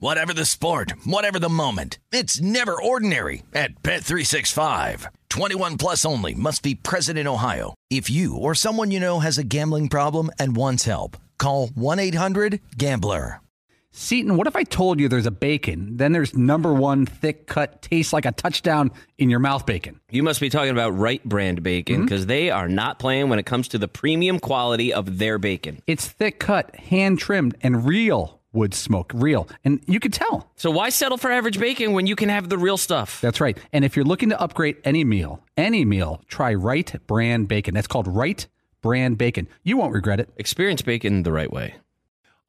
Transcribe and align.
Whatever 0.00 0.32
the 0.32 0.44
sport, 0.44 0.92
whatever 1.04 1.40
the 1.40 1.48
moment, 1.48 1.98
it's 2.12 2.40
never 2.40 2.80
ordinary 2.80 3.42
at 3.52 3.82
Bet365. 3.82 5.06
21 5.28 5.76
plus 5.76 6.04
only 6.04 6.34
must 6.34 6.62
be 6.62 6.76
present 6.76 7.18
in 7.18 7.26
Ohio. 7.26 7.74
If 7.90 8.08
you 8.08 8.36
or 8.36 8.54
someone 8.54 8.92
you 8.92 9.00
know 9.00 9.18
has 9.18 9.38
a 9.38 9.44
gambling 9.44 9.88
problem 9.88 10.30
and 10.38 10.54
wants 10.54 10.84
help, 10.84 11.16
call 11.36 11.66
1-800-GAMBLER. 11.70 13.40
Seton, 13.90 14.36
what 14.36 14.46
if 14.46 14.54
I 14.54 14.62
told 14.62 15.00
you 15.00 15.08
there's 15.08 15.26
a 15.26 15.32
bacon, 15.32 15.96
then 15.96 16.12
there's 16.12 16.32
number 16.32 16.72
one 16.72 17.04
thick 17.04 17.48
cut, 17.48 17.82
tastes 17.82 18.12
like 18.12 18.26
a 18.26 18.30
touchdown 18.30 18.92
in 19.16 19.30
your 19.30 19.40
mouth 19.40 19.66
bacon? 19.66 19.98
You 20.10 20.22
must 20.22 20.40
be 20.40 20.50
talking 20.50 20.70
about 20.70 20.96
Wright 20.96 21.24
brand 21.24 21.64
bacon 21.64 22.04
because 22.04 22.20
mm-hmm. 22.20 22.28
they 22.28 22.50
are 22.50 22.68
not 22.68 23.00
playing 23.00 23.30
when 23.30 23.40
it 23.40 23.46
comes 23.46 23.66
to 23.68 23.78
the 23.78 23.88
premium 23.88 24.38
quality 24.38 24.92
of 24.92 25.18
their 25.18 25.38
bacon. 25.38 25.82
It's 25.88 26.06
thick 26.06 26.38
cut, 26.38 26.76
hand 26.76 27.18
trimmed, 27.18 27.56
and 27.62 27.84
real 27.84 28.37
wood 28.52 28.74
smoke, 28.74 29.12
real. 29.14 29.48
And 29.64 29.82
you 29.86 30.00
can 30.00 30.10
tell. 30.10 30.50
So 30.56 30.70
why 30.70 30.88
settle 30.88 31.18
for 31.18 31.30
average 31.30 31.58
bacon 31.58 31.92
when 31.92 32.06
you 32.06 32.16
can 32.16 32.28
have 32.28 32.48
the 32.48 32.58
real 32.58 32.76
stuff? 32.76 33.20
That's 33.20 33.40
right. 33.40 33.58
And 33.72 33.84
if 33.84 33.96
you're 33.96 34.04
looking 34.04 34.30
to 34.30 34.40
upgrade 34.40 34.76
any 34.84 35.04
meal, 35.04 35.42
any 35.56 35.84
meal, 35.84 36.22
try 36.28 36.54
Wright 36.54 36.94
brand 37.06 37.48
bacon. 37.48 37.74
That's 37.74 37.86
called 37.86 38.08
Wright 38.08 38.46
brand 38.82 39.18
bacon. 39.18 39.48
You 39.62 39.76
won't 39.76 39.92
regret 39.92 40.20
it. 40.20 40.30
Experience 40.36 40.82
bacon 40.82 41.22
the 41.22 41.32
right 41.32 41.52
way. 41.52 41.74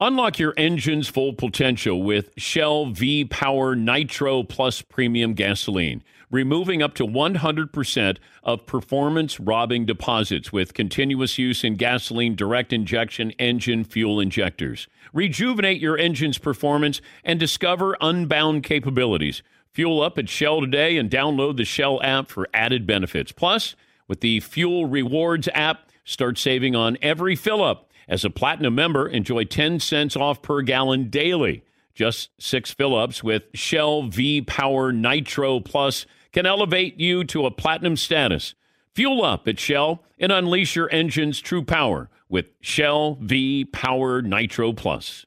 Unlock 0.02 0.38
your 0.38 0.54
engine's 0.56 1.08
full 1.08 1.34
potential 1.34 2.02
with 2.02 2.30
Shell 2.38 2.86
V 2.92 3.26
Power 3.26 3.76
Nitro 3.76 4.42
Plus 4.42 4.80
Premium 4.80 5.34
Gasoline 5.34 6.02
removing 6.30 6.82
up 6.82 6.94
to 6.94 7.06
100% 7.06 8.18
of 8.42 8.66
performance 8.66 9.40
robbing 9.40 9.84
deposits 9.84 10.52
with 10.52 10.74
continuous 10.74 11.38
use 11.38 11.64
in 11.64 11.76
gasoline 11.76 12.34
direct 12.34 12.72
injection 12.72 13.32
engine 13.32 13.84
fuel 13.84 14.20
injectors. 14.20 14.86
Rejuvenate 15.12 15.80
your 15.80 15.98
engine's 15.98 16.38
performance 16.38 17.00
and 17.24 17.40
discover 17.40 17.96
unbound 18.00 18.62
capabilities. 18.62 19.42
Fuel 19.72 20.02
up 20.02 20.18
at 20.18 20.28
Shell 20.28 20.62
today 20.62 20.96
and 20.96 21.10
download 21.10 21.56
the 21.56 21.64
Shell 21.64 22.02
app 22.02 22.28
for 22.28 22.48
added 22.54 22.86
benefits. 22.86 23.32
Plus, 23.32 23.76
with 24.08 24.20
the 24.20 24.40
Fuel 24.40 24.86
Rewards 24.86 25.48
app, 25.54 25.90
start 26.04 26.38
saving 26.38 26.74
on 26.74 26.96
every 27.02 27.36
fill 27.36 27.62
up. 27.62 27.90
As 28.08 28.24
a 28.24 28.30
platinum 28.30 28.74
member, 28.74 29.06
enjoy 29.06 29.44
10 29.44 29.78
cents 29.78 30.16
off 30.16 30.42
per 30.42 30.62
gallon 30.62 31.10
daily. 31.10 31.62
Just 31.94 32.30
six 32.38 32.72
fill 32.72 32.96
ups 32.96 33.22
with 33.22 33.44
Shell 33.54 34.04
V 34.08 34.42
Power 34.42 34.92
Nitro 34.92 35.60
Plus 35.60 36.06
can 36.32 36.46
elevate 36.46 36.98
you 36.98 37.24
to 37.24 37.46
a 37.46 37.50
platinum 37.50 37.96
status. 37.96 38.54
Fuel 38.94 39.24
up 39.24 39.46
at 39.46 39.58
Shell 39.58 40.02
and 40.18 40.32
unleash 40.32 40.76
your 40.76 40.92
engine's 40.92 41.40
true 41.40 41.64
power 41.64 42.08
with 42.28 42.46
Shell 42.60 43.18
V 43.20 43.64
Power 43.64 44.22
Nitro 44.22 44.72
Plus. 44.72 45.26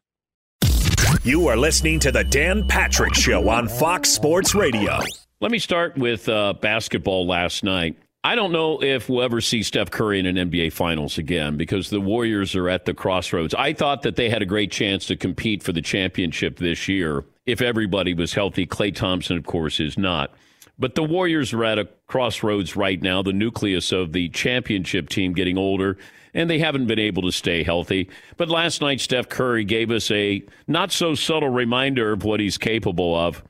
You 1.24 1.48
are 1.48 1.56
listening 1.56 2.00
to 2.02 2.12
the 2.12 2.24
Dan 2.24 2.68
Patrick 2.68 3.14
Show 3.14 3.48
on 3.50 3.68
Fox 3.68 4.10
Sports 4.10 4.54
Radio. 4.54 5.00
Let 5.40 5.52
me 5.52 5.60
start 5.60 5.98
with 5.98 6.28
uh, 6.28 6.54
basketball 6.54 7.26
last 7.26 7.64
night. 7.64 7.98
I 8.26 8.36
don't 8.36 8.54
know 8.54 8.82
if 8.82 9.10
we'll 9.10 9.22
ever 9.22 9.42
see 9.42 9.64
Steph 9.64 9.92
Curry 9.92 10.20
in 10.20 10.26
an 10.26 10.50
NBA 10.50 10.72
Finals 10.72 11.18
again 11.18 11.58
because 11.58 11.90
the 11.90 12.00
Warriors 12.00 12.56
are 12.56 12.70
at 12.70 12.86
the 12.86 12.94
crossroads. 12.94 13.54
I 13.54 13.74
thought 13.74 14.04
that 14.04 14.16
they 14.16 14.30
had 14.30 14.42
a 14.42 14.46
great 14.46 14.72
chance 14.72 15.06
to 15.08 15.18
compete 15.18 15.62
for 15.62 15.74
the 15.74 15.82
championship 15.82 16.58
this 16.58 16.88
year 16.88 17.26
if 17.46 17.62
everybody 17.62 18.14
was 18.14 18.34
healthy. 18.34 18.66
Klay 18.66 18.96
Thompson, 18.96 19.38
of 19.38 19.46
course, 19.46 19.82
is 19.82 19.98
not. 19.98 20.34
But 20.80 20.96
the 20.96 21.04
Warriors 21.04 21.54
are 21.54 21.64
at 21.64 21.80
a 21.80 21.88
crossroads 22.08 22.76
right 22.76 23.02
now, 23.02 23.22
the 23.22 23.34
nucleus 23.34 23.92
of 23.92 24.12
the 24.12 24.30
championship 24.30 25.10
team 25.10 25.34
getting 25.34 25.58
older, 25.58 25.98
and 26.34 26.50
they 26.50 26.60
haven't 26.60 26.88
been 26.88 27.00
able 27.00 27.22
to 27.24 27.32
stay 27.32 27.64
healthy. 27.64 28.10
But 28.38 28.50
last 28.50 28.82
night, 28.82 29.00
Steph 29.00 29.30
Curry 29.30 29.66
gave 29.66 29.92
us 29.92 30.10
a 30.10 30.44
not 30.68 30.92
so 30.92 31.14
subtle 31.14 31.50
reminder 31.50 32.12
of 32.12 32.24
what 32.24 32.40
he's 32.40 32.58
capable 32.58 33.16
of. 33.16 33.44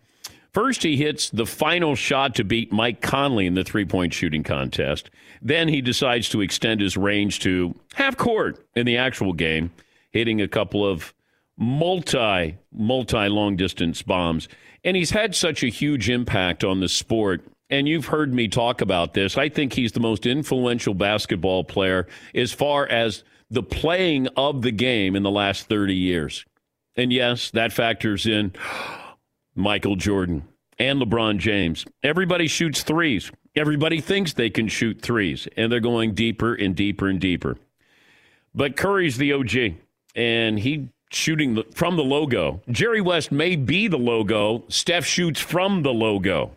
First, 0.53 0.83
he 0.83 0.97
hits 0.97 1.29
the 1.31 1.47
final 1.47 1.95
shot 1.95 2.35
to 2.35 2.43
beat 2.43 2.71
Mike 2.71 3.01
Conley 3.01 3.47
in 3.47 3.55
the 3.55 3.63
three 3.63 3.85
point 3.85 4.13
shooting 4.13 4.43
contest. 4.43 5.09
Then 5.41 5.67
he 5.67 5.81
decides 5.81 6.29
to 6.29 6.41
extend 6.41 6.79
his 6.79 6.95
range 6.95 7.39
to 7.39 7.73
half 7.95 8.17
court 8.17 8.63
in 8.75 8.85
the 8.85 8.97
actual 8.97 9.33
game, 9.33 9.71
hitting 10.11 10.41
a 10.41 10.47
couple 10.47 10.85
of 10.85 11.13
multi, 11.57 12.57
multi 12.71 13.27
long 13.29 13.55
distance 13.55 14.01
bombs. 14.03 14.47
And 14.83 14.97
he's 14.97 15.11
had 15.11 15.35
such 15.35 15.63
a 15.63 15.67
huge 15.67 16.09
impact 16.09 16.63
on 16.63 16.79
the 16.79 16.89
sport. 16.89 17.45
And 17.69 17.87
you've 17.87 18.07
heard 18.07 18.33
me 18.33 18.47
talk 18.47 18.81
about 18.81 19.13
this. 19.13 19.37
I 19.37 19.49
think 19.49 19.73
he's 19.73 19.93
the 19.93 19.99
most 19.99 20.25
influential 20.25 20.93
basketball 20.93 21.63
player 21.63 22.07
as 22.35 22.51
far 22.51 22.87
as 22.87 23.23
the 23.49 23.63
playing 23.63 24.27
of 24.35 24.61
the 24.61 24.71
game 24.71 25.15
in 25.15 25.23
the 25.23 25.31
last 25.31 25.67
30 25.67 25.95
years. 25.95 26.45
And 26.95 27.11
yes, 27.11 27.49
that 27.51 27.71
factors 27.71 28.25
in 28.25 28.53
Michael 29.55 29.95
Jordan 29.95 30.47
and 30.77 31.01
LeBron 31.01 31.37
James. 31.37 31.85
Everybody 32.03 32.47
shoots 32.47 32.83
threes. 32.83 33.31
Everybody 33.55 34.01
thinks 34.01 34.33
they 34.33 34.49
can 34.49 34.67
shoot 34.67 35.01
threes, 35.01 35.47
and 35.55 35.71
they're 35.71 35.79
going 35.79 36.15
deeper 36.15 36.55
and 36.55 36.75
deeper 36.75 37.07
and 37.07 37.19
deeper. 37.19 37.57
But 38.55 38.75
Curry's 38.75 39.17
the 39.17 39.33
OG, 39.33 39.75
and 40.15 40.59
he 40.59 40.89
shooting 41.15 41.55
the, 41.55 41.65
from 41.73 41.95
the 41.95 42.03
logo. 42.03 42.61
Jerry 42.69 43.01
West 43.01 43.31
may 43.31 43.55
be 43.55 43.87
the 43.87 43.97
logo. 43.97 44.63
Steph 44.67 45.05
shoots 45.05 45.39
from 45.39 45.83
the 45.83 45.93
logo. 45.93 46.51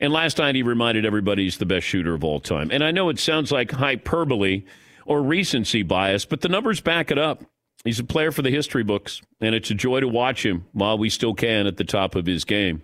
And 0.00 0.12
last 0.12 0.38
night 0.38 0.54
he 0.54 0.62
reminded 0.62 1.04
everybody 1.04 1.44
he's 1.44 1.58
the 1.58 1.66
best 1.66 1.86
shooter 1.86 2.14
of 2.14 2.24
all 2.24 2.40
time. 2.40 2.70
And 2.70 2.82
I 2.82 2.90
know 2.90 3.08
it 3.10 3.18
sounds 3.18 3.52
like 3.52 3.70
hyperbole 3.70 4.64
or 5.04 5.22
recency 5.22 5.82
bias, 5.82 6.24
but 6.24 6.40
the 6.40 6.48
numbers 6.48 6.80
back 6.80 7.10
it 7.10 7.18
up. 7.18 7.44
He's 7.84 7.98
a 7.98 8.04
player 8.04 8.30
for 8.30 8.42
the 8.42 8.50
history 8.50 8.84
books, 8.84 9.22
and 9.40 9.54
it's 9.54 9.70
a 9.70 9.74
joy 9.74 10.00
to 10.00 10.08
watch 10.08 10.44
him 10.44 10.66
while 10.72 10.98
we 10.98 11.08
still 11.08 11.34
can 11.34 11.66
at 11.66 11.78
the 11.78 11.84
top 11.84 12.14
of 12.14 12.26
his 12.26 12.44
game. 12.44 12.82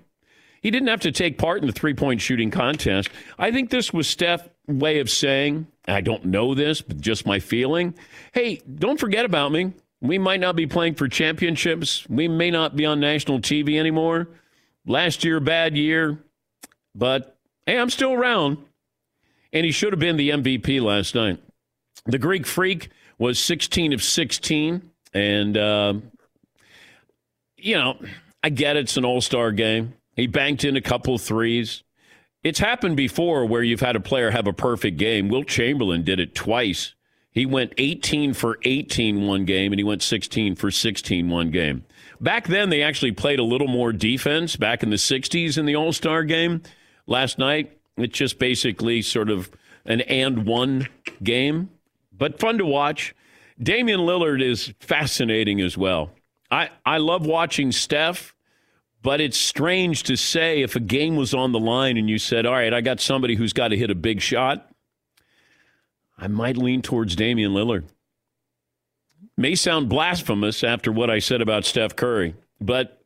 He 0.62 0.71
didn't 0.71 0.88
have 0.88 1.00
to 1.00 1.12
take 1.12 1.38
part 1.38 1.60
in 1.60 1.66
the 1.66 1.72
three 1.72 1.94
point 1.94 2.21
shooting 2.21 2.50
contest. 2.50 3.10
I 3.38 3.53
think 3.53 3.71
this 3.71 3.93
was 3.93 4.09
Steph's 4.09 4.48
way 4.66 4.98
of 4.98 5.10
saying, 5.10 5.66
I 5.87 6.00
don't 6.00 6.25
know 6.25 6.54
this, 6.54 6.81
but 6.81 7.00
just 7.00 7.27
my 7.27 7.38
feeling. 7.38 7.94
Hey, 8.33 8.60
don't 8.75 8.98
forget 8.98 9.25
about 9.25 9.53
me. 9.53 9.72
We 10.00 10.18
might 10.18 10.40
not 10.40 10.56
be 10.56 10.66
playing 10.66 10.94
for 10.94 11.08
championships. 11.08 12.06
We 12.08 12.28
may 12.28 12.50
not 12.50 12.76
be 12.76 12.84
on 12.84 13.00
national 13.00 13.40
TV 13.40 13.78
anymore. 13.78 14.28
Last 14.86 15.24
year, 15.24 15.40
bad 15.40 15.76
year. 15.76 16.18
But 16.94 17.36
hey, 17.64 17.78
I'm 17.78 17.90
still 17.90 18.12
around. 18.12 18.58
And 19.52 19.64
he 19.64 19.72
should 19.72 19.92
have 19.92 20.00
been 20.00 20.16
the 20.16 20.30
MVP 20.30 20.82
last 20.82 21.14
night. 21.14 21.40
The 22.04 22.18
Greek 22.18 22.46
Freak 22.46 22.90
was 23.18 23.38
16 23.38 23.92
of 23.92 24.02
16. 24.02 24.90
And, 25.14 25.56
uh, 25.56 25.94
you 27.56 27.76
know, 27.76 27.98
I 28.42 28.50
get 28.50 28.76
it. 28.76 28.80
It's 28.80 28.96
an 28.96 29.04
all 29.04 29.20
star 29.20 29.50
game. 29.50 29.94
He 30.14 30.26
banked 30.26 30.64
in 30.64 30.76
a 30.76 30.80
couple 30.80 31.16
threes. 31.18 31.82
It's 32.42 32.58
happened 32.58 32.96
before 32.96 33.44
where 33.46 33.62
you've 33.62 33.80
had 33.80 33.96
a 33.96 34.00
player 34.00 34.30
have 34.30 34.46
a 34.46 34.52
perfect 34.52 34.98
game. 34.98 35.28
Wilt 35.28 35.48
Chamberlain 35.48 36.04
did 36.04 36.20
it 36.20 36.34
twice 36.34 36.94
he 37.36 37.44
went 37.44 37.74
18 37.76 38.32
for 38.32 38.58
18 38.62 39.26
one 39.26 39.44
game, 39.44 39.70
and 39.70 39.78
he 39.78 39.84
went 39.84 40.02
16 40.02 40.56
for 40.56 40.70
16 40.70 41.28
one 41.28 41.50
game. 41.50 41.84
Back 42.19 42.47
then, 42.47 42.70
they 42.70 42.82
actually 42.82 43.12
played 43.12 43.38
a 43.38 43.44
little 43.44 43.69
more 43.69 43.92
defense 43.92 44.56
back 44.56 44.83
in 44.83 44.88
the 44.88 44.97
60s 44.97 45.59
in 45.59 45.66
the 45.66 45.77
All 45.77 45.92
Star 45.92 46.24
game. 46.24 46.62
Last 47.06 47.38
night, 47.38 47.78
it's 47.98 48.16
just 48.16 48.38
basically 48.38 49.03
sort 49.03 49.28
of 49.28 49.50
an 49.84 50.00
and 50.00 50.47
one 50.47 50.88
game, 51.22 51.68
but 52.10 52.41
fun 52.41 52.56
to 52.56 52.65
watch. 52.65 53.15
Damian 53.62 54.00
Lillard 54.00 54.42
is 54.42 54.72
fascinating 54.80 55.60
as 55.60 55.77
well. 55.77 56.12
I, 56.50 56.71
I 56.86 56.97
love 56.97 57.27
watching 57.27 57.71
Steph, 57.71 58.34
but 59.03 59.21
it's 59.21 59.36
strange 59.36 60.04
to 60.04 60.16
say 60.16 60.62
if 60.62 60.74
a 60.74 60.80
game 60.80 61.16
was 61.16 61.34
on 61.34 61.53
the 61.53 61.60
line 61.60 61.98
and 61.98 62.09
you 62.09 62.18
said, 62.18 62.47
All 62.47 62.54
right, 62.54 62.72
I 62.72 62.80
got 62.80 62.98
somebody 62.98 63.34
who's 63.34 63.53
got 63.53 63.68
to 63.68 63.77
hit 63.77 63.91
a 63.91 63.94
big 63.94 64.22
shot 64.22 64.72
I 66.18 66.28
might 66.28 66.57
lean 66.57 66.83
towards 66.83 67.16
Damian 67.16 67.53
Lillard. 67.53 67.84
May 69.36 69.54
sound 69.54 69.89
blasphemous 69.89 70.65
after 70.65 70.91
what 70.91 71.10
I 71.10 71.18
said 71.18 71.42
about 71.42 71.65
Steph 71.65 71.95
Curry, 71.95 72.34
but 72.60 73.03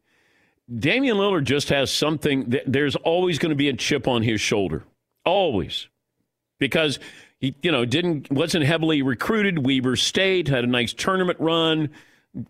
Damian 0.72 1.16
Lillard 1.16 1.44
just 1.44 1.70
has 1.70 1.90
something. 1.90 2.54
There's 2.66 2.94
always 2.96 3.38
going 3.38 3.50
to 3.50 3.56
be 3.56 3.68
a 3.68 3.72
chip 3.72 4.06
on 4.06 4.22
his 4.22 4.40
shoulder, 4.40 4.84
always, 5.24 5.88
because 6.58 7.00
he, 7.40 7.56
you 7.62 7.72
know, 7.72 7.84
didn't 7.84 8.30
wasn't 8.30 8.64
heavily 8.64 9.02
recruited. 9.02 9.66
Weber 9.66 9.96
State 9.96 10.46
had 10.46 10.62
a 10.62 10.68
nice 10.68 10.92
tournament 10.92 11.40
run. 11.40 11.90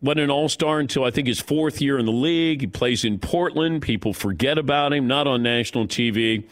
wasn't 0.03 0.21
an 0.21 0.31
all 0.31 0.51
star 0.51 0.79
until 0.79 1.05
I 1.05 1.11
think 1.11 1.27
his 1.27 1.41
fourth 1.41 1.81
year 1.81 1.99
in 1.99 2.05
the 2.05 2.13
league. 2.13 2.61
He 2.61 2.67
plays 2.67 3.05
in 3.05 3.19
Portland. 3.19 3.81
People 3.81 4.13
forget 4.13 4.59
about 4.59 4.93
him, 4.93 5.07
not 5.07 5.27
on 5.27 5.43
national 5.43 5.87
TV. 5.87 6.45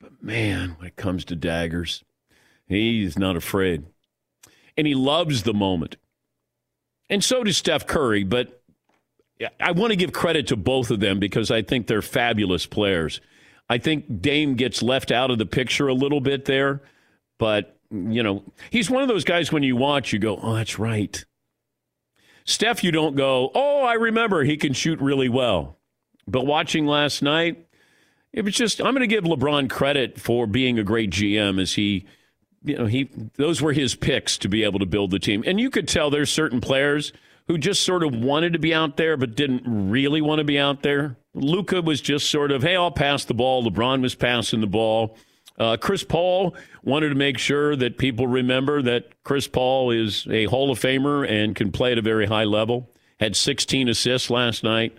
But 0.00 0.22
man, 0.22 0.76
when 0.78 0.86
it 0.86 0.96
comes 0.96 1.24
to 1.26 1.36
daggers, 1.36 2.04
he's 2.70 3.18
not 3.18 3.36
afraid. 3.36 3.84
And 4.76 4.86
he 4.86 4.94
loves 4.94 5.42
the 5.42 5.54
moment. 5.54 5.96
And 7.08 7.22
so 7.22 7.44
does 7.44 7.56
Steph 7.56 7.86
Curry. 7.86 8.24
But 8.24 8.62
I 9.58 9.72
want 9.72 9.90
to 9.90 9.96
give 9.96 10.12
credit 10.12 10.46
to 10.48 10.56
both 10.56 10.90
of 10.90 11.00
them 11.00 11.18
because 11.18 11.50
I 11.50 11.62
think 11.62 11.86
they're 11.86 12.02
fabulous 12.02 12.66
players. 12.66 13.20
I 13.68 13.78
think 13.78 14.22
Dame 14.22 14.54
gets 14.54 14.82
left 14.82 15.10
out 15.10 15.30
of 15.30 15.38
the 15.38 15.46
picture 15.46 15.88
a 15.88 15.94
little 15.94 16.20
bit 16.20 16.46
there. 16.46 16.82
But, 17.38 17.78
you 17.90 18.22
know, 18.22 18.44
he's 18.70 18.90
one 18.90 19.02
of 19.02 19.08
those 19.08 19.24
guys 19.24 19.52
when 19.52 19.62
you 19.62 19.76
watch, 19.76 20.12
you 20.12 20.18
go, 20.18 20.38
oh, 20.40 20.54
that's 20.54 20.78
right 20.78 21.24
Steph, 22.44 22.82
you 22.82 22.90
don't 22.90 23.16
go, 23.16 23.50
oh, 23.54 23.84
I 23.84 23.94
remember 23.94 24.42
he 24.42 24.56
can 24.56 24.72
shoot 24.72 25.00
really 25.00 25.28
well. 25.28 25.78
But 26.26 26.46
watching 26.46 26.86
last 26.86 27.22
night, 27.22 27.66
it 28.32 28.44
was 28.44 28.54
just, 28.54 28.80
I'm 28.80 28.92
going 28.94 29.00
to 29.00 29.06
give 29.06 29.24
LeBron 29.24 29.70
credit 29.70 30.20
for 30.20 30.46
being 30.46 30.78
a 30.78 30.84
great 30.84 31.10
GM 31.10 31.60
as 31.60 31.74
he, 31.74 32.06
you 32.62 32.76
know, 32.76 32.86
he, 32.86 33.10
those 33.36 33.62
were 33.62 33.72
his 33.72 33.94
picks 33.94 34.38
to 34.38 34.48
be 34.48 34.64
able 34.64 34.78
to 34.78 34.86
build 34.86 35.10
the 35.10 35.18
team. 35.18 35.42
And 35.46 35.60
you 35.60 35.70
could 35.70 35.88
tell 35.88 36.10
there's 36.10 36.30
certain 36.30 36.60
players 36.60 37.12
who 37.48 37.58
just 37.58 37.82
sort 37.82 38.02
of 38.02 38.14
wanted 38.14 38.52
to 38.52 38.58
be 38.58 38.72
out 38.74 38.96
there, 38.96 39.16
but 39.16 39.34
didn't 39.34 39.62
really 39.66 40.20
want 40.20 40.38
to 40.38 40.44
be 40.44 40.58
out 40.58 40.82
there. 40.82 41.16
Luka 41.34 41.82
was 41.82 42.00
just 42.00 42.30
sort 42.30 42.52
of, 42.52 42.62
hey, 42.62 42.76
I'll 42.76 42.90
pass 42.90 43.24
the 43.24 43.34
ball. 43.34 43.64
LeBron 43.64 44.02
was 44.02 44.14
passing 44.14 44.60
the 44.60 44.66
ball. 44.66 45.16
Uh, 45.58 45.76
Chris 45.76 46.04
Paul 46.04 46.56
wanted 46.82 47.10
to 47.10 47.14
make 47.14 47.38
sure 47.38 47.76
that 47.76 47.98
people 47.98 48.26
remember 48.26 48.82
that 48.82 49.22
Chris 49.24 49.46
Paul 49.46 49.90
is 49.90 50.26
a 50.30 50.46
Hall 50.46 50.70
of 50.70 50.78
Famer 50.78 51.28
and 51.28 51.54
can 51.54 51.70
play 51.70 51.92
at 51.92 51.98
a 51.98 52.02
very 52.02 52.26
high 52.26 52.44
level. 52.44 52.90
Had 53.18 53.36
16 53.36 53.88
assists 53.88 54.30
last 54.30 54.64
night. 54.64 54.96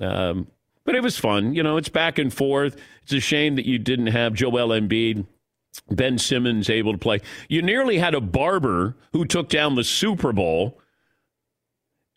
Um, 0.00 0.48
but 0.84 0.94
it 0.96 1.02
was 1.02 1.16
fun. 1.18 1.54
You 1.54 1.62
know, 1.62 1.76
it's 1.76 1.88
back 1.88 2.18
and 2.18 2.32
forth. 2.32 2.76
It's 3.02 3.12
a 3.12 3.20
shame 3.20 3.56
that 3.56 3.66
you 3.66 3.78
didn't 3.78 4.08
have 4.08 4.34
Joel 4.34 4.68
Embiid, 4.68 5.26
Ben 5.90 6.18
Simmons 6.18 6.68
able 6.68 6.92
to 6.92 6.98
play. 6.98 7.20
You 7.48 7.62
nearly 7.62 7.98
had 7.98 8.14
a 8.14 8.20
barber 8.20 8.94
who 9.12 9.24
took 9.24 9.48
down 9.48 9.74
the 9.74 9.84
Super 9.84 10.32
Bowl, 10.32 10.78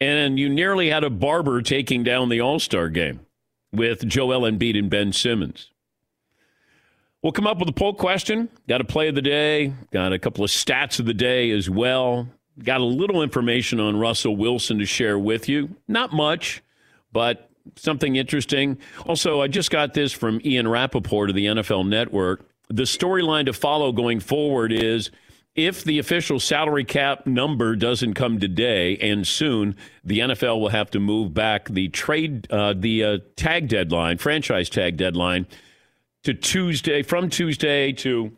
and 0.01 0.37
you 0.37 0.49
nearly 0.49 0.89
had 0.89 1.03
a 1.03 1.09
barber 1.09 1.61
taking 1.61 2.03
down 2.03 2.29
the 2.29 2.41
All 2.41 2.59
Star 2.59 2.89
game 2.89 3.21
with 3.71 4.07
Joel 4.07 4.41
Embiid 4.41 4.77
and 4.77 4.89
Ben 4.89 5.13
Simmons. 5.13 5.71
We'll 7.21 7.31
come 7.31 7.47
up 7.47 7.57
with 7.57 7.69
a 7.69 7.73
poll 7.73 7.95
question. 7.95 8.49
Got 8.67 8.81
a 8.81 8.85
play 8.85 9.07
of 9.07 9.15
the 9.15 9.21
day. 9.21 9.73
Got 9.91 10.13
a 10.13 10.19
couple 10.19 10.43
of 10.43 10.51
stats 10.51 10.99
of 10.99 11.07
the 11.07 11.13
day 11.13 11.49
as 11.49 11.69
well. 11.69 12.27
Got 12.63 12.81
a 12.81 12.85
little 12.85 13.23
information 13.23 13.79
on 13.79 13.97
Russell 13.97 14.35
Wilson 14.35 14.77
to 14.77 14.85
share 14.85 15.17
with 15.17 15.49
you. 15.49 15.75
Not 15.87 16.13
much, 16.13 16.61
but 17.11 17.49
something 17.75 18.15
interesting. 18.15 18.77
Also, 19.07 19.41
I 19.41 19.47
just 19.47 19.71
got 19.71 19.93
this 19.95 20.11
from 20.13 20.39
Ian 20.45 20.67
Rapoport 20.67 21.31
of 21.31 21.35
the 21.35 21.47
NFL 21.47 21.87
Network. 21.87 22.47
The 22.69 22.83
storyline 22.83 23.45
to 23.45 23.53
follow 23.53 23.91
going 23.91 24.19
forward 24.19 24.71
is 24.71 25.11
if 25.55 25.83
the 25.83 25.99
official 25.99 26.39
salary 26.39 26.83
cap 26.83 27.25
number 27.25 27.75
doesn't 27.75 28.15
come 28.15 28.39
today 28.39 28.97
and 28.97 29.25
soon, 29.25 29.75
the 30.03 30.19
NFL 30.19 30.59
will 30.59 30.69
have 30.69 30.91
to 30.91 30.99
move 30.99 31.33
back 31.33 31.69
the 31.69 31.87
trade, 31.89 32.51
uh, 32.51 32.73
the 32.75 33.03
uh, 33.03 33.17
tag 33.35 33.69
deadline, 33.69 34.17
franchise 34.17 34.69
tag 34.69 34.97
deadline 34.97 35.47
to 36.23 36.33
Tuesday, 36.33 37.03
from 37.03 37.29
Tuesday 37.29 37.93
to, 37.93 38.35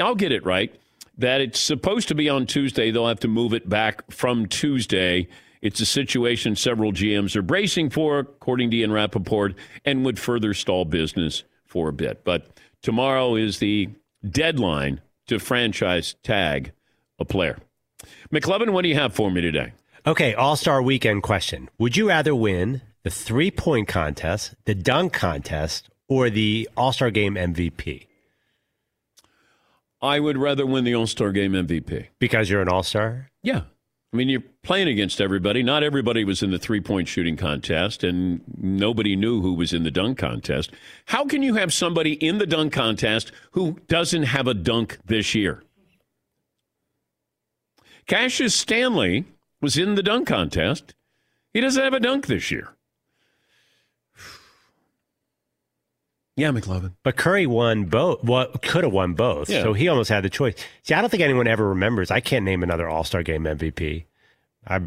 I'll 0.00 0.16
get 0.16 0.32
it 0.32 0.44
right, 0.44 0.74
that 1.18 1.40
it's 1.40 1.60
supposed 1.60 2.08
to 2.08 2.14
be 2.14 2.28
on 2.28 2.46
Tuesday. 2.46 2.90
They'll 2.90 3.06
have 3.06 3.20
to 3.20 3.28
move 3.28 3.54
it 3.54 3.68
back 3.68 4.10
from 4.10 4.46
Tuesday. 4.46 5.28
It's 5.62 5.80
a 5.80 5.86
situation 5.86 6.56
several 6.56 6.92
GMs 6.92 7.36
are 7.36 7.42
bracing 7.42 7.90
for, 7.90 8.18
according 8.18 8.70
to 8.72 8.76
Ian 8.78 8.92
Rapoport, 8.92 9.54
and 9.84 10.04
would 10.04 10.18
further 10.18 10.52
stall 10.52 10.84
business 10.84 11.44
for 11.64 11.88
a 11.88 11.92
bit. 11.92 12.24
But 12.24 12.48
tomorrow 12.86 13.34
is 13.34 13.58
the 13.58 13.88
deadline 14.30 15.00
to 15.26 15.40
franchise 15.40 16.14
tag 16.22 16.70
a 17.18 17.24
player. 17.24 17.58
McLovin, 18.32 18.70
what 18.70 18.82
do 18.82 18.88
you 18.88 18.94
have 18.94 19.12
for 19.12 19.28
me 19.28 19.40
today? 19.40 19.72
Okay, 20.06 20.34
All 20.34 20.54
Star 20.54 20.80
Weekend 20.80 21.24
question. 21.24 21.68
Would 21.80 21.96
you 21.96 22.06
rather 22.08 22.32
win 22.32 22.82
the 23.02 23.10
three 23.10 23.50
point 23.50 23.88
contest, 23.88 24.54
the 24.66 24.74
dunk 24.76 25.12
contest, 25.12 25.90
or 26.08 26.30
the 26.30 26.68
All 26.76 26.92
Star 26.92 27.10
Game 27.10 27.34
MVP? 27.34 28.06
I 30.00 30.20
would 30.20 30.38
rather 30.38 30.64
win 30.64 30.84
the 30.84 30.94
All 30.94 31.08
Star 31.08 31.32
Game 31.32 31.54
MVP. 31.54 32.06
Because 32.20 32.48
you're 32.48 32.62
an 32.62 32.68
All 32.68 32.84
Star? 32.84 33.32
Yeah. 33.42 33.62
I 34.12 34.16
mean, 34.16 34.28
you're 34.28 34.42
playing 34.62 34.88
against 34.88 35.20
everybody. 35.20 35.62
Not 35.62 35.82
everybody 35.82 36.24
was 36.24 36.42
in 36.42 36.50
the 36.50 36.58
three 36.58 36.80
point 36.80 37.08
shooting 37.08 37.36
contest, 37.36 38.04
and 38.04 38.40
nobody 38.56 39.16
knew 39.16 39.42
who 39.42 39.52
was 39.52 39.72
in 39.72 39.82
the 39.82 39.90
dunk 39.90 40.18
contest. 40.18 40.70
How 41.06 41.24
can 41.26 41.42
you 41.42 41.54
have 41.54 41.72
somebody 41.72 42.12
in 42.12 42.38
the 42.38 42.46
dunk 42.46 42.72
contest 42.72 43.32
who 43.52 43.78
doesn't 43.88 44.24
have 44.24 44.46
a 44.46 44.54
dunk 44.54 44.98
this 45.04 45.34
year? 45.34 45.62
Cassius 48.06 48.54
Stanley 48.54 49.24
was 49.60 49.76
in 49.76 49.96
the 49.96 50.02
dunk 50.02 50.28
contest. 50.28 50.94
He 51.52 51.60
doesn't 51.60 51.82
have 51.82 51.94
a 51.94 52.00
dunk 52.00 52.26
this 52.26 52.50
year. 52.50 52.75
Yeah, 56.36 56.50
McLovin. 56.50 56.92
But 57.02 57.16
Curry 57.16 57.46
won 57.46 57.86
both. 57.86 58.22
Well, 58.22 58.48
could 58.62 58.84
have 58.84 58.92
won 58.92 59.14
both. 59.14 59.48
Yeah. 59.48 59.62
So 59.62 59.72
he 59.72 59.88
almost 59.88 60.10
had 60.10 60.22
the 60.22 60.28
choice. 60.30 60.54
See, 60.82 60.92
I 60.92 61.00
don't 61.00 61.08
think 61.08 61.22
anyone 61.22 61.46
ever 61.46 61.66
remembers. 61.66 62.10
I 62.10 62.20
can't 62.20 62.44
name 62.44 62.62
another 62.62 62.86
All 62.88 63.04
Star 63.04 63.22
Game 63.22 63.44
MVP. 63.44 64.04
I. 64.66 64.82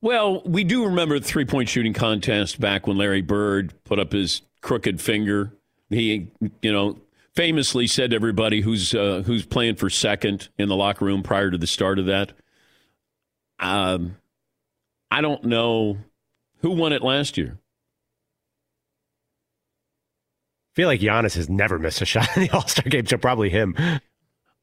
Well, 0.00 0.42
we 0.44 0.62
do 0.62 0.84
remember 0.84 1.18
the 1.18 1.24
three 1.26 1.44
point 1.44 1.68
shooting 1.68 1.92
contest 1.92 2.60
back 2.60 2.86
when 2.86 2.96
Larry 2.96 3.22
Bird 3.22 3.74
put 3.82 3.98
up 3.98 4.12
his 4.12 4.42
crooked 4.60 5.00
finger. 5.00 5.52
He, 5.90 6.28
you 6.62 6.72
know, 6.72 7.00
famously 7.34 7.88
said 7.88 8.10
to 8.10 8.16
everybody 8.16 8.60
who's 8.60 8.94
uh, 8.94 9.22
who's 9.26 9.44
playing 9.44 9.74
for 9.74 9.90
second 9.90 10.48
in 10.56 10.68
the 10.68 10.76
locker 10.76 11.04
room 11.04 11.24
prior 11.24 11.50
to 11.50 11.58
the 11.58 11.66
start 11.66 11.98
of 11.98 12.06
that. 12.06 12.32
Um, 13.58 14.16
I 15.10 15.20
don't 15.20 15.44
know 15.44 15.98
who 16.58 16.70
won 16.70 16.92
it 16.92 17.02
last 17.02 17.36
year. 17.36 17.58
Feel 20.76 20.88
like 20.88 21.00
Giannis 21.00 21.34
has 21.36 21.48
never 21.48 21.78
missed 21.78 22.02
a 22.02 22.04
shot 22.04 22.28
in 22.36 22.44
the 22.44 22.50
All 22.52 22.66
Star 22.66 22.88
game, 22.88 23.06
so 23.06 23.16
probably 23.16 23.48
him. 23.48 23.74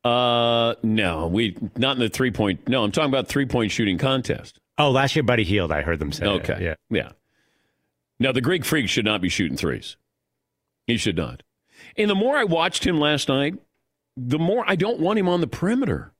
Uh, 0.04 0.76
no, 0.84 1.28
we 1.28 1.58
not 1.76 1.98
in 1.98 2.00
the 2.00 2.10
three 2.10 2.30
point. 2.30 2.68
No, 2.70 2.84
I'm 2.84 2.92
talking 2.92 3.10
about 3.10 3.28
three 3.28 3.48
point 3.48 3.72
shooting 3.72 3.98
contest. 3.98 4.60
Oh, 4.78 4.92
last 4.92 5.16
year 5.16 5.24
Buddy 5.24 5.44
Hield, 5.44 5.72
I 5.72 5.82
heard 5.82 5.98
them 6.00 6.12
say. 6.12 6.26
Okay, 6.26 6.58
yeah, 6.62 6.76
yeah. 6.90 7.12
Now 8.20 8.32
the 8.32 8.42
Greek 8.42 8.64
Freak 8.64 8.90
should 8.90 9.06
not 9.06 9.22
be 9.22 9.30
shooting 9.30 9.58
threes. 9.58 9.98
He 10.86 10.98
should 10.98 11.18
not. 11.18 11.42
And 11.98 12.10
the 12.10 12.16
more 12.16 12.38
I 12.38 12.44
watched 12.44 12.86
him 12.86 13.00
last 13.00 13.28
night, 13.28 13.56
the 14.16 14.40
more 14.40 14.64
I 14.68 14.76
don't 14.76 15.00
want 15.00 15.18
him 15.18 15.28
on 15.28 15.42
the 15.42 15.48
perimeter. 15.48 16.14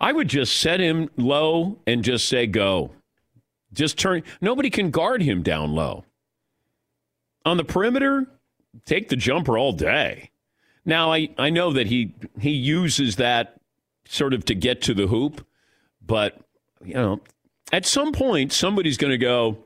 I 0.00 0.12
would 0.12 0.28
just 0.28 0.58
set 0.58 0.80
him 0.80 1.08
low 1.16 1.78
and 1.86 2.02
just 2.02 2.28
say 2.28 2.48
go. 2.48 2.90
Just 3.72 3.98
turn. 3.98 4.24
Nobody 4.40 4.68
can 4.68 4.90
guard 4.90 5.22
him 5.22 5.42
down 5.42 5.74
low. 5.74 6.04
On 7.44 7.56
the 7.56 7.64
perimeter, 7.64 8.26
take 8.84 9.08
the 9.08 9.16
jumper 9.16 9.58
all 9.58 9.72
day. 9.72 10.30
Now 10.84 11.12
I, 11.12 11.30
I 11.38 11.50
know 11.50 11.72
that 11.72 11.86
he 11.86 12.14
he 12.38 12.50
uses 12.50 13.16
that 13.16 13.60
sort 14.06 14.34
of 14.34 14.44
to 14.46 14.54
get 14.54 14.82
to 14.82 14.94
the 14.94 15.06
hoop, 15.06 15.46
but 16.04 16.38
you 16.84 16.94
know, 16.94 17.20
at 17.72 17.86
some 17.86 18.12
point 18.12 18.52
somebody's 18.52 18.96
going 18.96 19.12
to 19.12 19.18
go. 19.18 19.58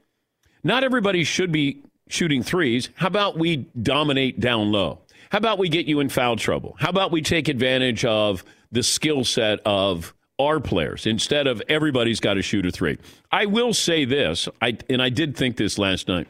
Not 0.62 0.85
everybody 0.85 1.25
should 1.25 1.53
be 1.53 1.83
shooting 2.09 2.43
threes. 2.43 2.91
How 2.97 3.09
about 3.09 3.38
we 3.38 3.69
dominate 3.81 4.41
down 4.41 4.73
low? 4.73 5.00
How 5.31 5.38
about 5.38 5.59
we 5.59 5.69
get 5.69 5.87
you 5.87 6.00
in 6.00 6.09
foul 6.09 6.37
trouble? 6.37 6.77
How 6.79 6.91
about 6.91 7.12
we 7.12 7.21
take 7.21 7.49
advantage 7.49 8.05
of 8.05 8.45
the 8.73 8.83
skill 8.83 9.25
set 9.25 9.61
of 9.65 10.15
our 10.38 10.61
players 10.61 11.07
instead 11.07 11.47
of 11.47 11.62
everybody's 11.69 12.21
got 12.21 12.35
to 12.35 12.43
shoot 12.43 12.65
a 12.65 12.71
three? 12.71 12.99
I 13.31 13.47
will 13.47 13.75
say 13.75 14.05
this, 14.05 14.49
I 14.62 14.79
and 14.88 15.03
I 15.03 15.11
did 15.11 15.37
think 15.37 15.57
this 15.57 15.79
last 15.79 16.09
night. 16.09 16.29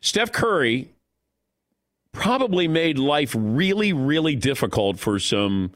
Steph 0.00 0.32
Curry 0.32 0.93
probably 2.14 2.66
made 2.66 2.98
life 2.98 3.34
really, 3.36 3.92
really 3.92 4.34
difficult 4.34 4.98
for 4.98 5.18
some 5.18 5.72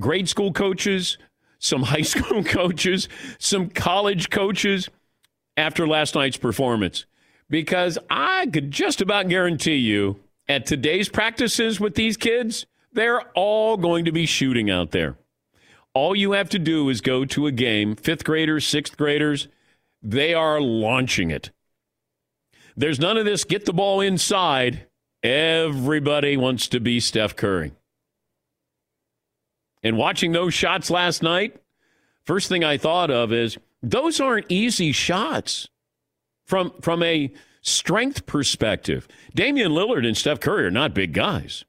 grade 0.00 0.28
school 0.28 0.52
coaches, 0.52 1.16
some 1.60 1.82
high 1.84 2.02
school 2.02 2.42
coaches, 2.42 3.08
some 3.38 3.68
college 3.68 4.30
coaches 4.30 4.88
after 5.56 5.86
last 5.86 6.16
night's 6.16 6.36
performance. 6.36 7.06
Because 7.48 7.98
I 8.10 8.46
could 8.46 8.72
just 8.72 9.00
about 9.00 9.28
guarantee 9.28 9.76
you 9.76 10.18
at 10.48 10.66
today's 10.66 11.08
practices 11.08 11.78
with 11.78 11.94
these 11.94 12.16
kids, 12.16 12.66
they're 12.92 13.20
all 13.34 13.76
going 13.76 14.06
to 14.06 14.12
be 14.12 14.26
shooting 14.26 14.70
out 14.70 14.90
there. 14.90 15.16
All 15.92 16.16
you 16.16 16.32
have 16.32 16.48
to 16.50 16.58
do 16.58 16.88
is 16.88 17.00
go 17.00 17.24
to 17.26 17.46
a 17.46 17.52
game, 17.52 17.94
fifth 17.94 18.24
graders, 18.24 18.66
sixth 18.66 18.96
graders, 18.96 19.46
they 20.02 20.34
are 20.34 20.60
launching 20.60 21.30
it. 21.30 21.50
There's 22.76 22.98
none 22.98 23.16
of 23.16 23.24
this 23.24 23.44
get 23.44 23.66
the 23.66 23.72
ball 23.72 24.00
inside 24.00 24.86
Everybody 25.24 26.36
wants 26.36 26.68
to 26.68 26.80
be 26.80 27.00
Steph 27.00 27.34
Curry. 27.34 27.72
And 29.82 29.96
watching 29.96 30.32
those 30.32 30.52
shots 30.52 30.90
last 30.90 31.22
night, 31.22 31.56
first 32.26 32.48
thing 32.48 32.62
I 32.62 32.76
thought 32.76 33.10
of 33.10 33.32
is 33.32 33.56
Those 33.82 34.20
aren't 34.20 34.46
easy 34.50 34.92
shots 34.92 35.68
from 36.46 36.74
from 36.82 37.02
a 37.02 37.32
strength 37.62 38.26
perspective. 38.26 39.08
Damian 39.34 39.72
Lillard 39.72 40.06
and 40.06 40.16
Steph 40.16 40.40
Curry 40.40 40.66
are 40.66 40.70
not 40.70 40.94
big 40.94 41.14
guys. 41.14 41.64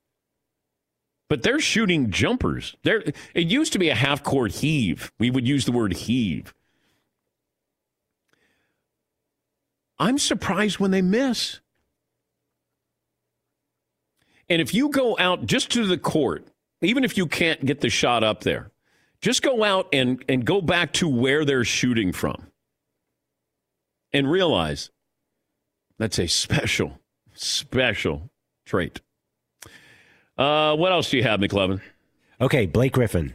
But 1.30 1.42
they're 1.42 1.60
shooting 1.60 2.12
jumpers. 2.12 2.76
There 2.84 3.04
it 3.34 3.48
used 3.48 3.74
to 3.74 3.80
be 3.80 3.90
a 3.90 3.96
half 3.96 4.22
court 4.22 4.52
heave. 4.52 5.12
We 5.18 5.32
would 5.32 5.48
use 5.48 5.66
the 5.66 5.72
word 5.72 5.94
heave. 5.94 6.54
I'm 9.98 10.18
surprised 10.18 10.80
when 10.80 10.92
they 10.92 11.02
miss. 11.02 11.62
And 14.50 14.62
if 14.62 14.74
you 14.74 14.90
go 14.90 15.16
out 15.20 15.46
just 15.46 15.72
to 15.72 15.86
the 15.88 15.98
court, 15.98 16.46
even 16.82 17.04
if 17.04 17.18
you 17.18 17.26
can't 17.28 17.66
get 17.66 17.82
the 17.82 17.90
shot 17.90 18.24
up 18.24 18.42
there, 18.42 18.72
just 19.22 19.42
go 19.42 19.64
out 19.64 19.88
and, 19.92 20.24
and 20.30 20.46
go 20.46 20.62
back 20.62 20.94
to 20.94 21.08
where 21.08 21.46
they're 21.46 21.64
shooting 21.64 22.12
from 22.12 22.48
and 24.14 24.30
realize 24.30 24.92
that's 25.98 26.20
a 26.20 26.28
special, 26.28 27.00
special 27.34 28.30
trait. 28.66 29.02
Uh, 30.38 30.76
what 30.76 30.92
else 30.92 31.10
do 31.10 31.18
you 31.18 31.24
have, 31.24 31.40
McLovin? 31.40 31.82
Okay, 32.42 32.66
Blake 32.66 32.94
Griffin. 32.94 33.34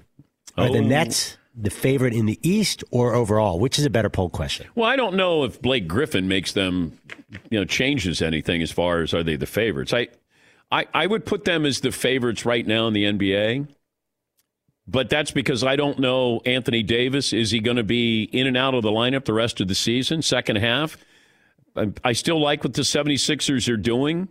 Are 0.56 0.68
Oh. 0.68 0.72
the 0.72 0.80
Nets 0.82 1.38
the 1.56 1.70
favorite 1.70 2.12
in 2.14 2.26
the 2.26 2.38
East 2.48 2.84
or 2.90 3.14
overall? 3.14 3.58
Which 3.58 3.78
is 3.78 3.84
a 3.84 3.90
better 3.90 4.10
poll 4.10 4.28
question? 4.30 4.66
Well, 4.74 4.88
I 4.88 4.96
don't 4.96 5.16
know 5.16 5.44
if 5.44 5.60
Blake 5.60 5.88
Griffin 5.88 6.28
makes 6.28 6.52
them, 6.52 6.98
you 7.50 7.58
know, 7.58 7.64
changes 7.64 8.20
anything 8.22 8.60
as 8.62 8.70
far 8.70 9.00
as 9.00 9.14
are 9.14 9.22
they 9.22 9.36
the 9.36 9.46
favorites. 9.46 9.92
I, 9.94 10.08
I, 10.70 10.86
I 10.94 11.06
would 11.06 11.26
put 11.26 11.44
them 11.44 11.66
as 11.66 11.80
the 11.80 11.92
favorites 11.92 12.44
right 12.44 12.66
now 12.66 12.86
in 12.86 12.94
the 12.94 13.04
NBA. 13.04 13.68
But 14.86 15.08
that's 15.08 15.30
because 15.30 15.62
I 15.62 15.76
don't 15.76 15.98
know 15.98 16.40
Anthony 16.44 16.82
Davis. 16.82 17.32
Is 17.32 17.50
he 17.50 17.60
going 17.60 17.76
to 17.76 17.84
be 17.84 18.24
in 18.24 18.46
and 18.46 18.56
out 18.56 18.74
of 18.74 18.82
the 18.82 18.90
lineup 18.90 19.24
the 19.24 19.32
rest 19.32 19.60
of 19.60 19.68
the 19.68 19.74
season, 19.74 20.22
second 20.22 20.56
half? 20.56 20.96
I, 21.76 21.92
I 22.02 22.12
still 22.12 22.40
like 22.40 22.64
what 22.64 22.74
the 22.74 22.82
76ers 22.82 23.72
are 23.72 23.76
doing. 23.76 24.28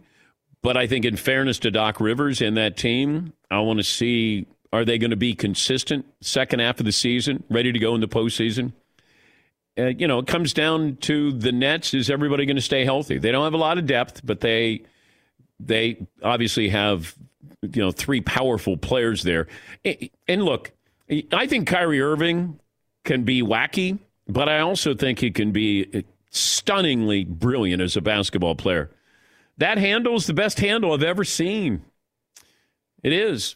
But 0.62 0.76
I 0.76 0.88
think, 0.88 1.06
in 1.06 1.16
fairness 1.16 1.60
to 1.60 1.72
Doc 1.72 2.02
Rivers 2.02 2.42
and 2.42 2.58
that 2.58 2.76
team, 2.76 3.32
I 3.50 3.60
want 3.60 3.80
to 3.80 3.84
see 3.84 4.46
are 4.72 4.86
they 4.86 4.98
going 4.98 5.12
to 5.12 5.18
be 5.18 5.34
consistent 5.34 6.06
second 6.22 6.60
half 6.60 6.80
of 6.80 6.86
the 6.86 6.92
season, 6.92 7.44
ready 7.50 7.72
to 7.72 7.80
go 7.80 7.96
in 7.96 8.02
the 8.02 8.08
postseason? 8.08 8.74
Uh, 9.78 9.86
you 9.86 10.08
know, 10.08 10.20
it 10.20 10.28
comes 10.28 10.54
down 10.54 10.98
to 10.98 11.32
the 11.32 11.52
Nets. 11.52 11.94
Is 11.94 12.10
everybody 12.10 12.46
going 12.46 12.58
to 12.58 12.62
stay 12.62 12.84
healthy? 12.84 13.18
They 13.18 13.32
don't 13.32 13.46
have 13.46 13.54
a 13.54 13.58
lot 13.58 13.78
of 13.78 13.86
depth, 13.86 14.22
but 14.26 14.42
they 14.42 14.84
they 15.60 16.06
obviously 16.24 16.70
have 16.70 17.16
you 17.62 17.82
know 17.82 17.92
three 17.92 18.22
powerful 18.22 18.78
players 18.78 19.24
there. 19.24 19.48
And 20.28 20.44
look, 20.44 20.72
I 21.32 21.48
think 21.48 21.68
Kyrie 21.68 22.02
Irving 22.02 22.60
can 23.04 23.24
be 23.24 23.42
wacky, 23.42 24.00
but 24.28 24.48
I 24.50 24.60
also 24.60 24.94
think 24.94 25.20
he 25.20 25.32
can 25.32 25.52
be 25.52 26.06
stunningly 26.30 27.24
brilliant 27.26 27.82
as 27.82 27.98
a 27.98 28.02
basketball 28.02 28.56
player. 28.56 28.90
That 29.58 29.78
handle 29.78 30.16
is 30.16 30.26
the 30.26 30.34
best 30.34 30.60
handle 30.60 30.94
I've 30.94 31.04
ever 31.04 31.24
seen. 31.24 31.84
It 33.04 33.14
is. 33.14 33.56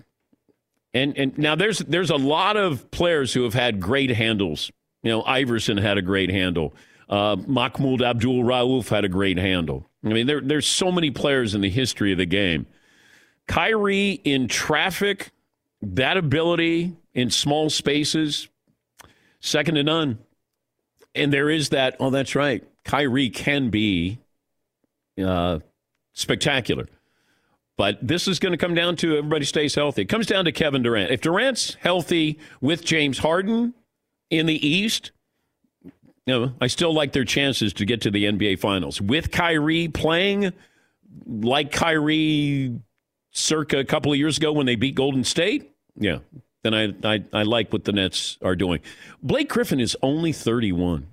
And 0.93 1.17
and 1.17 1.37
now 1.37 1.55
there's 1.55 1.79
there's 1.79 2.09
a 2.09 2.15
lot 2.15 2.57
of 2.57 2.89
players 2.91 3.33
who 3.33 3.43
have 3.43 3.53
had 3.53 3.79
great 3.79 4.11
handles. 4.11 4.71
You 5.01 5.11
know, 5.11 5.23
Iverson 5.23 5.77
had 5.77 5.97
a 5.97 6.01
great 6.01 6.29
handle. 6.29 6.73
Uh, 7.13 7.35
Mahmoud 7.45 8.01
Abdul 8.01 8.43
Rauf 8.43 8.89
had 8.89 9.05
a 9.05 9.07
great 9.07 9.37
handle. 9.37 9.87
I 10.03 10.07
mean, 10.07 10.25
there, 10.25 10.41
there's 10.41 10.65
so 10.65 10.91
many 10.91 11.11
players 11.11 11.53
in 11.53 11.61
the 11.61 11.69
history 11.69 12.11
of 12.11 12.17
the 12.17 12.25
game. 12.25 12.65
Kyrie 13.47 14.13
in 14.23 14.47
traffic, 14.47 15.29
that 15.83 16.17
ability 16.17 16.95
in 17.13 17.29
small 17.29 17.69
spaces, 17.69 18.49
second 19.39 19.75
to 19.75 19.83
none. 19.83 20.17
And 21.13 21.31
there 21.31 21.51
is 21.51 21.69
that. 21.69 21.97
Oh, 21.99 22.09
that's 22.09 22.33
right. 22.33 22.63
Kyrie 22.83 23.29
can 23.29 23.69
be 23.69 24.17
uh, 25.23 25.59
spectacular. 26.13 26.87
But 27.77 27.99
this 28.01 28.27
is 28.27 28.39
going 28.39 28.53
to 28.53 28.57
come 28.57 28.73
down 28.73 28.95
to 28.97 29.17
everybody 29.17 29.45
stays 29.45 29.75
healthy. 29.75 30.01
It 30.01 30.09
comes 30.09 30.25
down 30.25 30.45
to 30.45 30.51
Kevin 30.51 30.81
Durant. 30.81 31.11
If 31.11 31.21
Durant's 31.21 31.75
healthy 31.75 32.39
with 32.59 32.83
James 32.83 33.19
Harden 33.19 33.75
in 34.31 34.47
the 34.47 34.67
East, 34.67 35.11
know, 36.27 36.53
I 36.61 36.67
still 36.67 36.93
like 36.93 37.11
their 37.11 37.25
chances 37.25 37.73
to 37.73 37.85
get 37.85 38.01
to 38.01 38.11
the 38.11 38.25
NBA 38.25 38.59
Finals. 38.59 39.01
With 39.01 39.31
Kyrie 39.31 39.87
playing 39.87 40.53
like 41.27 41.71
Kyrie 41.71 42.79
circa 43.31 43.79
a 43.79 43.85
couple 43.85 44.11
of 44.11 44.17
years 44.17 44.37
ago 44.37 44.51
when 44.53 44.65
they 44.65 44.75
beat 44.75 44.95
Golden 44.95 45.23
State, 45.23 45.71
yeah, 45.95 46.19
then 46.63 46.73
I, 46.73 46.93
I, 47.03 47.23
I 47.33 47.43
like 47.43 47.73
what 47.73 47.83
the 47.83 47.91
Nets 47.91 48.37
are 48.41 48.55
doing. 48.55 48.79
Blake 49.21 49.49
Griffin 49.49 49.79
is 49.79 49.97
only 50.01 50.31
31. 50.31 51.07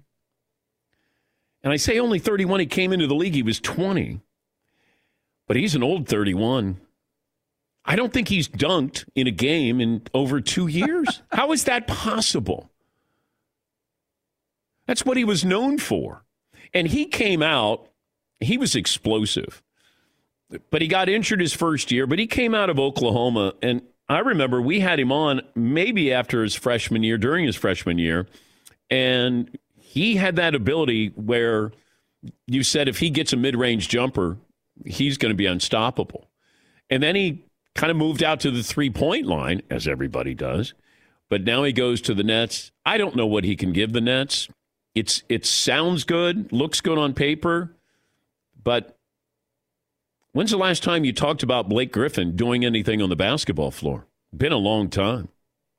And 1.63 1.73
I 1.73 1.77
say 1.77 1.99
only 1.99 2.19
31. 2.19 2.61
He 2.61 2.67
came 2.67 2.93
into 2.93 3.07
the 3.07 3.15
league, 3.15 3.35
he 3.35 3.43
was 3.43 3.61
20 3.61 4.21
but 5.51 5.57
he's 5.57 5.75
an 5.75 5.83
old 5.83 6.07
31. 6.07 6.81
I 7.85 7.97
don't 7.97 8.13
think 8.13 8.29
he's 8.29 8.47
dunked 8.47 9.05
in 9.17 9.27
a 9.27 9.33
game 9.33 9.81
in 9.81 10.03
over 10.15 10.41
two 10.41 10.69
years. 10.69 11.23
How 11.33 11.51
is 11.51 11.65
that 11.65 11.89
possible? 11.89 12.71
That's 14.91 15.07
what 15.07 15.17
he 15.17 15.23
was 15.23 15.45
known 15.45 15.79
for. 15.79 16.25
And 16.75 16.89
he 16.89 17.05
came 17.05 17.45
out, 17.45 17.87
he 18.41 18.59
was 18.59 18.75
explosive, 18.75 19.63
but 20.69 20.83
he 20.83 20.89
got 20.89 21.09
injured 21.09 21.41
his 21.41 21.53
first 21.53 21.93
year. 21.93 22.09
But 22.09 22.19
he 22.19 22.27
came 22.27 22.57
out 22.57 22.71
of 22.71 22.81
Oklahoma, 22.81 23.55
and 23.63 23.83
I 24.09 24.19
remember 24.19 24.61
we 24.61 24.81
had 24.81 24.99
him 24.99 25.13
on 25.13 25.43
maybe 25.55 26.13
after 26.13 26.43
his 26.43 26.57
freshman 26.57 27.05
year, 27.05 27.19
during 27.19 27.47
his 27.47 27.55
freshman 27.55 27.99
year, 27.99 28.27
and 28.91 29.57
he 29.77 30.17
had 30.17 30.35
that 30.35 30.57
ability 30.57 31.13
where 31.15 31.71
you 32.49 32.65
said 32.65 32.89
if 32.89 32.99
he 32.99 33.11
gets 33.11 33.33
a 33.33 33.37
mid 33.37 33.55
range 33.55 33.89
jumper, 33.89 34.39
he's 34.85 35.19
going 35.19 35.31
to 35.31 35.37
be 35.37 35.47
unstoppable. 35.47 36.29
And 36.91 37.01
then 37.01 37.15
he 37.15 37.45
kind 37.77 37.93
of 37.93 37.97
moved 37.97 38.25
out 38.25 38.41
to 38.41 38.51
the 38.51 38.65
three 38.65 38.91
point 38.91 39.27
line, 39.27 39.63
as 39.71 39.87
everybody 39.87 40.35
does. 40.35 40.75
But 41.29 41.45
now 41.45 41.63
he 41.63 41.73
goes 41.73 42.01
to 42.01 42.13
the 42.13 42.25
Nets. 42.25 42.73
I 42.85 42.99
don't 42.99 43.15
know 43.15 43.29
what 43.29 43.45
he 43.45 43.55
can 43.55 43.73
give 43.73 43.93
the 43.93 44.01
Nets. 44.01 44.49
It's 44.95 45.23
it 45.29 45.47
sounds 45.47 46.05
good, 46.05 46.53
looks 46.53 46.81
good 46.81 46.99
on 46.99 47.15
paper, 47.15 47.77
but 48.63 48.99
when's 50.33 50.51
the 50.51 50.57
last 50.57 50.83
time 50.83 51.05
you 51.05 51.13
talked 51.13 51.43
about 51.43 51.69
Blake 51.69 51.93
Griffin 51.93 52.35
doing 52.35 52.65
anything 52.65 53.01
on 53.01 53.09
the 53.09 53.17
basketball 53.17 53.71
floor? 53.71 54.07
Been 54.37 54.53
a 54.53 54.57
long 54.57 54.89
time. 54.91 55.29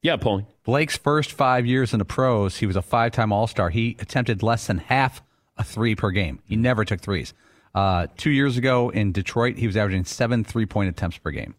Yeah, 0.01 0.15
Paul. 0.15 0.48
Blake's 0.63 0.98
first 0.98 1.32
five 1.32 1.65
years 1.65 1.94
in 1.94 2.00
the 2.00 2.06
pros, 2.06 2.58
he 2.58 2.65
was 2.65 2.75
a 2.75 2.82
five 2.82 3.12
time 3.12 3.32
All 3.34 3.48
Star. 3.48 3.70
He 3.70 3.98
attempted 4.00 4.41
less 4.41 4.68
than 4.68 4.77
half 4.77 5.22
a 5.58 5.63
three 5.63 5.96
per 5.96 6.12
game. 6.12 6.39
He 6.46 6.56
never 6.56 6.86
took 6.86 7.01
threes. 7.01 7.34
Uh, 7.74 8.08
two 8.18 8.32
years 8.32 8.58
ago 8.58 8.89
in 8.89 9.12
Detroit, 9.12 9.58
he 9.58 9.68
was 9.68 9.77
averaging 9.77 10.06
seven 10.06 10.44
three 10.44 10.65
point 10.65 10.89
attempts 10.89 11.18
per 11.18 11.32
game. 11.32 11.56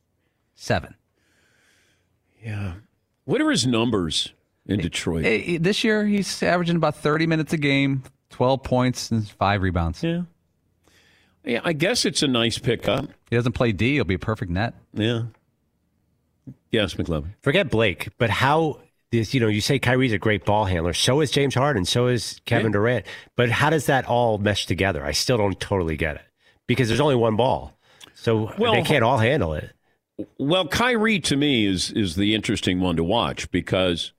Seven. 0.55 0.95
Yeah. 2.43 2.75
What 3.25 3.41
are 3.41 3.51
his 3.51 3.67
numbers 3.67 4.33
in 4.73 4.81
Detroit? 4.81 5.23
This 5.61 5.85
year, 5.85 6.07
he's 6.07 6.43
averaging 6.43 6.77
about 6.77 6.97
30 6.97 7.27
minutes 7.27 7.53
a 7.53 7.59
game, 7.59 8.03
12 8.31 8.63
points, 8.63 9.11
and 9.11 9.29
five 9.29 9.63
rebounds. 9.63 10.03
Yeah. 10.03 10.23
Yeah, 11.45 11.61
I 11.65 11.73
guess 11.73 12.05
it's 12.05 12.23
a 12.23 12.29
nice 12.29 12.59
pickup. 12.59 13.07
He 13.29 13.37
doesn't 13.37 13.53
play 13.53 13.73
D, 13.73 13.95
he'll 13.95 14.05
be 14.05 14.15
a 14.15 14.19
perfect 14.19 14.51
net. 14.53 14.75
Yeah. 14.95 15.23
Yes, 16.71 16.95
McLovin. 16.95 17.35
Forget 17.43 17.71
Blake, 17.71 18.09
but 18.19 18.31
how 18.31 18.79
this, 19.11 19.35
you 19.35 19.41
know, 19.41 19.49
you 19.49 19.61
say 19.61 19.79
Kyrie's 19.79 20.13
a 20.13 20.19
great 20.19 20.45
ball 20.45 20.65
handler. 20.65 20.95
So 20.95 21.21
is 21.21 21.31
James 21.31 21.55
Harden. 21.55 21.85
So 21.85 22.07
is 22.07 22.41
Kevin 22.47 22.67
Yeah. 22.67 22.73
Durant. 22.73 23.07
But 23.37 23.51
how 23.51 23.71
does 23.71 23.87
that 23.87 24.07
all 24.07 24.39
mesh 24.39 24.67
together? 24.67 25.05
I 25.05 25.13
still 25.13 25.37
don't 25.37 25.59
totally 25.61 25.97
get 25.97 26.17
it 26.17 26.23
because 26.67 26.89
there's 26.89 27.01
only 27.01 27.17
one 27.17 27.37
ball. 27.37 27.77
So 28.15 28.53
Well, 28.59 28.73
they 28.73 28.83
can't 28.83 29.05
all 29.05 29.19
handle 29.19 29.53
it. 29.53 29.71
Well, 30.39 30.67
Kyrie 30.69 31.21
to 31.21 31.37
me 31.37 31.67
is 31.67 31.91
is 31.91 32.15
the 32.17 32.35
interesting 32.35 32.81
one 32.81 32.97
to 32.97 33.05
watch 33.05 33.51
because 33.51 34.13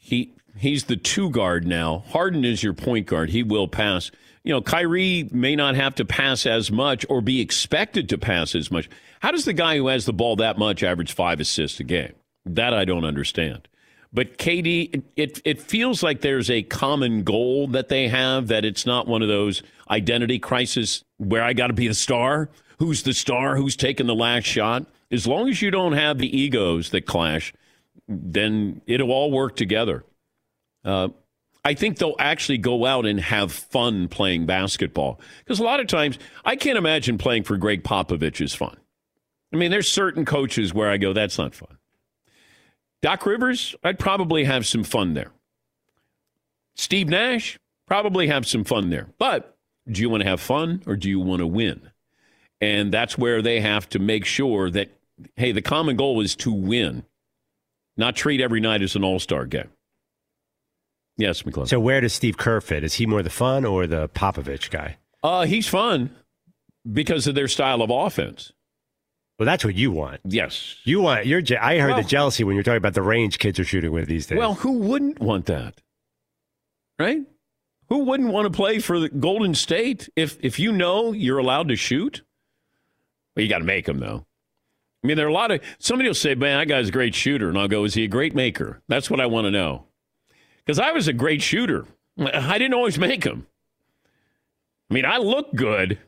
he 0.00 0.32
he's 0.56 0.84
the 0.84 0.96
two 0.96 1.30
guard 1.30 1.66
now. 1.66 2.04
Harden 2.08 2.44
is 2.44 2.62
your 2.62 2.72
point 2.72 3.06
guard. 3.06 3.30
He 3.30 3.42
will 3.42 3.68
pass. 3.68 4.10
You 4.42 4.52
know, 4.52 4.62
Kyrie 4.62 5.28
may 5.30 5.54
not 5.54 5.74
have 5.76 5.94
to 5.96 6.04
pass 6.04 6.46
as 6.46 6.72
much 6.72 7.04
or 7.08 7.20
be 7.20 7.40
expected 7.40 8.08
to 8.08 8.18
pass 8.18 8.54
as 8.54 8.70
much. 8.70 8.88
How 9.20 9.30
does 9.30 9.44
the 9.44 9.52
guy 9.52 9.76
who 9.76 9.88
has 9.88 10.06
the 10.06 10.14
ball 10.14 10.36
that 10.36 10.58
much 10.58 10.82
average 10.82 11.12
five 11.12 11.40
assists 11.40 11.78
a 11.78 11.84
game? 11.84 12.14
That 12.46 12.72
I 12.72 12.86
don't 12.86 13.04
understand. 13.04 13.68
But 14.12 14.38
KD, 14.38 15.02
it, 15.14 15.40
it, 15.44 15.62
feels 15.62 16.02
like 16.02 16.20
there's 16.20 16.50
a 16.50 16.62
common 16.62 17.22
goal 17.22 17.68
that 17.68 17.88
they 17.88 18.08
have, 18.08 18.48
that 18.48 18.64
it's 18.64 18.84
not 18.84 19.06
one 19.06 19.22
of 19.22 19.28
those 19.28 19.62
identity 19.88 20.40
crisis 20.40 21.04
where 21.18 21.44
I 21.44 21.52
got 21.52 21.68
to 21.68 21.74
be 21.74 21.86
the 21.86 21.94
star. 21.94 22.48
Who's 22.78 23.04
the 23.04 23.14
star? 23.14 23.56
Who's 23.56 23.76
taking 23.76 24.06
the 24.06 24.14
last 24.14 24.46
shot? 24.46 24.86
As 25.12 25.26
long 25.26 25.48
as 25.48 25.62
you 25.62 25.70
don't 25.70 25.92
have 25.92 26.18
the 26.18 26.36
egos 26.36 26.90
that 26.90 27.06
clash, 27.06 27.52
then 28.10 28.82
it'll 28.86 29.12
all 29.12 29.30
work 29.30 29.56
together. 29.56 30.04
Uh, 30.84 31.08
I 31.64 31.74
think 31.74 31.98
they'll 31.98 32.16
actually 32.18 32.58
go 32.58 32.84
out 32.84 33.06
and 33.06 33.20
have 33.20 33.52
fun 33.52 34.08
playing 34.08 34.46
basketball. 34.46 35.20
Because 35.38 35.60
a 35.60 35.64
lot 35.64 35.80
of 35.80 35.86
times, 35.86 36.18
I 36.44 36.56
can't 36.56 36.78
imagine 36.78 37.18
playing 37.18 37.44
for 37.44 37.56
Gregg 37.56 37.84
Popovich 37.84 38.40
is 38.40 38.54
fun. 38.54 38.76
I 39.52 39.56
mean, 39.56 39.70
there's 39.70 39.88
certain 39.88 40.24
coaches 40.24 40.74
where 40.74 40.90
I 40.90 40.96
go, 40.96 41.12
that's 41.12 41.38
not 41.38 41.54
fun. 41.54 41.76
Doc 43.02 43.24
Rivers, 43.24 43.74
I'd 43.82 43.98
probably 43.98 44.44
have 44.44 44.66
some 44.66 44.84
fun 44.84 45.14
there. 45.14 45.32
Steve 46.74 47.08
Nash, 47.08 47.58
Probably 47.90 48.28
have 48.28 48.46
some 48.46 48.62
fun 48.62 48.90
there. 48.90 49.08
But 49.18 49.58
do 49.90 50.00
you 50.00 50.08
want 50.08 50.22
to 50.22 50.28
have 50.28 50.40
fun 50.40 50.80
or 50.86 50.94
do 50.94 51.10
you 51.10 51.18
want 51.18 51.40
to 51.40 51.46
win? 51.46 51.90
And 52.60 52.94
that's 52.94 53.18
where 53.18 53.42
they 53.42 53.60
have 53.60 53.88
to 53.88 53.98
make 53.98 54.24
sure 54.24 54.70
that, 54.70 54.96
hey, 55.34 55.50
the 55.50 55.60
common 55.60 55.96
goal 55.96 56.20
is 56.20 56.36
to 56.36 56.52
win, 56.52 57.02
not 58.00 58.16
treat 58.16 58.40
every 58.40 58.60
night 58.60 58.82
as 58.82 58.96
an 58.96 59.04
all 59.04 59.20
star 59.20 59.46
game. 59.46 59.68
Yes, 61.16 61.44
McClellan. 61.44 61.68
So 61.68 61.78
where 61.78 62.00
does 62.00 62.12
Steve 62.12 62.36
Kerr 62.38 62.60
fit? 62.60 62.82
Is 62.82 62.94
he 62.94 63.06
more 63.06 63.22
the 63.22 63.30
fun 63.30 63.64
or 63.64 63.86
the 63.86 64.08
Popovich 64.08 64.70
guy? 64.70 64.96
Uh, 65.22 65.44
he's 65.44 65.68
fun 65.68 66.10
because 66.90 67.26
of 67.26 67.34
their 67.34 67.48
style 67.48 67.82
of 67.82 67.90
offense. 67.90 68.52
Well, 69.38 69.46
that's 69.46 69.64
what 69.64 69.74
you 69.74 69.90
want. 69.90 70.20
Yes. 70.24 70.76
You 70.84 71.00
want. 71.02 71.26
You're. 71.26 71.40
je- 71.42 71.56
I 71.56 71.78
heard 71.78 71.90
Well- 71.92 72.02
the 72.02 72.08
jealousy 72.08 72.42
when 72.44 72.54
you're 72.56 72.62
talking 72.62 72.76
about 72.78 72.94
the 72.94 73.02
range 73.02 73.38
kids 73.38 73.58
are 73.58 73.64
shooting 73.64 73.92
with 73.92 74.08
these 74.08 74.26
days. 74.26 74.38
Well, 74.38 74.54
who 74.54 74.72
wouldn't 74.72 75.18
want 75.20 75.46
that? 75.46 75.80
Right? 76.98 77.20
Who 77.88 78.04
wouldn't 78.04 78.30
want 78.32 78.46
to 78.46 78.50
play 78.56 78.78
for 78.78 79.00
the 79.00 79.08
Golden 79.08 79.54
State 79.54 80.08
if 80.16 80.38
if 80.40 80.58
you 80.58 80.72
know 80.72 81.12
you're 81.12 81.38
allowed 81.38 81.68
to 81.68 81.76
shoot? 81.76 82.22
Well, 83.34 83.42
you 83.42 83.48
got 83.48 83.58
to 83.58 83.64
make 83.64 83.86
them 83.86 83.98
though. 83.98 84.26
I 85.02 85.06
mean, 85.06 85.16
there 85.16 85.26
are 85.26 85.30
a 85.30 85.34
lot 85.34 85.50
of 85.50 85.60
somebody 85.78 86.08
will 86.08 86.14
say, 86.14 86.34
"Man, 86.34 86.58
that 86.58 86.68
guy's 86.68 86.88
a 86.88 86.92
great 86.92 87.14
shooter," 87.14 87.48
and 87.48 87.58
I'll 87.58 87.68
go, 87.68 87.84
"Is 87.84 87.94
he 87.94 88.04
a 88.04 88.08
great 88.08 88.34
maker?" 88.34 88.82
That's 88.88 89.10
what 89.10 89.20
I 89.20 89.26
want 89.26 89.46
to 89.46 89.50
know. 89.50 89.86
Because 90.58 90.78
I 90.78 90.92
was 90.92 91.08
a 91.08 91.12
great 91.12 91.42
shooter, 91.42 91.86
I 92.18 92.58
didn't 92.58 92.74
always 92.74 92.98
make 92.98 93.24
them. 93.24 93.46
I 94.90 94.94
mean, 94.94 95.04
I 95.04 95.16
look 95.16 95.54
good. 95.54 95.98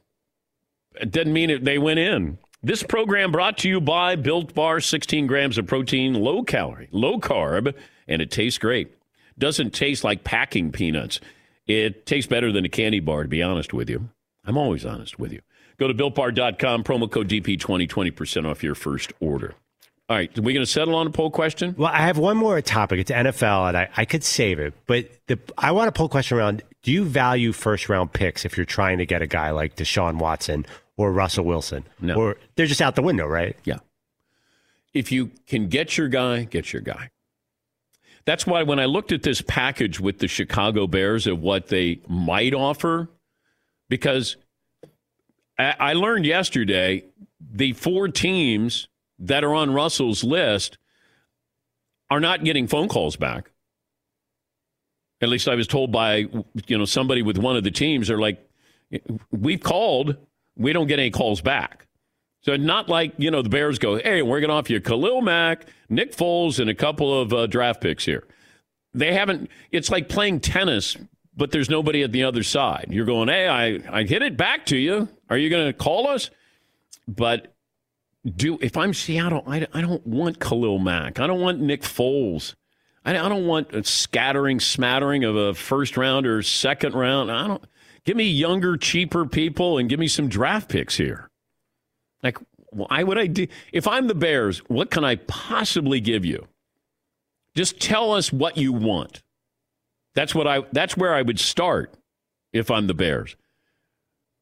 It 1.00 1.10
doesn't 1.10 1.32
mean 1.32 1.50
it, 1.50 1.64
they 1.64 1.78
went 1.78 2.00
in. 2.00 2.38
This 2.62 2.82
program 2.82 3.32
brought 3.32 3.58
to 3.58 3.68
you 3.68 3.80
by 3.80 4.14
Built 4.14 4.54
Bar, 4.54 4.80
16 4.80 5.26
grams 5.26 5.58
of 5.58 5.66
protein, 5.66 6.14
low 6.14 6.42
calorie, 6.42 6.88
low 6.92 7.18
carb, 7.18 7.74
and 8.06 8.22
it 8.22 8.30
tastes 8.30 8.58
great. 8.58 8.92
Doesn't 9.38 9.72
taste 9.72 10.04
like 10.04 10.22
packing 10.22 10.70
peanuts. 10.70 11.18
It 11.66 12.06
tastes 12.06 12.28
better 12.28 12.52
than 12.52 12.64
a 12.64 12.68
candy 12.68 13.00
bar, 13.00 13.22
to 13.22 13.28
be 13.28 13.42
honest 13.42 13.72
with 13.72 13.88
you. 13.88 14.10
I'm 14.44 14.58
always 14.58 14.84
honest 14.84 15.18
with 15.18 15.32
you. 15.32 15.40
Go 15.78 15.88
to 15.88 15.94
builtbar.com, 15.94 16.84
promo 16.84 17.10
code 17.10 17.28
DP20, 17.28 17.88
20% 17.88 18.50
off 18.50 18.62
your 18.62 18.74
first 18.74 19.12
order. 19.20 19.54
All 20.08 20.16
right, 20.16 20.36
are 20.36 20.42
we 20.42 20.52
going 20.52 20.66
to 20.66 20.70
settle 20.70 20.94
on 20.94 21.06
a 21.06 21.10
poll 21.10 21.30
question? 21.30 21.74
Well, 21.78 21.90
I 21.90 22.00
have 22.00 22.18
one 22.18 22.36
more 22.36 22.60
topic. 22.60 23.00
It's 23.00 23.10
NFL, 23.10 23.68
and 23.68 23.76
I, 23.78 23.88
I 23.96 24.04
could 24.04 24.22
save 24.22 24.58
it, 24.58 24.74
but 24.86 25.08
the, 25.26 25.38
I 25.56 25.72
want 25.72 25.88
to 25.88 25.92
poll 25.92 26.08
question 26.08 26.36
around. 26.36 26.62
Do 26.82 26.92
you 26.92 27.04
value 27.04 27.52
first 27.52 27.88
round 27.88 28.12
picks 28.12 28.44
if 28.44 28.56
you're 28.56 28.66
trying 28.66 28.98
to 28.98 29.06
get 29.06 29.22
a 29.22 29.26
guy 29.26 29.52
like 29.52 29.76
Deshaun 29.76 30.18
Watson 30.18 30.66
or 30.96 31.12
Russell 31.12 31.44
Wilson? 31.44 31.84
No. 32.00 32.16
Or 32.16 32.36
they're 32.56 32.66
just 32.66 32.82
out 32.82 32.96
the 32.96 33.02
window, 33.02 33.26
right? 33.26 33.56
Yeah. 33.64 33.78
If 34.92 35.12
you 35.12 35.30
can 35.46 35.68
get 35.68 35.96
your 35.96 36.08
guy, 36.08 36.44
get 36.44 36.72
your 36.72 36.82
guy. 36.82 37.10
That's 38.24 38.46
why 38.46 38.64
when 38.64 38.78
I 38.78 38.84
looked 38.84 39.12
at 39.12 39.22
this 39.22 39.40
package 39.40 39.98
with 39.98 40.18
the 40.18 40.28
Chicago 40.28 40.86
Bears 40.86 41.26
of 41.26 41.40
what 41.40 41.68
they 41.68 42.00
might 42.08 42.54
offer, 42.54 43.08
because 43.88 44.36
I, 45.58 45.92
learned 45.92 46.26
yesterday 46.26 47.04
the 47.40 47.72
four 47.72 48.08
teams 48.08 48.88
that 49.18 49.44
are 49.44 49.54
on 49.54 49.72
Russell's 49.72 50.24
list 50.24 50.78
are 52.10 52.20
not 52.20 52.44
getting 52.44 52.66
phone 52.66 52.88
calls 52.88 53.16
back. 53.16 53.50
At 55.20 55.28
least 55.28 55.48
I 55.48 55.54
was 55.54 55.66
told 55.66 55.92
by 55.92 56.26
you 56.66 56.78
know 56.78 56.84
somebody 56.84 57.22
with 57.22 57.38
one 57.38 57.56
of 57.56 57.62
the 57.62 57.70
teams. 57.70 58.08
They're 58.08 58.18
like, 58.18 58.44
we've 59.30 59.62
called, 59.62 60.16
we 60.56 60.72
don't 60.72 60.88
get 60.88 60.98
any 60.98 61.10
calls 61.10 61.40
back. 61.40 61.86
So 62.42 62.56
not 62.56 62.88
like 62.88 63.14
you 63.18 63.30
know 63.30 63.40
the 63.40 63.48
Bears 63.48 63.78
go, 63.78 63.96
hey, 63.96 64.20
we're 64.22 64.40
going 64.40 64.50
to 64.50 64.54
offer 64.54 64.72
you 64.72 64.80
Khalil 64.80 65.20
Mack, 65.20 65.66
Nick 65.88 66.14
Foles, 66.14 66.58
and 66.58 66.68
a 66.68 66.74
couple 66.74 67.20
of 67.20 67.32
uh, 67.32 67.46
draft 67.46 67.80
picks 67.80 68.04
here. 68.04 68.26
They 68.94 69.14
haven't. 69.14 69.48
It's 69.70 69.90
like 69.90 70.08
playing 70.08 70.40
tennis, 70.40 70.96
but 71.36 71.52
there's 71.52 71.70
nobody 71.70 72.02
at 72.02 72.10
the 72.10 72.24
other 72.24 72.42
side. 72.42 72.88
You're 72.90 73.06
going, 73.06 73.28
hey, 73.28 73.48
I 73.48 74.00
I 74.00 74.02
hit 74.02 74.22
it 74.22 74.36
back 74.36 74.66
to 74.66 74.76
you. 74.76 75.08
Are 75.32 75.38
you 75.38 75.48
going 75.48 75.64
to 75.64 75.72
call 75.72 76.08
us? 76.08 76.28
But 77.08 77.54
do 78.26 78.58
if 78.60 78.76
I'm 78.76 78.92
Seattle, 78.92 79.42
I, 79.46 79.66
I 79.72 79.80
don't 79.80 80.06
want 80.06 80.38
Khalil 80.38 80.78
Mack. 80.78 81.18
I 81.20 81.26
don't 81.26 81.40
want 81.40 81.58
Nick 81.58 81.80
Foles. 81.80 82.54
I, 83.02 83.12
I 83.12 83.30
don't 83.30 83.46
want 83.46 83.72
a 83.72 83.82
scattering, 83.82 84.60
smattering 84.60 85.24
of 85.24 85.34
a 85.34 85.54
first 85.54 85.96
round 85.96 86.26
or 86.26 86.42
second 86.42 86.94
round. 86.94 87.32
I 87.32 87.48
don't. 87.48 87.64
Give 88.04 88.14
me 88.14 88.24
younger, 88.24 88.76
cheaper 88.76 89.24
people 89.24 89.78
and 89.78 89.88
give 89.88 89.98
me 89.98 90.06
some 90.06 90.28
draft 90.28 90.68
picks 90.68 90.98
here. 90.98 91.30
Like, 92.22 92.36
why 92.68 93.02
would 93.02 93.16
I 93.16 93.26
do? 93.26 93.46
If 93.72 93.88
I'm 93.88 94.08
the 94.08 94.14
Bears, 94.14 94.58
what 94.68 94.90
can 94.90 95.02
I 95.02 95.16
possibly 95.16 96.00
give 96.00 96.26
you? 96.26 96.46
Just 97.54 97.80
tell 97.80 98.12
us 98.12 98.30
what 98.30 98.58
you 98.58 98.74
want. 98.74 99.22
That's 100.14 100.34
what 100.34 100.46
I. 100.46 100.64
That's 100.72 100.94
where 100.94 101.14
I 101.14 101.22
would 101.22 101.40
start 101.40 101.94
if 102.52 102.70
I'm 102.70 102.86
the 102.86 102.92
Bears. 102.92 103.34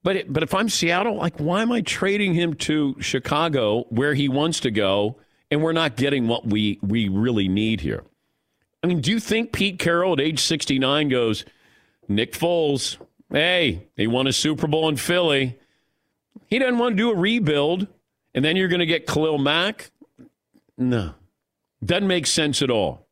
But 0.03 0.33
but 0.33 0.43
if 0.43 0.55
I'm 0.55 0.69
Seattle, 0.69 1.17
like, 1.17 1.37
why 1.39 1.63
am 1.63 1.73
I 1.73 1.83
trading 1.83 2.35
him 2.35 2.55
to 2.55 2.97
Chicago 3.01 3.85
where 3.91 4.15
he 4.15 4.29
wants 4.29 4.61
to 4.61 4.71
go, 4.71 5.17
and 5.51 5.63
we're 5.63 5.73
not 5.73 5.97
getting 5.97 6.27
what 6.27 6.47
we 6.47 6.79
we 6.83 7.09
really 7.09 7.49
need 7.49 7.81
here? 7.81 8.05
I 8.83 8.87
mean, 8.87 9.01
do 9.01 9.11
you 9.11 9.21
think 9.21 9.53
Pete 9.53 9.79
Carroll 9.79 10.15
at 10.15 10.21
age 10.21 10.41
69 10.41 11.09
goes, 11.09 11.45
Nick 12.09 12.33
Foles? 12.33 12.97
Hey, 13.31 13.89
he 13.95 14.07
won 14.07 14.27
a 14.27 14.33
Super 14.33 14.67
Bowl 14.67 14.89
in 14.89 14.97
Philly. 14.97 15.59
He 16.47 16.59
doesn't 16.59 16.79
want 16.79 16.97
to 16.97 17.03
do 17.03 17.11
a 17.11 17.15
rebuild, 17.15 17.87
and 18.35 18.43
then 18.43 18.57
you're 18.57 18.69
going 18.69 18.81
to 18.81 18.87
get 18.87 19.07
Khalil 19.07 19.39
Mack? 19.39 19.91
No. 20.79 21.15
Doesn't 21.85 22.09
make 22.09 22.27
sense 22.27 22.63
at 22.63 22.71
all. 22.71 23.07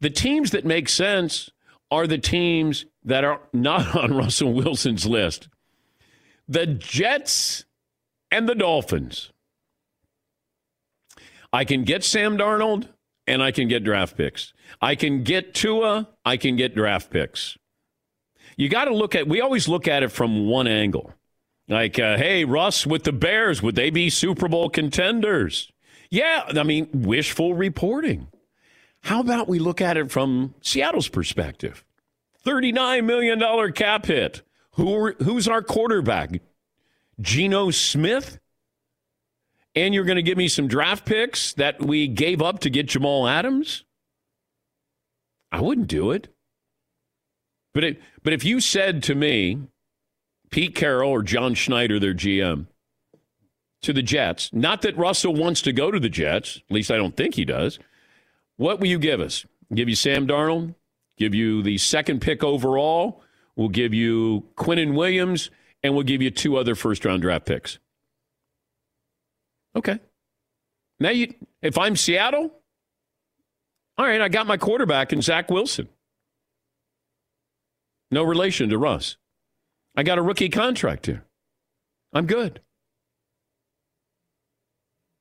The 0.00 0.10
teams 0.10 0.52
that 0.52 0.64
make 0.64 0.88
sense 0.88 1.50
are 1.90 2.06
the 2.06 2.18
teams 2.18 2.86
that 3.04 3.24
are 3.24 3.40
not 3.52 3.94
on 4.02 4.14
Russell 4.14 4.54
Wilson's 4.54 5.04
list 5.04 5.48
the 6.48 6.66
Jets 6.66 7.64
and 8.30 8.48
the 8.48 8.54
Dolphins. 8.54 9.30
I 11.52 11.64
can 11.64 11.84
get 11.84 12.04
Sam 12.04 12.36
Darnold 12.36 12.88
and 13.26 13.42
I 13.42 13.52
can 13.52 13.68
get 13.68 13.84
draft 13.84 14.16
picks. 14.16 14.52
I 14.80 14.94
can 14.94 15.22
get 15.22 15.54
Tua, 15.54 16.08
I 16.24 16.36
can 16.36 16.56
get 16.56 16.74
draft 16.74 17.10
picks. 17.10 17.56
You 18.56 18.68
got 18.68 18.86
to 18.86 18.94
look 18.94 19.14
at, 19.14 19.28
we 19.28 19.40
always 19.40 19.68
look 19.68 19.86
at 19.86 20.02
it 20.02 20.08
from 20.08 20.46
one 20.46 20.66
angle. 20.66 21.12
Like, 21.68 21.98
uh, 21.98 22.16
hey, 22.16 22.44
Russ 22.44 22.86
with 22.86 23.04
the 23.04 23.12
Bears, 23.12 23.62
would 23.62 23.76
they 23.76 23.90
be 23.90 24.08
Super 24.08 24.48
Bowl 24.48 24.70
contenders? 24.70 25.70
Yeah, 26.10 26.44
I 26.48 26.62
mean, 26.62 26.88
wishful 26.92 27.54
reporting. 27.54 28.28
How 29.02 29.20
about 29.20 29.48
we 29.48 29.58
look 29.58 29.80
at 29.80 29.96
it 29.96 30.10
from 30.10 30.54
Seattle's 30.62 31.08
perspective? 31.08 31.84
$39 32.44 33.04
million 33.04 33.72
cap 33.72 34.06
hit. 34.06 34.42
Who 34.78 35.12
who's 35.14 35.48
our 35.48 35.60
quarterback? 35.60 36.40
Geno 37.20 37.72
Smith? 37.72 38.38
And 39.74 39.92
you're 39.92 40.04
going 40.04 40.16
to 40.16 40.22
give 40.22 40.38
me 40.38 40.46
some 40.46 40.68
draft 40.68 41.04
picks 41.04 41.52
that 41.54 41.82
we 41.82 42.06
gave 42.06 42.40
up 42.40 42.60
to 42.60 42.70
get 42.70 42.86
Jamal 42.86 43.26
Adams? 43.26 43.84
I 45.50 45.60
wouldn't 45.60 45.88
do 45.88 46.12
it. 46.12 46.28
But 47.74 47.82
it, 47.84 48.00
but 48.22 48.32
if 48.32 48.44
you 48.44 48.60
said 48.60 49.02
to 49.04 49.16
me, 49.16 49.58
Pete 50.50 50.76
Carroll 50.76 51.10
or 51.10 51.22
John 51.24 51.54
Schneider, 51.54 51.98
their 51.98 52.14
GM, 52.14 52.66
to 53.82 53.92
the 53.92 54.02
Jets, 54.02 54.52
not 54.52 54.82
that 54.82 54.96
Russell 54.96 55.34
wants 55.34 55.60
to 55.62 55.72
go 55.72 55.90
to 55.90 55.98
the 55.98 56.08
Jets, 56.08 56.60
at 56.70 56.74
least 56.74 56.92
I 56.92 56.96
don't 56.96 57.16
think 57.16 57.34
he 57.34 57.44
does, 57.44 57.80
what 58.56 58.78
will 58.78 58.86
you 58.86 58.98
give 59.00 59.20
us? 59.20 59.44
Give 59.74 59.88
you 59.88 59.96
Sam 59.96 60.28
Darnold? 60.28 60.76
Give 61.16 61.34
you 61.34 61.62
the 61.62 61.78
second 61.78 62.20
pick 62.20 62.44
overall? 62.44 63.22
We'll 63.58 63.68
give 63.68 63.92
you 63.92 64.44
Quinnen 64.56 64.94
Williams, 64.94 65.50
and 65.82 65.92
we'll 65.92 66.04
give 66.04 66.22
you 66.22 66.30
two 66.30 66.56
other 66.56 66.76
first 66.76 67.04
round 67.04 67.22
draft 67.22 67.44
picks. 67.44 67.80
Okay. 69.74 69.98
Now 71.00 71.10
you 71.10 71.34
if 71.60 71.76
I'm 71.76 71.96
Seattle, 71.96 72.52
all 73.98 74.06
right, 74.06 74.20
I 74.20 74.28
got 74.28 74.46
my 74.46 74.56
quarterback 74.56 75.12
in 75.12 75.20
Zach 75.20 75.50
Wilson. 75.50 75.88
No 78.12 78.22
relation 78.22 78.70
to 78.70 78.78
Russ. 78.78 79.16
I 79.96 80.04
got 80.04 80.18
a 80.18 80.22
rookie 80.22 80.48
contract 80.48 81.06
here. 81.06 81.24
I'm 82.12 82.26
good. 82.26 82.60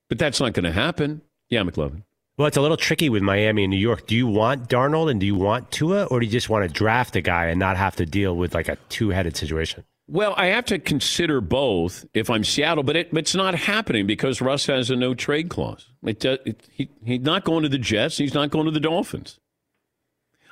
But 0.09 0.19
that's 0.19 0.39
not 0.39 0.53
going 0.53 0.63
to 0.63 0.71
happen. 0.71 1.21
Yeah, 1.49 1.63
McLovin. 1.63 2.03
Well, 2.37 2.47
it's 2.47 2.57
a 2.57 2.61
little 2.61 2.77
tricky 2.77 3.09
with 3.09 3.23
Miami 3.23 3.63
and 3.63 3.71
New 3.71 3.79
York. 3.79 4.05
Do 4.05 4.15
you 4.15 4.27
want 4.27 4.69
Darnold 4.69 5.09
and 5.09 5.19
do 5.19 5.25
you 5.25 5.33
want 5.33 5.71
Tua, 5.71 6.05
or 6.05 6.19
do 6.19 6.25
you 6.27 6.31
just 6.31 6.49
want 6.49 6.67
to 6.67 6.71
draft 6.71 7.15
a 7.15 7.21
guy 7.21 7.45
and 7.45 7.59
not 7.59 7.77
have 7.77 7.95
to 7.95 8.05
deal 8.05 8.35
with 8.37 8.53
like 8.53 8.69
a 8.69 8.77
two 8.89 9.09
headed 9.09 9.35
situation? 9.35 9.83
Well, 10.07 10.35
I 10.37 10.47
have 10.47 10.65
to 10.65 10.77
consider 10.77 11.41
both 11.41 12.05
if 12.13 12.29
I'm 12.29 12.43
Seattle, 12.43 12.83
but 12.83 12.95
it, 12.95 13.09
it's 13.11 13.33
not 13.33 13.55
happening 13.55 14.05
because 14.05 14.39
Russ 14.39 14.67
has 14.67 14.91
a 14.91 14.95
no 14.95 15.15
trade 15.15 15.49
clause. 15.49 15.89
It, 16.03 16.23
it, 16.23 16.61
he, 16.71 16.89
he's 17.03 17.21
not 17.21 17.43
going 17.43 17.63
to 17.63 17.69
the 17.69 17.79
Jets. 17.79 18.19
He's 18.19 18.35
not 18.35 18.51
going 18.51 18.65
to 18.65 18.71
the 18.71 18.79
Dolphins. 18.79 19.39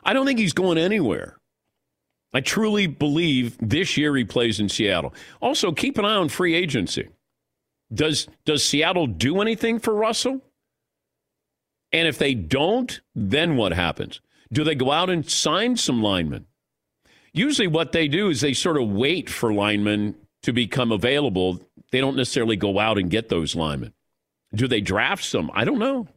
I 0.03 0.13
don't 0.13 0.25
think 0.25 0.39
he's 0.39 0.53
going 0.53 0.79
anywhere. 0.79 1.37
I 2.33 2.41
truly 2.41 2.87
believe 2.87 3.57
this 3.61 3.95
year 3.95 4.15
he 4.15 4.25
plays 4.25 4.59
in 4.59 4.69
Seattle. 4.69 5.13
Also, 5.39 5.71
keep 5.71 5.99
an 5.99 6.03
eye 6.03 6.15
on 6.15 6.29
free 6.29 6.55
agency. 6.55 7.09
Does 7.93 8.27
does 8.43 8.63
Seattle 8.63 9.05
do 9.05 9.39
anything 9.39 9.79
for 9.79 9.93
Russell? 9.93 10.41
And 11.95 12.09
if 12.09 12.17
they 12.17 12.33
don't, 12.33 12.99
then 13.15 13.55
what 13.55 13.71
happens? 13.71 14.19
Do 14.51 14.65
they 14.65 14.75
go 14.75 14.91
out 14.91 15.09
and 15.09 15.29
sign 15.29 15.77
some 15.77 16.03
linemen? 16.03 16.45
Usually, 17.31 17.67
what 17.67 17.93
they 17.93 18.09
do 18.09 18.27
is 18.27 18.41
they 18.41 18.51
sort 18.51 18.75
of 18.75 18.89
wait 18.89 19.29
for 19.29 19.53
linemen 19.53 20.15
to 20.43 20.51
become 20.51 20.91
available. 20.91 21.61
They 21.91 22.01
don't 22.01 22.17
necessarily 22.17 22.57
go 22.57 22.79
out 22.79 22.97
and 22.97 23.09
get 23.09 23.29
those 23.29 23.55
linemen. 23.55 23.93
Do 24.53 24.67
they 24.67 24.81
draft 24.81 25.23
some? 25.23 25.49
I 25.53 25.63
don't 25.63 25.79
know. 25.79 26.09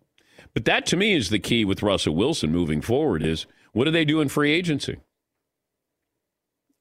But 0.52 0.64
that 0.64 0.84
to 0.86 0.96
me 0.96 1.14
is 1.14 1.30
the 1.30 1.38
key 1.38 1.64
with 1.64 1.84
Russell 1.84 2.16
Wilson 2.16 2.50
moving 2.50 2.80
forward 2.80 3.22
is 3.22 3.46
what 3.70 3.84
do 3.84 3.92
they 3.92 4.04
do 4.04 4.20
in 4.20 4.28
free 4.28 4.50
agency? 4.50 4.96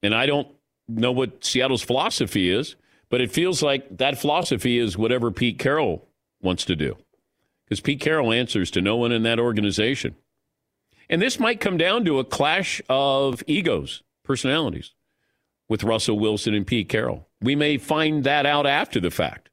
And 0.01 0.15
I 0.15 0.25
don't 0.25 0.47
know 0.87 1.11
what 1.11 1.45
Seattle's 1.45 1.83
philosophy 1.83 2.49
is, 2.49 2.75
but 3.09 3.21
it 3.21 3.31
feels 3.31 3.61
like 3.61 3.99
that 3.99 4.17
philosophy 4.19 4.79
is 4.79 4.97
whatever 4.97 5.29
Pete 5.29 5.59
Carroll 5.59 6.07
wants 6.41 6.65
to 6.65 6.75
do. 6.75 6.97
Because 7.67 7.81
Pete 7.81 7.99
Carroll 7.99 8.31
answers 8.31 8.71
to 8.71 8.81
no 8.81 8.95
one 8.95 9.11
in 9.11 9.23
that 9.23 9.39
organization. 9.39 10.15
And 11.09 11.21
this 11.21 11.39
might 11.39 11.59
come 11.59 11.77
down 11.77 12.05
to 12.05 12.19
a 12.19 12.25
clash 12.25 12.81
of 12.89 13.43
egos, 13.45 14.03
personalities 14.23 14.93
with 15.69 15.83
Russell 15.83 16.19
Wilson 16.19 16.53
and 16.53 16.65
Pete 16.65 16.89
Carroll. 16.89 17.27
We 17.41 17.55
may 17.55 17.77
find 17.77 18.23
that 18.23 18.45
out 18.45 18.65
after 18.65 18.99
the 18.99 19.11
fact. 19.11 19.49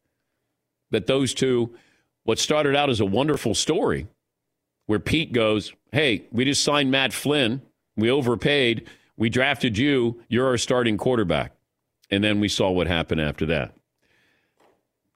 That 0.90 1.06
those 1.06 1.34
two, 1.34 1.74
what 2.22 2.38
started 2.38 2.76
out 2.76 2.90
as 2.90 3.00
a 3.00 3.04
wonderful 3.04 3.54
story, 3.54 4.06
where 4.86 5.00
Pete 5.00 5.32
goes, 5.32 5.72
Hey, 5.92 6.26
we 6.30 6.44
just 6.44 6.62
signed 6.62 6.90
Matt 6.90 7.12
Flynn. 7.12 7.62
We 7.96 8.10
overpaid. 8.10 8.88
We 9.16 9.28
drafted 9.28 9.78
you. 9.78 10.22
You're 10.28 10.46
our 10.46 10.58
starting 10.58 10.96
quarterback. 10.96 11.52
And 12.10 12.22
then 12.22 12.38
we 12.38 12.48
saw 12.48 12.70
what 12.70 12.86
happened 12.86 13.20
after 13.20 13.46
that. 13.46 13.74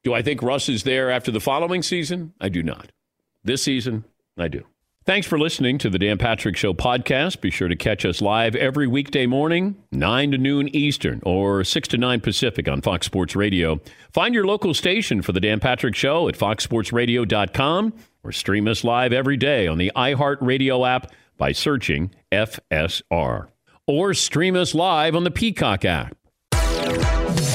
Do 0.08 0.14
I 0.14 0.22
think 0.22 0.40
Russ 0.40 0.70
is 0.70 0.84
there 0.84 1.10
after 1.10 1.30
the 1.30 1.38
following 1.38 1.82
season? 1.82 2.32
I 2.40 2.48
do 2.48 2.62
not. 2.62 2.92
This 3.44 3.62
season, 3.62 4.04
I 4.38 4.48
do. 4.48 4.64
Thanks 5.04 5.26
for 5.26 5.38
listening 5.38 5.76
to 5.76 5.90
the 5.90 5.98
Dan 5.98 6.16
Patrick 6.16 6.56
Show 6.56 6.72
podcast. 6.72 7.42
Be 7.42 7.50
sure 7.50 7.68
to 7.68 7.76
catch 7.76 8.06
us 8.06 8.22
live 8.22 8.56
every 8.56 8.86
weekday 8.86 9.26
morning, 9.26 9.76
9 9.92 10.30
to 10.30 10.38
noon 10.38 10.74
Eastern 10.74 11.20
or 11.26 11.62
6 11.62 11.88
to 11.88 11.98
9 11.98 12.20
Pacific 12.20 12.66
on 12.70 12.80
Fox 12.80 13.04
Sports 13.04 13.36
Radio. 13.36 13.82
Find 14.10 14.34
your 14.34 14.46
local 14.46 14.72
station 14.72 15.20
for 15.20 15.32
the 15.32 15.40
Dan 15.40 15.60
Patrick 15.60 15.94
Show 15.94 16.26
at 16.26 16.38
foxsportsradio.com 16.38 17.92
or 18.24 18.32
stream 18.32 18.66
us 18.66 18.84
live 18.84 19.12
every 19.12 19.36
day 19.36 19.66
on 19.66 19.76
the 19.76 19.92
iHeartRadio 19.94 20.88
app 20.88 21.12
by 21.36 21.52
searching 21.52 22.12
FSR. 22.32 23.48
Or 23.86 24.14
stream 24.14 24.56
us 24.56 24.74
live 24.74 25.14
on 25.14 25.24
the 25.24 25.30
Peacock 25.30 25.84
app. 25.84 26.16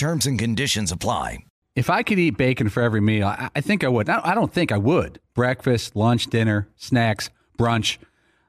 Terms 0.00 0.24
and 0.24 0.38
conditions 0.38 0.90
apply. 0.90 1.44
If 1.76 1.90
I 1.90 2.02
could 2.02 2.18
eat 2.18 2.38
bacon 2.38 2.70
for 2.70 2.82
every 2.82 3.02
meal, 3.02 3.26
I, 3.26 3.50
I 3.54 3.60
think 3.60 3.84
I 3.84 3.88
would. 3.88 4.08
I, 4.08 4.30
I 4.30 4.34
don't 4.34 4.50
think 4.50 4.72
I 4.72 4.78
would. 4.78 5.20
Breakfast, 5.34 5.94
lunch, 5.94 6.28
dinner, 6.28 6.68
snacks, 6.78 7.28
brunch. 7.58 7.98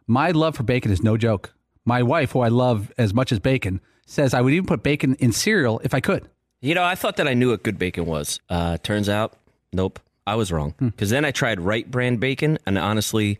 My 0.07 0.31
love 0.31 0.55
for 0.55 0.63
bacon 0.63 0.93
is 0.93 1.03
no 1.03 1.17
joke. 1.17 1.53
My 1.83 2.03
wife, 2.03 2.31
who 2.31 2.39
I 2.39 2.47
love 2.47 2.93
as 2.97 3.13
much 3.13 3.33
as 3.33 3.39
bacon, 3.39 3.81
says 4.05 4.33
I 4.33 4.39
would 4.39 4.53
even 4.53 4.65
put 4.65 4.81
bacon 4.81 5.15
in 5.15 5.33
cereal 5.33 5.81
if 5.83 5.93
I 5.93 5.99
could. 5.99 6.29
You 6.61 6.73
know, 6.73 6.85
I 6.85 6.95
thought 6.95 7.17
that 7.17 7.27
I 7.27 7.33
knew 7.33 7.49
what 7.49 7.63
good 7.63 7.77
bacon 7.77 8.05
was. 8.05 8.39
Uh, 8.49 8.77
turns 8.77 9.09
out, 9.09 9.33
nope, 9.73 9.99
I 10.25 10.35
was 10.35 10.53
wrong. 10.53 10.73
Because 10.79 11.09
then 11.09 11.25
I 11.25 11.31
tried 11.31 11.59
Wright 11.59 11.91
brand 11.91 12.21
bacon, 12.21 12.59
and 12.65 12.77
honestly, 12.77 13.39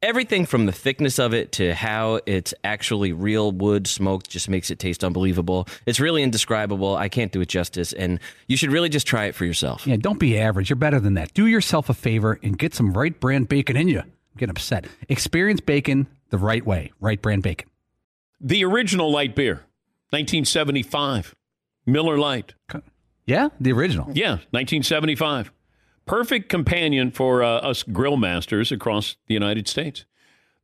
Everything 0.00 0.46
from 0.46 0.66
the 0.66 0.72
thickness 0.72 1.18
of 1.18 1.34
it 1.34 1.50
to 1.52 1.74
how 1.74 2.20
it's 2.24 2.54
actually 2.62 3.12
real 3.12 3.50
wood 3.50 3.88
smoked 3.88 4.30
just 4.30 4.48
makes 4.48 4.70
it 4.70 4.78
taste 4.78 5.02
unbelievable. 5.02 5.66
It's 5.86 5.98
really 5.98 6.22
indescribable. 6.22 6.94
I 6.94 7.08
can't 7.08 7.32
do 7.32 7.40
it 7.40 7.48
justice, 7.48 7.92
and 7.92 8.20
you 8.46 8.56
should 8.56 8.70
really 8.70 8.88
just 8.88 9.08
try 9.08 9.24
it 9.24 9.34
for 9.34 9.44
yourself. 9.44 9.88
Yeah, 9.88 9.96
don't 9.96 10.20
be 10.20 10.38
average. 10.38 10.70
You're 10.70 10.76
better 10.76 11.00
than 11.00 11.14
that. 11.14 11.34
Do 11.34 11.46
yourself 11.46 11.88
a 11.88 11.94
favor 11.94 12.38
and 12.44 12.56
get 12.56 12.74
some 12.74 12.92
Wright 12.92 13.18
brand 13.18 13.48
bacon 13.48 13.76
in 13.76 13.88
you. 13.88 13.98
I'm 13.98 14.12
getting 14.36 14.50
upset. 14.50 14.86
Experience 15.08 15.60
bacon 15.60 16.06
the 16.30 16.38
right 16.38 16.64
way. 16.64 16.92
Wright 17.00 17.20
brand 17.20 17.42
bacon. 17.42 17.68
The 18.40 18.64
original 18.64 19.10
light 19.10 19.34
beer, 19.34 19.64
1975. 20.10 21.34
Miller 21.86 22.16
Lite. 22.18 22.54
Yeah, 23.26 23.48
the 23.58 23.72
original. 23.72 24.06
Yeah, 24.14 24.36
1975. 24.52 25.50
Perfect 26.08 26.48
companion 26.48 27.10
for 27.10 27.42
uh, 27.42 27.58
us 27.58 27.82
grill 27.82 28.16
masters 28.16 28.72
across 28.72 29.16
the 29.26 29.34
United 29.34 29.68
States. 29.68 30.06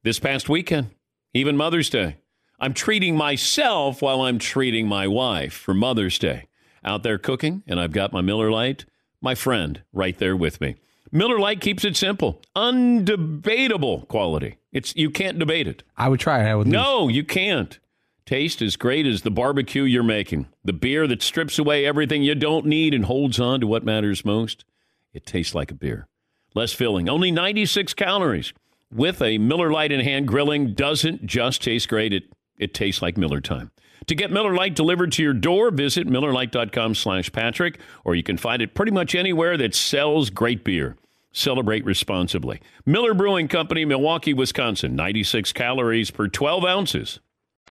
This 0.03 0.19
past 0.19 0.49
weekend, 0.49 0.93
even 1.35 1.55
Mother's 1.55 1.91
Day, 1.91 2.17
I'm 2.59 2.73
treating 2.73 3.15
myself 3.15 4.01
while 4.01 4.23
I'm 4.23 4.39
treating 4.39 4.89
my 4.89 5.07
wife 5.07 5.53
for 5.53 5.75
Mother's 5.75 6.19
Day. 6.19 6.49
Out 6.83 7.03
there 7.03 7.19
cooking, 7.19 7.63
and 7.67 7.79
I've 7.79 7.93
got 7.93 8.11
my 8.11 8.23
Miller 8.23 8.51
Lite, 8.51 8.87
my 9.21 9.35
friend, 9.35 9.83
right 9.93 10.17
there 10.17 10.35
with 10.35 10.63
me. 10.63 10.77
Miller 11.13 11.39
Lite 11.39 11.61
keeps 11.61 11.85
it 11.85 11.95
simple, 11.95 12.41
undebatable 12.57 14.09
quality. 14.09 14.57
It's 14.73 14.97
you 14.97 15.11
can't 15.11 15.39
debate 15.39 15.69
it. 15.69 15.83
I 15.95 16.09
would 16.09 16.21
try 16.21 16.43
it. 16.43 16.49
I 16.51 16.55
would. 16.55 16.69
lose. 16.69 16.73
No, 16.73 17.09
you 17.09 17.23
can't. 17.23 17.79
Taste 18.25 18.63
as 18.63 18.77
great 18.77 19.05
as 19.07 19.21
the 19.21 19.31
barbecue 19.31 19.83
you're 19.83 20.03
making. 20.03 20.47
The 20.65 20.73
beer 20.73 21.07
that 21.07 21.21
strips 21.23 21.59
away 21.59 21.85
everything 21.85 22.23
you 22.23 22.35
don't 22.35 22.65
need 22.65 22.95
and 22.95 23.05
holds 23.05 23.39
on 23.39 23.61
to 23.61 23.67
what 23.67 23.85
matters 23.85 24.25
most. 24.25 24.65
It 25.14 25.24
tastes 25.24 25.55
like 25.55 25.70
a 25.70 25.74
beer. 25.74 26.07
Less 26.55 26.72
filling, 26.72 27.09
only 27.09 27.31
96 27.31 27.94
calories. 27.94 28.53
With 28.92 29.22
a 29.22 29.38
Miller 29.38 29.72
Lite 29.72 29.92
in 29.92 30.00
hand, 30.00 30.29
grilling 30.29 30.74
doesn't 30.74 31.24
just 31.24 31.62
taste 31.62 31.88
great, 31.88 32.12
it, 32.12 32.24
it 32.59 32.74
tastes 32.74 33.00
like 33.00 33.16
Miller 33.16 33.40
time. 33.40 33.70
To 34.07 34.14
get 34.14 34.31
Miller 34.31 34.55
Lite 34.55 34.74
delivered 34.74 35.12
to 35.12 35.22
your 35.22 35.33
door, 35.33 35.70
visit 35.70 36.07
MillerLite.com 36.07 36.94
slash 36.94 37.33
Patrick, 37.33 37.81
or 38.05 38.14
you 38.14 38.22
can 38.22 38.37
find 38.37 38.61
it 38.61 38.74
pretty 38.74 38.92
much 38.92 39.14
anywhere 39.14 39.57
that 39.57 39.74
sells 39.74 40.31
great 40.31 40.62
beer. 40.62 40.96
Celebrate 41.33 41.85
responsibly. 41.85 42.61
Miller 42.85 43.14
Brewing 43.14 43.48
Company, 43.48 43.85
Milwaukee, 43.85 44.35
Wisconsin, 44.35 44.94
96 44.94 45.53
calories 45.53 46.11
per 46.11 46.29
12 46.29 46.64
ounces. 46.64 47.18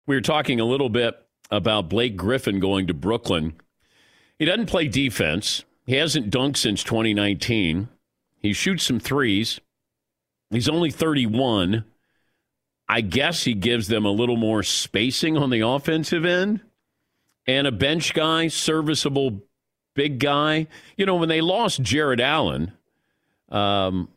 We 0.08 0.16
were 0.16 0.22
talking 0.22 0.60
a 0.60 0.66
little 0.66 0.90
bit 0.90 1.16
about 1.52 1.90
Blake 1.90 2.18
Griffin 2.18 2.60
going 2.60 2.88
to 2.88 2.94
Brooklyn. 2.94 3.54
He 4.38 4.46
doesn't 4.46 4.66
play 4.66 4.88
defense. 4.88 5.64
He 5.86 5.96
hasn't 5.96 6.32
dunked 6.32 6.58
since 6.58 6.84
2019. 6.84 7.90
He 8.40 8.54
shoots 8.54 8.84
some 8.84 9.00
threes. 9.00 9.60
He's 10.50 10.70
only 10.70 10.92
31. 10.92 11.86
I 12.88 13.02
guess 13.02 13.44
he 13.44 13.54
gives 13.54 13.88
them 13.88 14.06
a 14.06 14.12
little 14.12 14.38
more 14.38 14.64
spacing 14.64 15.38
on 15.38 15.50
the 15.50 15.62
offensive 15.62 16.26
end 16.26 16.62
and 17.48 17.68
a 17.68 17.72
bench 17.72 18.14
guy, 18.14 18.48
serviceable 18.48 19.42
big 19.94 20.20
guy. 20.20 20.68
You 20.98 21.06
know, 21.06 21.16
when 21.16 21.30
they 21.30 21.42
lost 21.42 21.82
Jarrett 21.82 22.20
Allen, 22.20 22.74
um, 23.50 24.10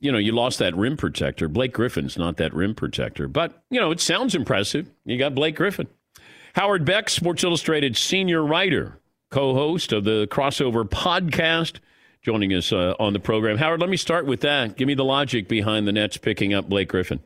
you 0.00 0.12
know, 0.12 0.18
you 0.18 0.32
lost 0.32 0.58
that 0.58 0.76
rim 0.76 0.96
protector. 0.96 1.48
Blake 1.48 1.72
Griffin's 1.72 2.16
not 2.16 2.36
that 2.36 2.54
rim 2.54 2.74
protector, 2.74 3.26
but, 3.28 3.62
you 3.70 3.80
know, 3.80 3.90
it 3.90 4.00
sounds 4.00 4.34
impressive. 4.34 4.90
You 5.04 5.18
got 5.18 5.34
Blake 5.34 5.56
Griffin. 5.56 5.88
Howard 6.54 6.84
Beck, 6.84 7.08
Sports 7.08 7.44
Illustrated 7.44 7.96
senior 7.96 8.44
writer, 8.44 9.00
co 9.30 9.54
host 9.54 9.92
of 9.92 10.04
the 10.04 10.26
Crossover 10.30 10.88
podcast, 10.88 11.78
joining 12.22 12.52
us 12.54 12.72
uh, 12.72 12.94
on 12.98 13.12
the 13.12 13.20
program. 13.20 13.58
Howard, 13.58 13.80
let 13.80 13.90
me 13.90 13.96
start 13.96 14.26
with 14.26 14.40
that. 14.40 14.76
Give 14.76 14.86
me 14.86 14.94
the 14.94 15.04
logic 15.04 15.48
behind 15.48 15.86
the 15.86 15.92
Nets 15.92 16.16
picking 16.16 16.54
up 16.54 16.68
Blake 16.68 16.88
Griffin. 16.88 17.20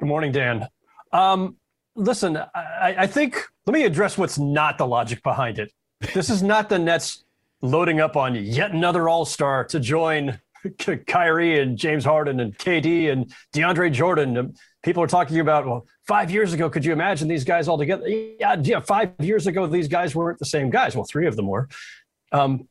Good 0.00 0.06
morning, 0.06 0.32
Dan. 0.32 0.68
Um, 1.12 1.56
listen, 1.94 2.36
I, 2.36 2.94
I 2.98 3.06
think, 3.06 3.42
let 3.66 3.72
me 3.72 3.84
address 3.84 4.18
what's 4.18 4.38
not 4.38 4.78
the 4.78 4.86
logic 4.86 5.22
behind 5.22 5.58
it. 5.58 5.72
This 6.14 6.30
is 6.30 6.42
not 6.42 6.68
the 6.68 6.78
Nets 6.78 7.24
loading 7.60 8.00
up 8.00 8.16
on 8.16 8.34
yet 8.36 8.72
another 8.72 9.08
all 9.08 9.24
star 9.24 9.64
to 9.64 9.80
join 9.80 10.38
Kyrie 11.06 11.60
and 11.60 11.76
James 11.76 12.04
Harden 12.04 12.40
and 12.40 12.56
KD 12.56 13.10
and 13.10 13.32
DeAndre 13.52 13.92
Jordan. 13.92 14.54
People 14.88 15.02
are 15.02 15.06
talking 15.06 15.38
about, 15.38 15.66
well, 15.66 15.86
five 16.06 16.30
years 16.30 16.54
ago, 16.54 16.70
could 16.70 16.82
you 16.82 16.94
imagine 16.94 17.28
these 17.28 17.44
guys 17.44 17.68
all 17.68 17.76
together? 17.76 18.08
Yeah, 18.08 18.56
yeah, 18.58 18.80
five 18.80 19.12
years 19.20 19.46
ago, 19.46 19.66
these 19.66 19.86
guys 19.86 20.14
weren't 20.14 20.38
the 20.38 20.46
same 20.46 20.70
guys. 20.70 20.96
Well, 20.96 21.04
three 21.04 21.26
of 21.26 21.36
them 21.36 21.46
were. 21.46 21.68
Um, 22.32 22.66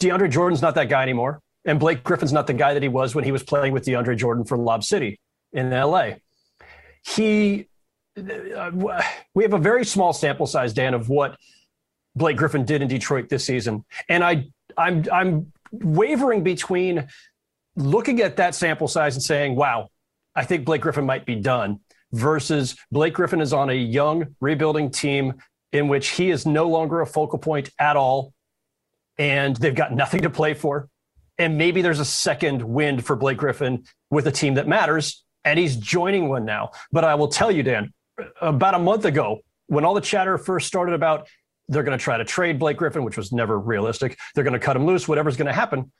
DeAndre 0.00 0.28
Jordan's 0.28 0.60
not 0.60 0.74
that 0.74 0.88
guy 0.88 1.04
anymore. 1.04 1.40
And 1.64 1.78
Blake 1.78 2.02
Griffin's 2.02 2.32
not 2.32 2.48
the 2.48 2.52
guy 2.52 2.74
that 2.74 2.82
he 2.82 2.88
was 2.88 3.14
when 3.14 3.22
he 3.22 3.30
was 3.30 3.44
playing 3.44 3.72
with 3.72 3.84
DeAndre 3.84 4.16
Jordan 4.16 4.44
for 4.44 4.58
Lob 4.58 4.82
City 4.82 5.20
in 5.52 5.70
LA. 5.70 6.14
He, 7.06 7.68
uh, 8.18 8.72
we 9.32 9.44
have 9.44 9.52
a 9.52 9.58
very 9.58 9.84
small 9.84 10.12
sample 10.12 10.48
size, 10.48 10.72
Dan, 10.72 10.94
of 10.94 11.08
what 11.08 11.36
Blake 12.16 12.38
Griffin 12.38 12.64
did 12.64 12.82
in 12.82 12.88
Detroit 12.88 13.28
this 13.28 13.46
season. 13.46 13.84
And 14.08 14.24
I, 14.24 14.48
I'm, 14.76 15.04
I'm 15.12 15.52
wavering 15.70 16.42
between 16.42 17.06
looking 17.76 18.20
at 18.20 18.38
that 18.38 18.56
sample 18.56 18.88
size 18.88 19.14
and 19.14 19.22
saying, 19.22 19.54
wow, 19.54 19.90
I 20.34 20.44
think 20.44 20.64
Blake 20.64 20.82
Griffin 20.82 21.06
might 21.06 21.26
be 21.26 21.36
done, 21.36 21.80
versus 22.12 22.76
Blake 22.90 23.14
Griffin 23.14 23.40
is 23.40 23.52
on 23.52 23.70
a 23.70 23.74
young, 23.74 24.34
rebuilding 24.40 24.90
team 24.90 25.34
in 25.72 25.88
which 25.88 26.10
he 26.10 26.30
is 26.30 26.46
no 26.46 26.68
longer 26.68 27.00
a 27.00 27.06
focal 27.06 27.38
point 27.38 27.70
at 27.78 27.96
all. 27.96 28.32
And 29.18 29.56
they've 29.56 29.74
got 29.74 29.92
nothing 29.92 30.22
to 30.22 30.30
play 30.30 30.54
for. 30.54 30.88
And 31.38 31.56
maybe 31.56 31.82
there's 31.82 32.00
a 32.00 32.04
second 32.04 32.62
wind 32.62 33.04
for 33.04 33.16
Blake 33.16 33.38
Griffin 33.38 33.84
with 34.10 34.26
a 34.26 34.30
team 34.30 34.54
that 34.54 34.68
matters. 34.68 35.24
And 35.44 35.58
he's 35.58 35.76
joining 35.76 36.28
one 36.28 36.44
now. 36.44 36.70
But 36.92 37.04
I 37.04 37.14
will 37.14 37.28
tell 37.28 37.50
you, 37.50 37.62
Dan, 37.62 37.92
about 38.40 38.74
a 38.74 38.78
month 38.78 39.06
ago, 39.06 39.40
when 39.66 39.84
all 39.84 39.94
the 39.94 40.00
chatter 40.00 40.36
first 40.36 40.66
started 40.66 40.94
about 40.94 41.28
they're 41.68 41.82
going 41.82 41.96
to 41.96 42.02
try 42.02 42.18
to 42.18 42.24
trade 42.24 42.58
Blake 42.58 42.76
Griffin, 42.76 43.02
which 43.04 43.16
was 43.16 43.32
never 43.32 43.58
realistic. 43.58 44.18
They're 44.34 44.44
going 44.44 44.52
to 44.52 44.58
cut 44.58 44.76
him 44.76 44.84
loose, 44.84 45.08
whatever's 45.08 45.36
going 45.36 45.46
to 45.46 45.52
happen. 45.52 45.90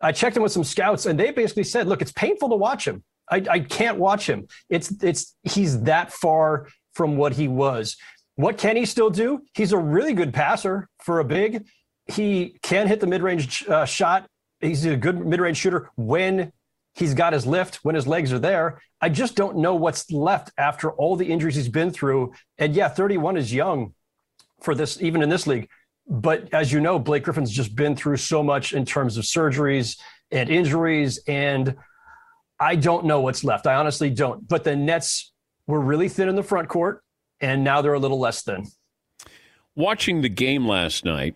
I 0.00 0.10
checked 0.10 0.36
in 0.36 0.42
with 0.42 0.50
some 0.50 0.64
scouts, 0.64 1.06
and 1.06 1.20
they 1.20 1.30
basically 1.30 1.62
said, 1.64 1.86
"Look, 1.86 2.02
it's 2.02 2.10
painful 2.10 2.48
to 2.48 2.56
watch 2.56 2.86
him. 2.86 3.04
I, 3.30 3.44
I 3.50 3.60
can't 3.60 3.98
watch 3.98 4.28
him. 4.28 4.48
It's 4.68 4.92
it's 5.02 5.34
he's 5.42 5.82
that 5.82 6.12
far 6.12 6.68
from 6.94 7.16
what 7.16 7.32
he 7.34 7.48
was. 7.48 7.96
What 8.36 8.58
can 8.58 8.76
he 8.76 8.86
still 8.86 9.10
do? 9.10 9.42
He's 9.54 9.72
a 9.72 9.78
really 9.78 10.14
good 10.14 10.32
passer 10.32 10.88
for 11.02 11.20
a 11.20 11.24
big. 11.24 11.66
He 12.06 12.58
can 12.62 12.86
hit 12.86 13.00
the 13.00 13.06
mid-range 13.06 13.66
uh, 13.68 13.84
shot. 13.84 14.26
He's 14.60 14.84
a 14.84 14.96
good 14.96 15.24
mid-range 15.24 15.56
shooter 15.56 15.90
when 15.96 16.52
he's 16.94 17.14
got 17.14 17.32
his 17.32 17.46
lift, 17.46 17.76
when 17.82 17.94
his 17.94 18.06
legs 18.06 18.32
are 18.32 18.38
there. 18.38 18.80
I 19.00 19.08
just 19.08 19.34
don't 19.34 19.58
know 19.58 19.74
what's 19.74 20.10
left 20.10 20.50
after 20.58 20.90
all 20.92 21.16
the 21.16 21.26
injuries 21.26 21.56
he's 21.56 21.68
been 21.68 21.90
through. 21.90 22.32
And 22.58 22.74
yeah, 22.74 22.88
31 22.88 23.36
is 23.36 23.52
young, 23.52 23.94
for 24.62 24.74
this, 24.74 25.00
even 25.02 25.22
in 25.22 25.28
this 25.28 25.46
league. 25.46 25.68
But 26.08 26.52
as 26.52 26.72
you 26.72 26.80
know, 26.80 26.98
Blake 26.98 27.24
Griffin's 27.24 27.50
just 27.50 27.76
been 27.76 27.94
through 27.94 28.16
so 28.16 28.42
much 28.42 28.72
in 28.72 28.84
terms 28.84 29.16
of 29.16 29.24
surgeries 29.24 29.98
and 30.30 30.48
injuries. 30.48 31.20
And 31.28 31.76
I 32.62 32.76
don't 32.76 33.06
know 33.06 33.20
what's 33.20 33.42
left. 33.42 33.66
I 33.66 33.74
honestly 33.74 34.08
don't. 34.08 34.46
But 34.46 34.62
the 34.62 34.76
Nets 34.76 35.32
were 35.66 35.80
really 35.80 36.08
thin 36.08 36.28
in 36.28 36.36
the 36.36 36.44
front 36.44 36.68
court, 36.68 37.02
and 37.40 37.64
now 37.64 37.82
they're 37.82 37.92
a 37.92 37.98
little 37.98 38.20
less 38.20 38.42
thin. 38.42 38.68
Watching 39.74 40.22
the 40.22 40.28
game 40.28 40.66
last 40.68 41.04
night, 41.04 41.34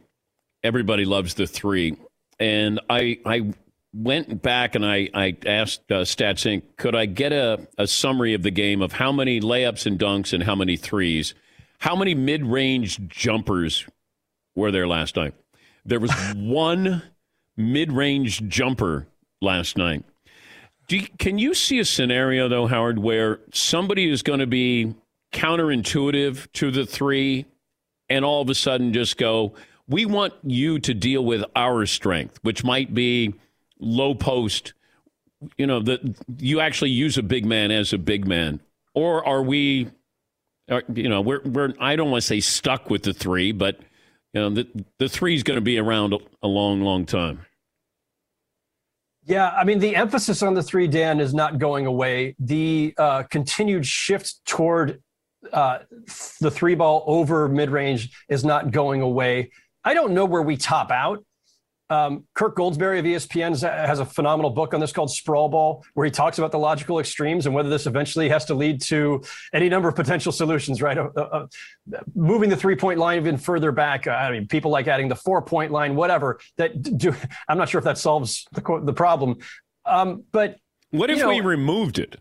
everybody 0.63 1.05
loves 1.05 1.35
the 1.35 1.49
three. 1.49 1.97
And 2.39 2.81
I, 2.89 3.19
I 3.27 3.53
went 3.93 4.41
back 4.41 4.77
and 4.77 4.87
I, 4.87 5.09
I 5.15 5.37
asked 5.47 5.91
uh, 5.91 6.03
StatsInc, 6.03 6.63
could 6.77 6.95
I 6.95 7.07
get 7.07 7.33
a, 7.33 7.67
a 7.77 7.89
summary 7.89 8.35
of 8.35 8.43
the 8.43 8.51
game 8.53 8.81
of 8.81 8.93
how 8.93 9.11
many 9.11 9.41
layups 9.41 9.85
and 9.85 9.99
dunks 9.99 10.33
and 10.33 10.45
how 10.45 10.55
many 10.55 10.77
threes? 10.77 11.35
How 11.79 11.97
many 11.97 12.15
mid 12.15 12.45
range 12.45 13.09
jumpers 13.09 13.85
were 14.55 14.71
there 14.71 14.87
last 14.87 15.17
night? 15.17 15.35
There 15.85 16.01
was 16.01 16.13
one 16.37 17.03
mid 17.57 17.91
range 17.91 18.47
jumper 18.49 19.09
last 19.41 19.77
night. 19.77 20.05
You, 20.89 21.07
can 21.19 21.39
you 21.39 21.55
see 21.55 21.79
a 21.79 21.85
scenario, 21.85 22.49
though, 22.49 22.67
Howard, 22.67 22.99
where 22.99 23.41
somebody 23.53 24.09
is 24.09 24.23
going 24.23 24.41
to 24.41 24.47
be 24.47 24.95
counterintuitive 25.33 26.51
to 26.53 26.71
the 26.71 26.87
three 26.87 27.47
and 28.09 28.25
all 28.25 28.43
of 28.43 28.49
a 28.49 28.55
sudden 28.55 28.93
just 28.93 29.17
go, 29.17 29.55
we 29.89 30.07
want 30.07 30.35
you 30.43 30.79
to 30.79 30.95
deal 30.95 31.25
with 31.25 31.45
our 31.55 31.87
strength, 31.87 32.39
which 32.43 32.65
might 32.65 32.95
be 32.95 33.35
low 33.79 34.15
post. 34.15 34.75
You 35.59 35.67
know, 35.67 35.81
that 35.81 36.01
you 36.39 36.61
actually 36.61 36.91
use 36.91 37.19
a 37.19 37.23
big 37.23 37.45
man 37.45 37.71
as 37.71 37.93
a 37.93 37.99
big 37.99 38.27
man. 38.27 38.61
Or 38.95 39.27
are 39.27 39.43
we 39.43 39.91
uh, 40.69 40.81
you 40.93 41.09
know, 41.09 41.21
we're 41.21 41.43
we're 41.45 41.75
I 41.79 41.97
don't 41.97 42.11
want 42.11 42.23
to 42.23 42.27
say 42.27 42.41
stuck 42.41 42.91
with 42.91 43.05
the 43.05 43.13
three, 43.13 43.53
but 43.53 43.79
you 44.33 44.41
know, 44.41 44.51
the 44.51 44.67
the 44.99 45.09
three 45.09 45.35
is 45.35 45.43
going 45.43 45.57
to 45.57 45.63
be 45.63 45.79
around 45.79 46.15
a 46.43 46.49
long, 46.49 46.81
long 46.81 47.07
time. 47.07 47.47
Yeah, 49.27 49.51
I 49.51 49.65
mean, 49.65 49.81
the 49.81 49.97
emphasis 49.97 50.41
on 50.43 50.55
the 50.55 50.63
three, 50.63 50.87
Dan, 50.87 51.19
is 51.19 51.35
not 51.35 51.59
going 51.59 51.87
away. 51.87 52.37
The 52.39 52.95
uh, 52.97 53.25
continued 53.25 53.85
shift 53.85 54.45
toward 54.47 55.03
uh, 55.53 55.81
the 56.41 56.51
three 56.51 56.77
ball 56.77 57.03
over 57.09 57.49
mid 57.49 57.71
range 57.71 58.11
is 58.29 58.45
not 58.45 58.71
going 58.71 59.01
away. 59.01 59.51
I 59.85 59.95
don't 59.95 60.13
know 60.13 60.25
where 60.25 60.43
we 60.43 60.57
top 60.57 60.93
out. 60.93 61.25
Um, 61.89 62.25
Kirk 62.35 62.57
Goldsberry 62.57 62.99
of 62.99 63.05
ESPN 63.05 63.61
has 63.61 64.01
a 64.01 64.05
phenomenal 64.05 64.51
book 64.51 64.75
on 64.75 64.81
this 64.81 64.93
called 64.93 65.11
Sprawl 65.11 65.49
Ball, 65.49 65.85
where 65.95 66.05
he 66.05 66.11
talks 66.11 66.39
about 66.39 66.51
the 66.51 66.59
logical 66.59 66.99
extremes 66.99 67.47
and 67.47 67.55
whether 67.55 67.69
this 67.69 67.87
eventually 67.87 68.29
has 68.29 68.45
to 68.47 68.55
lead 68.55 68.81
to 68.83 69.23
any 69.53 69.69
number 69.69 69.89
of 69.89 69.95
potential 69.95 70.33
solutions, 70.33 70.83
right? 70.83 70.99
Uh, 70.99 71.11
uh, 71.17 71.47
moving 72.15 72.51
the 72.51 72.57
three 72.57 72.77
point 72.77 72.99
line 72.99 73.19
even 73.19 73.37
further 73.37 73.71
back. 73.71 74.07
Uh, 74.07 74.11
I 74.11 74.33
mean, 74.33 74.49
people 74.49 74.71
like 74.71 74.89
adding 74.89 75.09
the 75.09 75.15
four 75.15 75.43
point 75.43 75.71
line, 75.71 75.95
whatever. 75.95 76.41
That 76.57 76.83
do, 76.99 77.15
I'm 77.49 77.59
not 77.59 77.69
sure 77.69 77.79
if 77.79 77.85
that 77.85 77.99
solves 77.99 78.47
the, 78.53 78.81
the 78.83 78.93
problem. 78.93 79.39
Um, 79.85 80.25
but 80.33 80.57
what 80.91 81.11
if 81.11 81.19
know, 81.21 81.29
we 81.29 81.41
removed 81.41 81.99
it? 81.99 82.17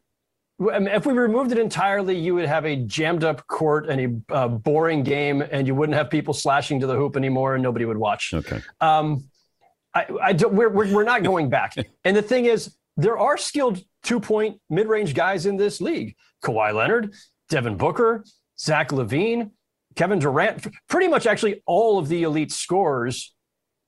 If 0.59 1.05
we 1.05 1.13
removed 1.13 1.51
it 1.51 1.57
entirely, 1.57 2.17
you 2.17 2.35
would 2.35 2.45
have 2.45 2.65
a 2.65 2.77
jammed 2.77 3.23
up 3.23 3.45
court 3.47 3.89
and 3.89 4.23
a 4.29 4.33
uh, 4.33 4.47
boring 4.47 5.03
game, 5.03 5.41
and 5.41 5.67
you 5.67 5.75
wouldn't 5.75 5.97
have 5.97 6.09
people 6.09 6.33
slashing 6.33 6.79
to 6.79 6.87
the 6.87 6.95
hoop 6.95 7.17
anymore, 7.17 7.55
and 7.55 7.63
nobody 7.63 7.83
would 7.83 7.97
watch. 7.97 8.31
Okay. 8.33 8.61
Um, 8.79 9.25
I, 9.95 10.05
I 10.21 10.33
don't, 10.33 10.53
we're, 10.53 10.69
we're, 10.69 10.93
we're 10.93 11.03
not 11.03 11.23
going 11.23 11.49
back. 11.49 11.73
and 12.03 12.15
the 12.15 12.21
thing 12.21 12.45
is, 12.45 12.75
there 12.97 13.17
are 13.17 13.37
skilled 13.37 13.83
two 14.03 14.19
point 14.19 14.59
mid 14.69 14.87
range 14.87 15.13
guys 15.13 15.45
in 15.45 15.57
this 15.57 15.81
league 15.81 16.15
Kawhi 16.43 16.73
Leonard, 16.73 17.13
Devin 17.49 17.77
Booker, 17.77 18.23
Zach 18.59 18.89
LaVine, 18.89 19.51
Kevin 19.95 20.19
Durant. 20.19 20.67
Pretty 20.87 21.07
much, 21.07 21.25
actually, 21.25 21.63
all 21.65 21.97
of 21.97 22.07
the 22.07 22.23
elite 22.23 22.51
scorers, 22.51 23.33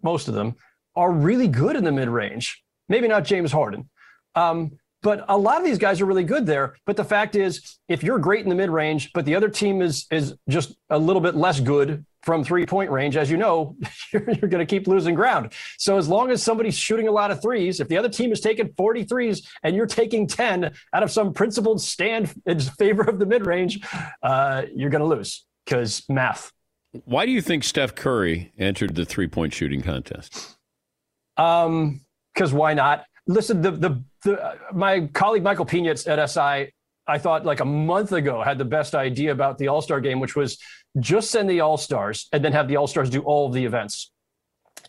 most 0.01 0.27
of 0.27 0.33
them, 0.33 0.55
are 0.95 1.11
really 1.11 1.47
good 1.47 1.75
in 1.75 1.83
the 1.83 1.91
mid 1.91 2.09
range. 2.09 2.63
Maybe 2.89 3.07
not 3.07 3.25
James 3.25 3.51
Harden. 3.51 3.89
Um, 4.35 4.71
but 5.03 5.25
a 5.29 5.37
lot 5.37 5.57
of 5.57 5.63
these 5.63 5.77
guys 5.77 6.01
are 6.01 6.05
really 6.05 6.23
good 6.23 6.45
there. 6.45 6.75
But 6.85 6.97
the 6.97 7.03
fact 7.03 7.35
is, 7.35 7.77
if 7.87 8.03
you're 8.03 8.19
great 8.19 8.43
in 8.43 8.49
the 8.49 8.55
mid 8.55 8.69
range, 8.69 9.11
but 9.13 9.25
the 9.25 9.35
other 9.35 9.49
team 9.49 9.81
is 9.81 10.05
is 10.11 10.35
just 10.49 10.75
a 10.89 10.97
little 10.97 11.21
bit 11.21 11.35
less 11.35 11.59
good 11.59 12.05
from 12.23 12.43
three 12.43 12.65
point 12.65 12.91
range, 12.91 13.15
as 13.17 13.29
you 13.29 13.37
know, 13.37 13.75
you're, 14.13 14.29
you're 14.29 14.49
going 14.49 14.65
to 14.65 14.65
keep 14.65 14.87
losing 14.87 15.15
ground. 15.15 15.53
So 15.77 15.97
as 15.97 16.07
long 16.07 16.31
as 16.31 16.43
somebody's 16.43 16.77
shooting 16.77 17.07
a 17.07 17.11
lot 17.11 17.31
of 17.31 17.41
threes, 17.41 17.79
if 17.79 17.87
the 17.87 17.97
other 17.97 18.09
team 18.09 18.31
is 18.31 18.39
taking 18.39 18.73
40 18.75 19.03
threes 19.03 19.47
and 19.63 19.75
you're 19.75 19.85
taking 19.85 20.27
10 20.27 20.71
out 20.93 21.03
of 21.03 21.11
some 21.11 21.33
principled 21.33 21.81
stand 21.81 22.33
in 22.45 22.59
favor 22.59 23.03
of 23.03 23.19
the 23.19 23.25
mid 23.25 23.45
range, 23.45 23.79
uh, 24.23 24.63
you're 24.73 24.89
going 24.89 25.01
to 25.01 25.07
lose 25.07 25.45
because 25.65 26.03
math. 26.09 26.51
Why 27.05 27.25
do 27.25 27.31
you 27.31 27.41
think 27.41 27.63
Steph 27.63 27.95
Curry 27.95 28.51
entered 28.57 28.95
the 28.95 29.05
three 29.05 29.27
point 29.27 29.53
shooting 29.53 29.81
contest? 29.81 30.57
Um, 31.37 32.01
because 32.33 32.53
why 32.53 32.73
not? 32.73 33.05
Listen, 33.27 33.61
the 33.61 33.71
the, 33.71 34.03
the 34.23 34.57
my 34.73 35.07
colleague 35.13 35.43
Michael 35.43 35.65
Pina 35.65 35.89
at 35.91 36.29
SI 36.29 36.71
I 37.07 37.17
thought 37.17 37.45
like 37.45 37.61
a 37.61 37.65
month 37.65 38.11
ago 38.11 38.43
had 38.43 38.57
the 38.57 38.65
best 38.65 38.93
idea 38.93 39.31
about 39.31 39.57
the 39.57 39.69
All 39.69 39.81
Star 39.81 40.01
game, 40.01 40.19
which 40.19 40.35
was 40.35 40.59
just 40.99 41.31
send 41.31 41.49
the 41.49 41.61
All 41.61 41.77
Stars 41.77 42.27
and 42.31 42.43
then 42.43 42.53
have 42.53 42.67
the 42.67 42.77
All 42.77 42.87
Stars 42.87 43.09
do 43.09 43.21
all 43.21 43.47
of 43.47 43.53
the 43.53 43.65
events. 43.65 44.11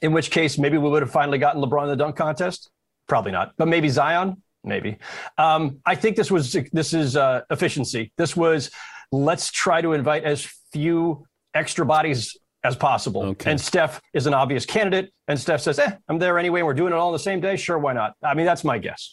In 0.02 0.12
which 0.12 0.30
case, 0.30 0.58
maybe 0.58 0.78
we 0.78 0.88
would 0.88 1.02
have 1.02 1.10
finally 1.10 1.38
gotten 1.38 1.60
LeBron 1.62 1.84
in 1.84 1.88
the 1.88 1.96
dunk 1.96 2.16
contest. 2.16 2.70
Probably 3.08 3.32
not, 3.32 3.52
but 3.56 3.68
maybe 3.68 3.88
Zion. 3.88 4.42
maybe. 4.64 4.98
Um, 5.38 5.80
I 5.86 5.94
think 5.94 6.16
this 6.16 6.30
was 6.30 6.56
this 6.72 6.92
is 6.92 7.16
uh, 7.16 7.42
efficiency. 7.50 8.12
This 8.16 8.36
was 8.36 8.70
let's 9.10 9.50
try 9.50 9.80
to 9.80 9.92
invite 9.94 10.24
as 10.24 10.46
few 10.72 11.26
extra 11.54 11.86
bodies 11.86 12.36
as 12.64 12.76
possible. 12.76 13.22
Okay. 13.24 13.50
And 13.50 13.60
Steph 13.60 14.00
is 14.12 14.26
an 14.26 14.34
obvious 14.34 14.66
candidate. 14.66 15.12
And 15.26 15.38
Steph 15.40 15.62
says, 15.62 15.78
"Eh, 15.78 15.92
I'm 16.08 16.18
there 16.18 16.38
anyway. 16.38 16.62
We're 16.62 16.74
doing 16.74 16.92
it 16.92 16.96
all 16.96 17.12
the 17.12 17.18
same 17.18 17.40
day. 17.40 17.56
Sure, 17.56 17.78
why 17.78 17.92
not?" 17.94 18.14
I 18.22 18.34
mean, 18.34 18.46
that's 18.46 18.64
my 18.64 18.78
guess. 18.78 19.12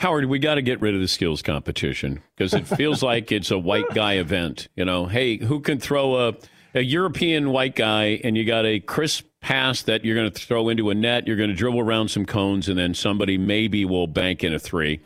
Howard, 0.00 0.24
we 0.24 0.38
got 0.38 0.54
to 0.54 0.62
get 0.62 0.80
rid 0.80 0.94
of 0.94 1.02
the 1.02 1.08
skills 1.08 1.42
competition 1.42 2.22
because 2.34 2.54
it 2.54 2.66
feels 2.66 3.02
like 3.02 3.30
it's 3.30 3.50
a 3.50 3.58
white 3.58 3.84
guy 3.94 4.14
event. 4.14 4.68
You 4.74 4.86
know, 4.86 5.04
hey, 5.04 5.36
who 5.36 5.60
can 5.60 5.78
throw 5.78 6.28
a, 6.28 6.34
a 6.74 6.80
European 6.80 7.50
white 7.50 7.76
guy 7.76 8.18
and 8.24 8.34
you 8.34 8.46
got 8.46 8.64
a 8.64 8.80
crisp 8.80 9.26
pass 9.42 9.82
that 9.82 10.02
you're 10.02 10.16
going 10.16 10.30
to 10.30 10.40
throw 10.40 10.70
into 10.70 10.88
a 10.88 10.94
net, 10.94 11.26
you're 11.26 11.36
going 11.36 11.50
to 11.50 11.54
dribble 11.54 11.80
around 11.80 12.08
some 12.08 12.24
cones, 12.24 12.66
and 12.66 12.78
then 12.78 12.94
somebody 12.94 13.36
maybe 13.36 13.84
will 13.84 14.06
bank 14.06 14.42
in 14.42 14.54
a 14.54 14.58
three. 14.58 15.00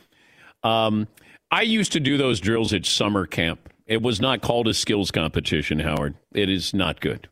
Um, 0.63 1.09
I 1.51 1.63
used 1.63 1.91
to 1.93 2.01
do 2.01 2.17
those 2.17 2.39
drills 2.39 2.73
at 2.73 2.87
summer 2.87 3.27
camp. 3.27 3.69
It 3.89 4.01
was 4.01 4.21
not 4.21 4.43
called 4.43 4.69
a 4.69 4.75
skills 4.75 5.11
competition, 5.11 5.81
Howard. 5.81 6.15
It 6.33 6.49
is 6.49 6.73
not 6.73 7.01
good. 7.01 7.29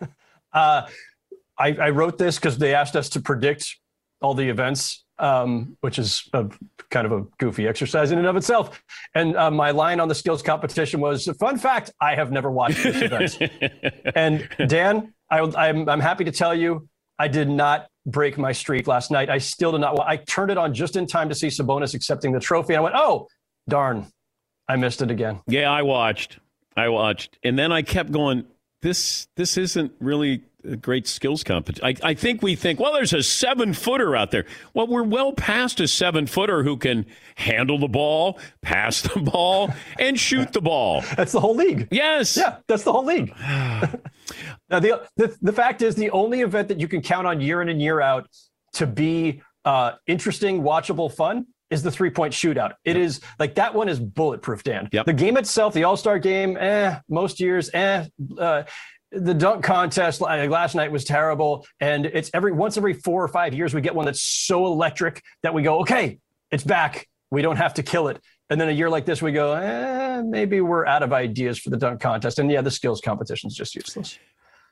Uh, 0.52 0.88
I, 1.56 1.74
I 1.74 1.90
wrote 1.90 2.18
this 2.18 2.34
because 2.34 2.58
they 2.58 2.74
asked 2.74 2.96
us 2.96 3.08
to 3.10 3.20
predict 3.20 3.76
all 4.20 4.34
the 4.34 4.48
events, 4.48 5.04
um, 5.20 5.76
which 5.80 5.98
is 5.98 6.28
a, 6.32 6.46
kind 6.90 7.06
of 7.06 7.12
a 7.12 7.22
goofy 7.38 7.68
exercise 7.68 8.10
in 8.10 8.18
and 8.18 8.26
of 8.26 8.36
itself. 8.36 8.82
And 9.14 9.36
uh, 9.36 9.50
my 9.50 9.70
line 9.70 10.00
on 10.00 10.08
the 10.08 10.14
skills 10.14 10.42
competition 10.42 11.00
was, 11.00 11.26
"Fun 11.38 11.58
fact: 11.58 11.92
I 12.00 12.14
have 12.14 12.32
never 12.32 12.50
watched 12.50 12.82
this 12.82 13.02
event." 13.40 14.12
and 14.14 14.48
Dan, 14.68 15.14
I, 15.30 15.40
I'm, 15.40 15.88
I'm 15.88 16.00
happy 16.00 16.24
to 16.24 16.32
tell 16.32 16.54
you, 16.54 16.88
I 17.18 17.28
did 17.28 17.48
not 17.48 17.86
break 18.06 18.38
my 18.38 18.52
streak 18.52 18.86
last 18.86 19.10
night. 19.10 19.28
I 19.28 19.38
still 19.38 19.72
did 19.72 19.82
not. 19.82 19.98
I 20.00 20.16
turned 20.16 20.50
it 20.50 20.58
on 20.58 20.74
just 20.74 20.96
in 20.96 21.06
time 21.06 21.28
to 21.28 21.34
see 21.34 21.48
Sabonis 21.48 21.94
accepting 21.94 22.32
the 22.32 22.40
trophy. 22.40 22.74
And 22.74 22.80
I 22.80 22.82
went, 22.82 22.96
"Oh, 22.96 23.28
darn, 23.68 24.06
I 24.68 24.76
missed 24.76 25.02
it 25.02 25.10
again." 25.10 25.40
Yeah, 25.46 25.70
I 25.70 25.82
watched. 25.82 26.38
I 26.76 26.88
watched, 26.88 27.38
and 27.44 27.58
then 27.58 27.72
I 27.72 27.82
kept 27.82 28.10
going. 28.10 28.44
This 28.82 29.28
this 29.36 29.56
isn't 29.58 29.92
really 30.00 30.44
a 30.64 30.76
great 30.76 31.06
skills 31.06 31.42
competition. 31.44 31.84
I, 31.84 32.10
I 32.10 32.14
think 32.14 32.42
we 32.42 32.54
think, 32.54 32.80
well, 32.80 32.92
there's 32.92 33.12
a 33.12 33.22
seven 33.22 33.72
footer 33.72 34.16
out 34.16 34.30
there. 34.30 34.44
Well, 34.74 34.86
we're 34.86 35.02
well 35.02 35.32
past 35.32 35.80
a 35.80 35.88
seven 35.88 36.26
footer 36.26 36.62
who 36.62 36.76
can 36.76 37.06
handle 37.36 37.78
the 37.78 37.88
ball, 37.88 38.38
pass 38.62 39.02
the 39.02 39.20
ball, 39.32 39.72
and 39.98 40.18
shoot 40.18 40.52
the 40.52 40.60
ball. 40.60 41.02
That's 41.16 41.32
the 41.32 41.40
whole 41.40 41.56
league. 41.56 41.88
Yes. 41.90 42.36
Yeah, 42.36 42.56
that's 42.66 42.84
the 42.84 42.92
whole 42.92 43.04
league. 43.04 43.32
now, 43.38 43.90
the, 44.80 45.06
the 45.16 45.36
the 45.40 45.52
fact 45.52 45.82
is, 45.82 45.94
the 45.94 46.10
only 46.10 46.40
event 46.40 46.68
that 46.68 46.80
you 46.80 46.88
can 46.88 47.00
count 47.02 47.26
on 47.26 47.40
year 47.40 47.62
in 47.62 47.68
and 47.68 47.80
year 47.80 48.00
out 48.00 48.28
to 48.74 48.86
be 48.86 49.42
uh, 49.64 49.92
interesting, 50.06 50.62
watchable, 50.62 51.12
fun 51.12 51.46
is 51.70 51.82
the 51.82 51.90
three 51.90 52.10
point 52.10 52.34
shootout. 52.34 52.72
It 52.84 52.96
is 52.96 53.20
like 53.38 53.54
that 53.54 53.74
one 53.74 53.88
is 53.88 53.98
bulletproof, 53.98 54.62
Dan. 54.62 54.88
Yep. 54.92 55.06
The 55.06 55.12
game 55.12 55.36
itself, 55.36 55.72
the 55.72 55.84
All 55.84 55.96
Star 55.96 56.18
game, 56.18 56.56
eh, 56.58 56.98
most 57.08 57.40
years, 57.40 57.70
eh. 57.72 58.06
Uh, 58.38 58.64
the 59.12 59.34
dunk 59.34 59.64
contest 59.64 60.20
like 60.20 60.48
last 60.50 60.74
night 60.74 60.92
was 60.92 61.04
terrible, 61.04 61.66
and 61.80 62.06
it's 62.06 62.30
every 62.32 62.52
once 62.52 62.76
every 62.76 62.94
four 62.94 63.22
or 63.22 63.28
five 63.28 63.54
years 63.54 63.74
we 63.74 63.80
get 63.80 63.94
one 63.94 64.06
that's 64.06 64.22
so 64.22 64.66
electric 64.66 65.22
that 65.42 65.52
we 65.52 65.62
go, 65.62 65.80
okay, 65.80 66.18
it's 66.50 66.64
back. 66.64 67.08
We 67.30 67.42
don't 67.42 67.56
have 67.56 67.74
to 67.74 67.82
kill 67.82 68.08
it. 68.08 68.20
And 68.50 68.60
then 68.60 68.68
a 68.68 68.72
year 68.72 68.90
like 68.90 69.06
this, 69.06 69.22
we 69.22 69.30
go, 69.30 69.54
eh, 69.54 70.22
maybe 70.22 70.60
we're 70.60 70.84
out 70.86 71.04
of 71.04 71.12
ideas 71.12 71.58
for 71.58 71.70
the 71.70 71.76
dunk 71.76 72.00
contest. 72.00 72.40
And 72.40 72.50
yeah, 72.50 72.60
the 72.60 72.70
skills 72.70 73.00
competition 73.00 73.48
is 73.48 73.54
just 73.54 73.74
useless. 73.76 74.18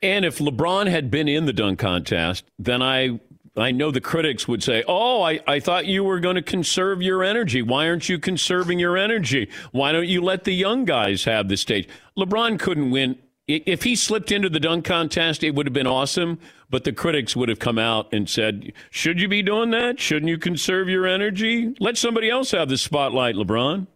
And 0.01 0.25
if 0.25 0.39
LeBron 0.39 0.87
had 0.87 1.09
been 1.09 1.27
in 1.27 1.45
the 1.45 1.53
dunk 1.53 1.79
contest, 1.79 2.45
then 2.57 2.81
I 2.81 3.19
I 3.57 3.71
know 3.71 3.91
the 3.91 4.01
critics 4.01 4.47
would 4.47 4.63
say, 4.63 4.83
Oh, 4.87 5.21
I, 5.21 5.39
I 5.47 5.59
thought 5.59 5.85
you 5.85 6.03
were 6.03 6.19
going 6.19 6.35
to 6.35 6.41
conserve 6.41 7.01
your 7.01 7.23
energy. 7.23 7.61
Why 7.61 7.87
aren't 7.87 8.07
you 8.07 8.19
conserving 8.19 8.79
your 8.79 8.97
energy? 8.97 9.49
Why 9.71 9.91
don't 9.91 10.07
you 10.07 10.21
let 10.21 10.43
the 10.43 10.53
young 10.53 10.85
guys 10.85 11.23
have 11.25 11.49
the 11.49 11.57
stage? 11.57 11.89
LeBron 12.17 12.59
couldn't 12.59 12.91
win. 12.91 13.17
If 13.49 13.81
he 13.81 13.95
slipped 13.95 14.31
into 14.31 14.47
the 14.47 14.59
dunk 14.59 14.85
contest, 14.85 15.43
it 15.43 15.55
would 15.55 15.65
have 15.65 15.73
been 15.73 15.87
awesome. 15.87 16.37
But 16.69 16.83
the 16.83 16.93
critics 16.93 17.35
would 17.35 17.49
have 17.49 17.57
come 17.57 17.79
out 17.79 18.07
and 18.13 18.29
said, 18.29 18.73
Should 18.91 19.19
you 19.19 19.27
be 19.27 19.41
doing 19.41 19.71
that? 19.71 19.99
Shouldn't 19.99 20.29
you 20.29 20.37
conserve 20.37 20.87
your 20.87 21.07
energy? 21.07 21.73
Let 21.79 21.97
somebody 21.97 22.29
else 22.29 22.51
have 22.51 22.69
the 22.69 22.77
spotlight, 22.77 23.33
LeBron. 23.33 23.87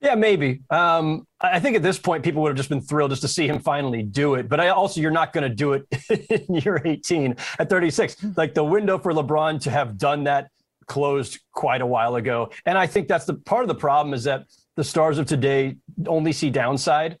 Yeah, 0.00 0.14
maybe. 0.14 0.62
Um, 0.70 1.26
I 1.38 1.56
I 1.56 1.60
think 1.60 1.76
at 1.76 1.82
this 1.82 1.98
point, 1.98 2.24
people 2.24 2.40
would 2.42 2.48
have 2.48 2.56
just 2.56 2.70
been 2.70 2.80
thrilled 2.80 3.10
just 3.10 3.20
to 3.22 3.28
see 3.28 3.46
him 3.46 3.60
finally 3.60 4.02
do 4.02 4.36
it. 4.36 4.48
But 4.48 4.58
I 4.58 4.68
also, 4.68 5.02
you're 5.02 5.10
not 5.10 5.34
going 5.34 5.48
to 5.48 5.54
do 5.54 5.74
it 5.74 5.86
in 6.48 6.54
year 6.54 6.80
18 6.82 7.36
at 7.58 7.68
36. 7.68 8.16
Like 8.38 8.54
the 8.54 8.64
window 8.64 8.98
for 8.98 9.12
LeBron 9.12 9.60
to 9.62 9.70
have 9.70 9.98
done 9.98 10.24
that 10.24 10.48
closed 10.86 11.40
quite 11.52 11.82
a 11.82 11.86
while 11.86 12.16
ago. 12.16 12.50
And 12.64 12.78
I 12.78 12.86
think 12.86 13.06
that's 13.06 13.26
the 13.26 13.34
part 13.34 13.64
of 13.64 13.68
the 13.68 13.74
problem 13.74 14.14
is 14.14 14.24
that 14.24 14.46
the 14.76 14.84
stars 14.84 15.18
of 15.18 15.26
today 15.26 15.76
only 16.06 16.32
see 16.32 16.48
downside. 16.48 17.18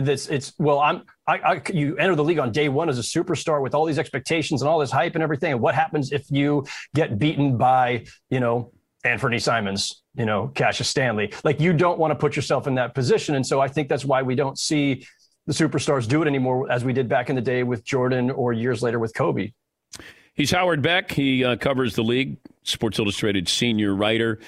This 0.00 0.28
it's 0.28 0.52
well, 0.58 0.80
I'm 0.80 1.02
I, 1.26 1.38
I 1.38 1.62
you 1.72 1.96
enter 1.96 2.14
the 2.14 2.24
league 2.24 2.38
on 2.38 2.52
day 2.52 2.68
one 2.68 2.88
as 2.88 2.98
a 2.98 3.02
superstar 3.02 3.62
with 3.62 3.74
all 3.74 3.84
these 3.84 3.98
expectations 3.98 4.62
and 4.62 4.68
all 4.68 4.78
this 4.78 4.90
hype 4.90 5.14
and 5.14 5.22
everything. 5.22 5.52
And 5.52 5.60
what 5.60 5.74
happens 5.74 6.12
if 6.12 6.30
you 6.30 6.64
get 6.94 7.18
beaten 7.18 7.56
by 7.56 8.06
you 8.30 8.40
know 8.40 8.72
Anfernee 9.04 9.40
Simons, 9.40 10.02
you 10.14 10.26
know 10.26 10.48
Cassius 10.48 10.88
Stanley? 10.88 11.32
Like 11.44 11.60
you 11.60 11.72
don't 11.72 11.98
want 11.98 12.10
to 12.10 12.14
put 12.14 12.36
yourself 12.36 12.66
in 12.66 12.74
that 12.76 12.94
position. 12.94 13.34
And 13.34 13.46
so 13.46 13.60
I 13.60 13.68
think 13.68 13.88
that's 13.88 14.04
why 14.04 14.22
we 14.22 14.34
don't 14.34 14.58
see 14.58 15.06
the 15.46 15.52
superstars 15.52 16.06
do 16.06 16.22
it 16.22 16.28
anymore 16.28 16.70
as 16.70 16.84
we 16.84 16.92
did 16.92 17.08
back 17.08 17.30
in 17.30 17.36
the 17.36 17.42
day 17.42 17.62
with 17.62 17.84
Jordan 17.84 18.30
or 18.30 18.52
years 18.52 18.82
later 18.82 18.98
with 18.98 19.14
Kobe. 19.14 19.52
He's 20.34 20.50
Howard 20.50 20.80
Beck. 20.80 21.10
He 21.10 21.44
uh, 21.44 21.56
covers 21.56 21.94
the 21.94 22.02
league, 22.02 22.38
Sports 22.62 22.98
Illustrated 22.98 23.48
senior 23.48 23.94
writer. 23.94 24.38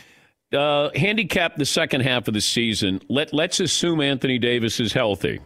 Uh, 0.53 0.91
handicap 0.95 1.57
the 1.57 1.65
second 1.65 2.03
half 2.03 2.29
of 2.29 2.35
the 2.35 2.41
season. 2.41 3.01
Let 3.09 3.33
Let's 3.33 3.59
assume 3.61 4.01
Anthony 4.01 4.39
Davis 4.39 4.81
is 4.81 4.93
healthy. 4.93 5.41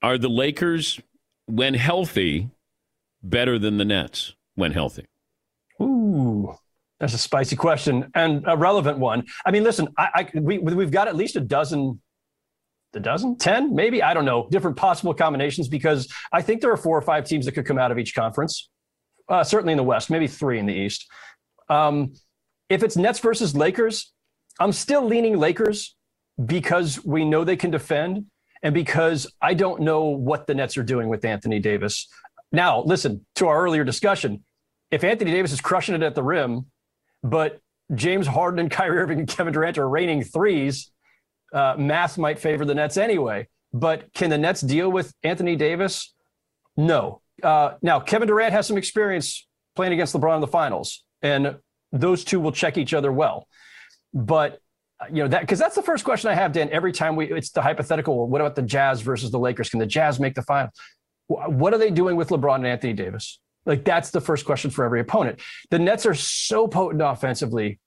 Are 0.00 0.16
the 0.16 0.28
Lakers, 0.28 1.00
when 1.46 1.74
healthy, 1.74 2.48
better 3.22 3.58
than 3.58 3.78
the 3.78 3.84
Nets 3.84 4.34
when 4.54 4.72
healthy? 4.72 5.06
Ooh, 5.80 6.54
that's 7.00 7.14
a 7.14 7.18
spicy 7.18 7.56
question 7.56 8.10
and 8.14 8.44
a 8.46 8.56
relevant 8.56 8.98
one. 8.98 9.24
I 9.44 9.50
mean, 9.50 9.64
listen, 9.64 9.88
I, 9.96 10.08
I 10.34 10.38
we 10.38 10.58
we've 10.58 10.90
got 10.90 11.08
at 11.08 11.16
least 11.16 11.36
a 11.36 11.40
dozen, 11.40 12.00
a 12.94 13.00
dozen, 13.00 13.38
ten, 13.38 13.74
maybe 13.74 14.02
I 14.02 14.14
don't 14.14 14.24
know, 14.24 14.48
different 14.50 14.76
possible 14.76 15.14
combinations 15.14 15.68
because 15.68 16.12
I 16.32 16.42
think 16.42 16.60
there 16.60 16.70
are 16.70 16.76
four 16.76 16.96
or 16.96 17.02
five 17.02 17.24
teams 17.24 17.46
that 17.46 17.52
could 17.52 17.66
come 17.66 17.78
out 17.78 17.90
of 17.90 17.98
each 17.98 18.14
conference. 18.14 18.68
Uh, 19.28 19.44
certainly 19.44 19.72
in 19.72 19.76
the 19.76 19.84
West, 19.84 20.10
maybe 20.10 20.26
three 20.26 20.58
in 20.58 20.66
the 20.66 20.74
East. 20.74 21.06
Um, 21.68 22.14
if 22.68 22.82
it's 22.82 22.96
Nets 22.96 23.18
versus 23.18 23.54
Lakers, 23.54 24.12
I'm 24.58 24.72
still 24.72 25.04
leaning 25.04 25.38
Lakers 25.38 25.96
because 26.44 27.04
we 27.04 27.24
know 27.24 27.44
they 27.44 27.56
can 27.56 27.70
defend 27.70 28.26
and 28.62 28.74
because 28.74 29.26
I 29.40 29.54
don't 29.54 29.82
know 29.82 30.04
what 30.04 30.46
the 30.46 30.54
Nets 30.54 30.76
are 30.76 30.82
doing 30.82 31.08
with 31.08 31.24
Anthony 31.24 31.60
Davis. 31.60 32.08
Now, 32.50 32.82
listen 32.82 33.24
to 33.36 33.46
our 33.46 33.62
earlier 33.62 33.84
discussion. 33.84 34.44
If 34.90 35.04
Anthony 35.04 35.30
Davis 35.30 35.52
is 35.52 35.60
crushing 35.60 35.94
it 35.94 36.02
at 36.02 36.14
the 36.14 36.22
rim, 36.22 36.66
but 37.22 37.60
James 37.94 38.26
Harden 38.26 38.58
and 38.58 38.70
Kyrie 38.70 38.98
Irving 38.98 39.20
and 39.20 39.28
Kevin 39.28 39.52
Durant 39.52 39.78
are 39.78 39.88
raining 39.88 40.24
threes, 40.24 40.90
uh, 41.52 41.74
math 41.78 42.18
might 42.18 42.38
favor 42.38 42.64
the 42.64 42.74
Nets 42.74 42.96
anyway. 42.96 43.48
But 43.72 44.12
can 44.14 44.30
the 44.30 44.38
Nets 44.38 44.60
deal 44.60 44.90
with 44.90 45.12
Anthony 45.22 45.54
Davis? 45.54 46.14
No. 46.76 47.20
Uh, 47.42 47.74
now, 47.82 48.00
Kevin 48.00 48.28
Durant 48.28 48.52
has 48.52 48.66
some 48.66 48.78
experience 48.78 49.46
playing 49.76 49.92
against 49.92 50.14
LeBron 50.14 50.36
in 50.36 50.40
the 50.40 50.46
finals, 50.46 51.04
and 51.22 51.56
those 51.92 52.24
two 52.24 52.40
will 52.40 52.52
check 52.52 52.78
each 52.78 52.94
other 52.94 53.12
well. 53.12 53.46
But 54.14 54.60
uh, 55.00 55.06
you 55.08 55.22
know 55.22 55.28
that 55.28 55.42
because 55.42 55.58
that's 55.58 55.74
the 55.74 55.82
first 55.82 56.04
question 56.04 56.30
I 56.30 56.34
have, 56.34 56.52
Dan. 56.52 56.68
Every 56.70 56.92
time 56.92 57.16
we, 57.16 57.30
it's 57.32 57.50
the 57.50 57.62
hypothetical. 57.62 58.26
What 58.28 58.40
about 58.40 58.56
the 58.56 58.62
Jazz 58.62 59.00
versus 59.02 59.30
the 59.30 59.38
Lakers? 59.38 59.70
Can 59.70 59.78
the 59.80 59.86
Jazz 59.86 60.18
make 60.18 60.34
the 60.34 60.42
final? 60.42 60.70
Wh- 61.28 61.48
What 61.48 61.74
are 61.74 61.78
they 61.78 61.90
doing 61.90 62.16
with 62.16 62.28
LeBron 62.30 62.56
and 62.56 62.66
Anthony 62.66 62.92
Davis? 62.92 63.38
Like 63.66 63.84
that's 63.84 64.10
the 64.10 64.20
first 64.20 64.44
question 64.46 64.70
for 64.70 64.84
every 64.84 65.00
opponent. 65.00 65.40
The 65.70 65.78
Nets 65.78 66.06
are 66.06 66.14
so 66.14 66.66
potent 66.66 67.02
offensively, 67.02 67.78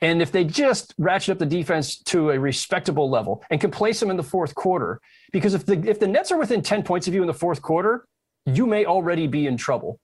and 0.00 0.22
if 0.22 0.30
they 0.30 0.44
just 0.44 0.94
ratchet 0.96 1.32
up 1.32 1.38
the 1.38 1.46
defense 1.46 1.98
to 2.04 2.30
a 2.30 2.38
respectable 2.38 3.10
level 3.10 3.44
and 3.50 3.60
can 3.60 3.70
place 3.72 3.98
them 4.00 4.10
in 4.10 4.16
the 4.16 4.22
fourth 4.22 4.54
quarter, 4.54 5.00
because 5.32 5.54
if 5.54 5.66
the 5.66 5.76
if 5.88 5.98
the 5.98 6.06
Nets 6.06 6.30
are 6.30 6.38
within 6.38 6.62
ten 6.62 6.82
points 6.84 7.08
of 7.08 7.14
you 7.14 7.20
in 7.20 7.26
the 7.26 7.34
fourth 7.34 7.62
quarter, 7.62 8.06
you 8.46 8.64
may 8.66 8.84
already 8.86 9.26
be 9.26 9.46
in 9.48 9.56
trouble 9.56 9.98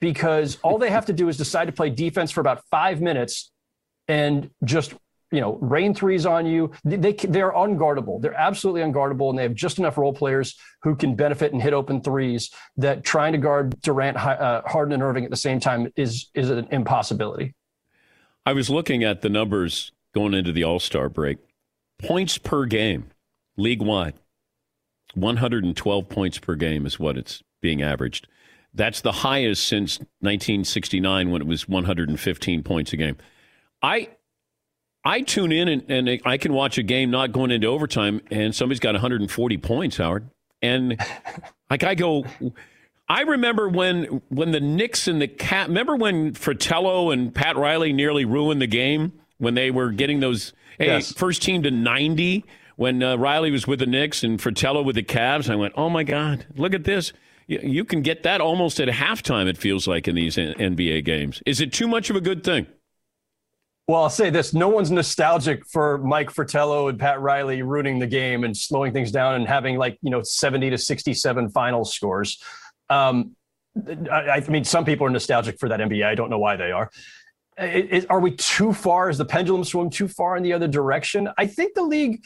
because 0.00 0.58
all 0.62 0.78
they 0.78 0.90
have 0.90 1.06
to 1.06 1.12
do 1.12 1.28
is 1.28 1.36
decide 1.36 1.64
to 1.64 1.72
play 1.72 1.90
defense 1.90 2.30
for 2.30 2.40
about 2.40 2.62
five 2.70 3.00
minutes 3.00 3.50
and 4.08 4.50
just 4.64 4.94
you 5.30 5.40
know 5.40 5.56
rain 5.56 5.94
threes 5.94 6.24
on 6.24 6.46
you 6.46 6.72
they, 6.84 6.96
they 6.96 7.12
they're 7.12 7.52
unguardable 7.52 8.20
they're 8.22 8.32
absolutely 8.32 8.80
unguardable 8.80 9.28
and 9.28 9.38
they 9.38 9.42
have 9.42 9.54
just 9.54 9.78
enough 9.78 9.98
role 9.98 10.12
players 10.12 10.56
who 10.82 10.96
can 10.96 11.14
benefit 11.14 11.52
and 11.52 11.60
hit 11.60 11.74
open 11.74 12.00
threes 12.00 12.50
that 12.78 13.04
trying 13.04 13.32
to 13.32 13.38
guard 13.38 13.78
Durant 13.82 14.16
uh, 14.16 14.62
Harden 14.64 14.94
and 14.94 15.02
Irving 15.02 15.24
at 15.24 15.30
the 15.30 15.36
same 15.36 15.60
time 15.60 15.92
is 15.96 16.30
is 16.34 16.48
an 16.48 16.66
impossibility 16.70 17.54
I 18.48 18.54
was 18.54 18.70
looking 18.70 19.04
at 19.04 19.20
the 19.20 19.28
numbers 19.28 19.92
going 20.14 20.32
into 20.32 20.52
the 20.52 20.64
All 20.64 20.80
Star 20.80 21.10
break. 21.10 21.36
Points 21.98 22.38
per 22.38 22.64
game, 22.64 23.10
league 23.58 23.82
wide, 23.82 24.14
112 25.12 26.08
points 26.08 26.38
per 26.38 26.54
game 26.54 26.86
is 26.86 26.98
what 26.98 27.18
it's 27.18 27.42
being 27.60 27.82
averaged. 27.82 28.26
That's 28.72 29.02
the 29.02 29.12
highest 29.12 29.68
since 29.68 29.98
1969 30.20 31.30
when 31.30 31.42
it 31.42 31.46
was 31.46 31.68
115 31.68 32.62
points 32.62 32.94
a 32.94 32.96
game. 32.96 33.18
I 33.82 34.08
I 35.04 35.20
tune 35.22 35.52
in 35.52 35.68
and, 35.68 35.90
and 35.90 36.20
I 36.24 36.36
can 36.36 36.52
watch 36.52 36.78
a 36.78 36.82
game 36.82 37.10
not 37.10 37.32
going 37.32 37.50
into 37.50 37.66
overtime, 37.66 38.20
and 38.30 38.54
somebody's 38.54 38.80
got 38.80 38.94
140 38.94 39.56
points, 39.58 39.96
Howard, 39.96 40.28
and 40.60 41.00
like 41.70 41.84
I 41.84 41.94
go. 41.94 42.24
I 43.08 43.22
remember 43.22 43.68
when 43.68 44.22
when 44.28 44.50
the 44.50 44.60
Knicks 44.60 45.08
and 45.08 45.20
the 45.22 45.28
Cat. 45.28 45.68
Remember 45.68 45.96
when 45.96 46.34
Fratello 46.34 47.10
and 47.10 47.34
Pat 47.34 47.56
Riley 47.56 47.92
nearly 47.92 48.24
ruined 48.24 48.60
the 48.60 48.66
game 48.66 49.12
when 49.38 49.54
they 49.54 49.70
were 49.70 49.90
getting 49.92 50.20
those 50.20 50.52
hey, 50.78 50.86
yes. 50.86 51.12
first 51.12 51.42
team 51.42 51.62
to 51.62 51.70
90 51.70 52.44
when 52.76 53.02
uh, 53.02 53.16
Riley 53.16 53.50
was 53.50 53.66
with 53.66 53.78
the 53.78 53.86
Knicks 53.86 54.22
and 54.22 54.40
Fratello 54.40 54.82
with 54.82 54.96
the 54.96 55.02
Cavs. 55.02 55.50
I 55.50 55.56
went, 55.56 55.74
oh 55.76 55.88
my 55.88 56.04
God, 56.04 56.46
look 56.56 56.74
at 56.74 56.84
this. 56.84 57.12
You, 57.46 57.60
you 57.62 57.84
can 57.84 58.02
get 58.02 58.24
that 58.24 58.40
almost 58.40 58.78
at 58.78 58.88
halftime. 58.88 59.46
It 59.48 59.56
feels 59.56 59.88
like 59.88 60.06
in 60.06 60.14
these 60.14 60.36
NBA 60.36 61.04
games. 61.04 61.42
Is 61.46 61.60
it 61.60 61.72
too 61.72 61.88
much 61.88 62.10
of 62.10 62.16
a 62.16 62.20
good 62.20 62.44
thing? 62.44 62.66
Well, 63.88 64.02
I'll 64.02 64.10
say 64.10 64.28
this: 64.28 64.52
no 64.52 64.68
one's 64.68 64.90
nostalgic 64.90 65.66
for 65.66 65.96
Mike 65.98 66.30
Fratello 66.30 66.88
and 66.88 66.98
Pat 66.98 67.20
Riley 67.22 67.62
ruining 67.62 67.98
the 67.98 68.06
game 68.06 68.44
and 68.44 68.54
slowing 68.54 68.92
things 68.92 69.10
down 69.10 69.34
and 69.36 69.48
having 69.48 69.78
like 69.78 69.98
you 70.02 70.10
know 70.10 70.22
seventy 70.22 70.68
to 70.68 70.76
sixty-seven 70.76 71.48
final 71.48 71.86
scores. 71.86 72.40
Um, 72.90 73.34
I, 74.12 74.30
I, 74.30 74.40
mean, 74.48 74.64
some 74.64 74.84
people 74.84 75.06
are 75.06 75.10
nostalgic 75.10 75.58
for 75.58 75.70
that 75.70 75.80
NBA. 75.80 76.04
I 76.04 76.14
don't 76.14 76.28
know 76.28 76.38
why 76.38 76.56
they 76.56 76.70
are. 76.70 76.90
It, 77.56 77.88
it, 77.90 78.06
are 78.10 78.20
we 78.20 78.32
too 78.32 78.74
far? 78.74 79.08
Is 79.08 79.18
the 79.18 79.24
pendulum 79.24 79.64
swung 79.64 79.88
too 79.88 80.08
far 80.08 80.36
in 80.36 80.42
the 80.42 80.52
other 80.52 80.68
direction? 80.68 81.28
I 81.38 81.46
think 81.46 81.74
the 81.74 81.82
league 81.82 82.22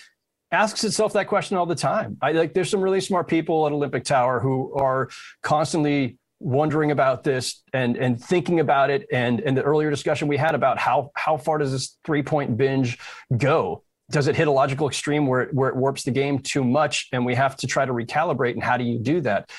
asks 0.51 0.83
itself 0.83 1.13
that 1.13 1.29
question 1.29 1.57
all 1.57 1.67
the 1.67 1.77
time. 1.77 2.17
I 2.21 2.33
like. 2.33 2.55
There's 2.55 2.71
some 2.71 2.81
really 2.81 3.01
smart 3.01 3.29
people 3.29 3.67
at 3.69 3.73
Olympic 3.73 4.03
Tower 4.03 4.41
who 4.41 4.75
are 4.75 5.11
constantly 5.43 6.19
wondering 6.43 6.91
about 6.91 7.25
this 7.25 7.63
and 7.73 7.97
and 7.97 8.23
thinking 8.23 8.61
about 8.61 8.91
it. 8.91 9.07
And 9.13 9.41
and 9.41 9.57
the 9.57 9.63
earlier 9.63 9.91
discussion 9.91 10.29
we 10.29 10.37
had 10.37 10.55
about 10.55 10.79
how 10.79 11.11
how 11.15 11.37
far 11.37 11.59
does 11.59 11.73
this 11.73 11.99
three 12.05 12.23
point 12.23 12.57
binge 12.57 12.99
go? 13.37 13.85
Does 14.11 14.27
it 14.27 14.37
hit 14.37 14.49
a 14.49 14.51
logical 14.51 14.89
extreme 14.89 15.27
where 15.27 15.43
it, 15.43 15.55
where 15.55 15.71
it 15.71 15.77
warps 15.77 16.03
the 16.03 16.11
game 16.11 16.39
too 16.39 16.65
much 16.65 17.09
and 17.13 17.25
we 17.25 17.35
have 17.35 17.57
to 17.57 17.67
try 17.67 17.85
to 17.85 17.93
recalibrate? 17.93 18.53
And 18.53 18.63
how 18.63 18.77
do 18.77 18.85
you 18.85 18.99
do 18.99 19.21
that? 19.23 19.51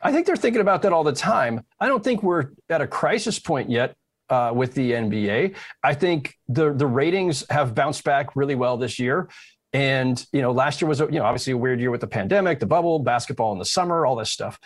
I 0.00 0.12
think 0.12 0.26
they're 0.26 0.36
thinking 0.36 0.60
about 0.60 0.82
that 0.82 0.92
all 0.92 1.04
the 1.04 1.12
time. 1.12 1.64
I 1.80 1.88
don't 1.88 2.02
think 2.02 2.22
we're 2.22 2.50
at 2.70 2.80
a 2.80 2.86
crisis 2.86 3.38
point 3.38 3.68
yet 3.68 3.96
uh, 4.30 4.52
with 4.54 4.74
the 4.74 4.92
nba 4.92 5.54
i 5.82 5.94
think 5.94 6.34
the 6.48 6.72
the 6.72 6.86
ratings 6.86 7.44
have 7.50 7.74
bounced 7.74 8.04
back 8.04 8.36
really 8.36 8.54
well 8.54 8.76
this 8.76 8.98
year. 8.98 9.28
And 9.74 10.24
you 10.32 10.40
know 10.40 10.52
last 10.52 10.80
year 10.80 10.88
was 10.88 11.00
you 11.00 11.10
know 11.10 11.24
obviously 11.24 11.52
a 11.52 11.56
weird 11.56 11.78
year 11.78 11.90
with 11.90 12.00
the 12.00 12.06
pandemic 12.06 12.58
the 12.58 12.66
bubble 12.66 12.98
basketball 13.00 13.52
in 13.52 13.58
the 13.58 13.66
summer 13.66 14.06
all 14.06 14.16
this 14.16 14.30
stuff 14.30 14.58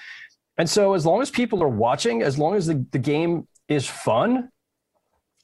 and 0.63 0.71
so, 0.71 0.95
as 0.95 1.05
long 1.05 1.21
as 1.21 1.29
people 1.29 1.61
are 1.61 1.69
watching, 1.69 2.23
as 2.23 2.39
long 2.39 2.55
as 2.55 2.69
the, 2.69 2.87
the 2.93 2.99
game 3.01 3.49
is 3.67 3.85
fun, 3.85 4.49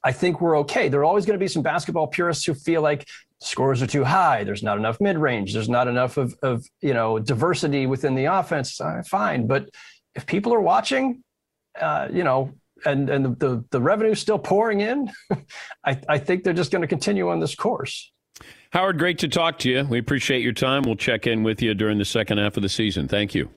I 0.01 0.13
think 0.13 0.39
we're 0.39 0.57
okay. 0.59 0.87
There 0.87 1.01
are 1.01 1.03
always 1.03 1.25
going 1.25 1.37
to 1.37 1.43
be 1.43 1.49
some 1.49 1.61
basketball 1.61 2.07
purists 2.07 2.45
who 2.45 2.53
feel 2.53 2.81
like 2.81 3.05
scores 3.41 3.81
are 3.81 3.87
too 3.87 4.05
high. 4.05 4.45
There's 4.45 4.63
not 4.63 4.77
enough 4.77 5.01
mid 5.01 5.17
range. 5.17 5.51
There's 5.51 5.67
not 5.67 5.89
enough 5.89 6.15
of, 6.15 6.33
of 6.41 6.65
you 6.79 6.93
know 6.93 7.19
diversity 7.19 7.85
within 7.85 8.15
the 8.15 8.23
offense. 8.33 8.79
Uh, 8.79 9.03
fine, 9.05 9.45
but 9.45 9.69
if 10.15 10.25
people 10.25 10.53
are 10.53 10.61
watching, 10.61 11.21
uh, 11.81 12.07
you 12.09 12.23
know, 12.23 12.53
and 12.85 13.09
and 13.09 13.25
the 13.25 13.29
the, 13.45 13.65
the 13.71 13.81
revenue 13.81 14.15
still 14.15 14.39
pouring 14.39 14.79
in, 14.79 15.11
I, 15.85 15.99
I 16.07 16.17
think 16.17 16.45
they're 16.45 16.53
just 16.53 16.71
going 16.71 16.81
to 16.81 16.87
continue 16.87 17.27
on 17.27 17.41
this 17.41 17.55
course. 17.55 18.09
Howard, 18.71 18.97
great 18.97 19.17
to 19.17 19.27
talk 19.27 19.59
to 19.59 19.69
you. 19.69 19.83
We 19.83 19.99
appreciate 19.99 20.43
your 20.43 20.53
time. 20.53 20.83
We'll 20.83 20.95
check 20.95 21.27
in 21.27 21.43
with 21.43 21.61
you 21.61 21.73
during 21.73 21.97
the 21.97 22.05
second 22.05 22.37
half 22.37 22.55
of 22.55 22.63
the 22.63 22.69
season. 22.69 23.09
Thank 23.09 23.35
you. 23.35 23.49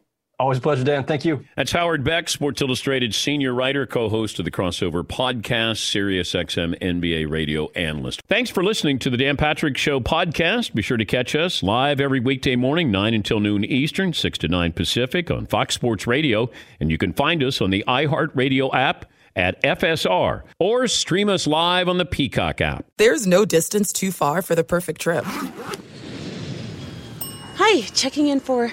Always 0.42 0.58
a 0.58 0.60
pleasure, 0.60 0.82
Dan. 0.82 1.04
Thank 1.04 1.24
you. 1.24 1.44
That's 1.54 1.70
Howard 1.70 2.02
Beck, 2.02 2.28
Sports 2.28 2.60
Illustrated 2.60 3.14
senior 3.14 3.54
writer, 3.54 3.86
co 3.86 4.08
host 4.08 4.40
of 4.40 4.44
the 4.44 4.50
Crossover 4.50 5.04
podcast, 5.04 5.88
Sirius 5.88 6.32
XM 6.32 6.76
NBA 6.80 7.30
radio 7.30 7.70
analyst. 7.76 8.22
Thanks 8.26 8.50
for 8.50 8.64
listening 8.64 8.98
to 8.98 9.10
the 9.10 9.16
Dan 9.16 9.36
Patrick 9.36 9.78
Show 9.78 10.00
podcast. 10.00 10.74
Be 10.74 10.82
sure 10.82 10.96
to 10.96 11.04
catch 11.04 11.36
us 11.36 11.62
live 11.62 12.00
every 12.00 12.18
weekday 12.18 12.56
morning, 12.56 12.90
9 12.90 13.14
until 13.14 13.38
noon 13.38 13.64
Eastern, 13.64 14.12
6 14.12 14.38
to 14.38 14.48
9 14.48 14.72
Pacific 14.72 15.30
on 15.30 15.46
Fox 15.46 15.76
Sports 15.76 16.08
Radio. 16.08 16.50
And 16.80 16.90
you 16.90 16.98
can 16.98 17.12
find 17.12 17.40
us 17.44 17.60
on 17.60 17.70
the 17.70 17.84
iHeartRadio 17.86 18.74
app 18.74 19.04
at 19.36 19.62
FSR 19.62 20.42
or 20.58 20.88
stream 20.88 21.28
us 21.28 21.46
live 21.46 21.88
on 21.88 21.98
the 21.98 22.04
Peacock 22.04 22.60
app. 22.60 22.84
There's 22.96 23.28
no 23.28 23.44
distance 23.44 23.92
too 23.92 24.10
far 24.10 24.42
for 24.42 24.56
the 24.56 24.64
perfect 24.64 25.00
trip. 25.00 25.24
Hi, 27.54 27.82
checking 27.94 28.26
in 28.26 28.40
for 28.40 28.72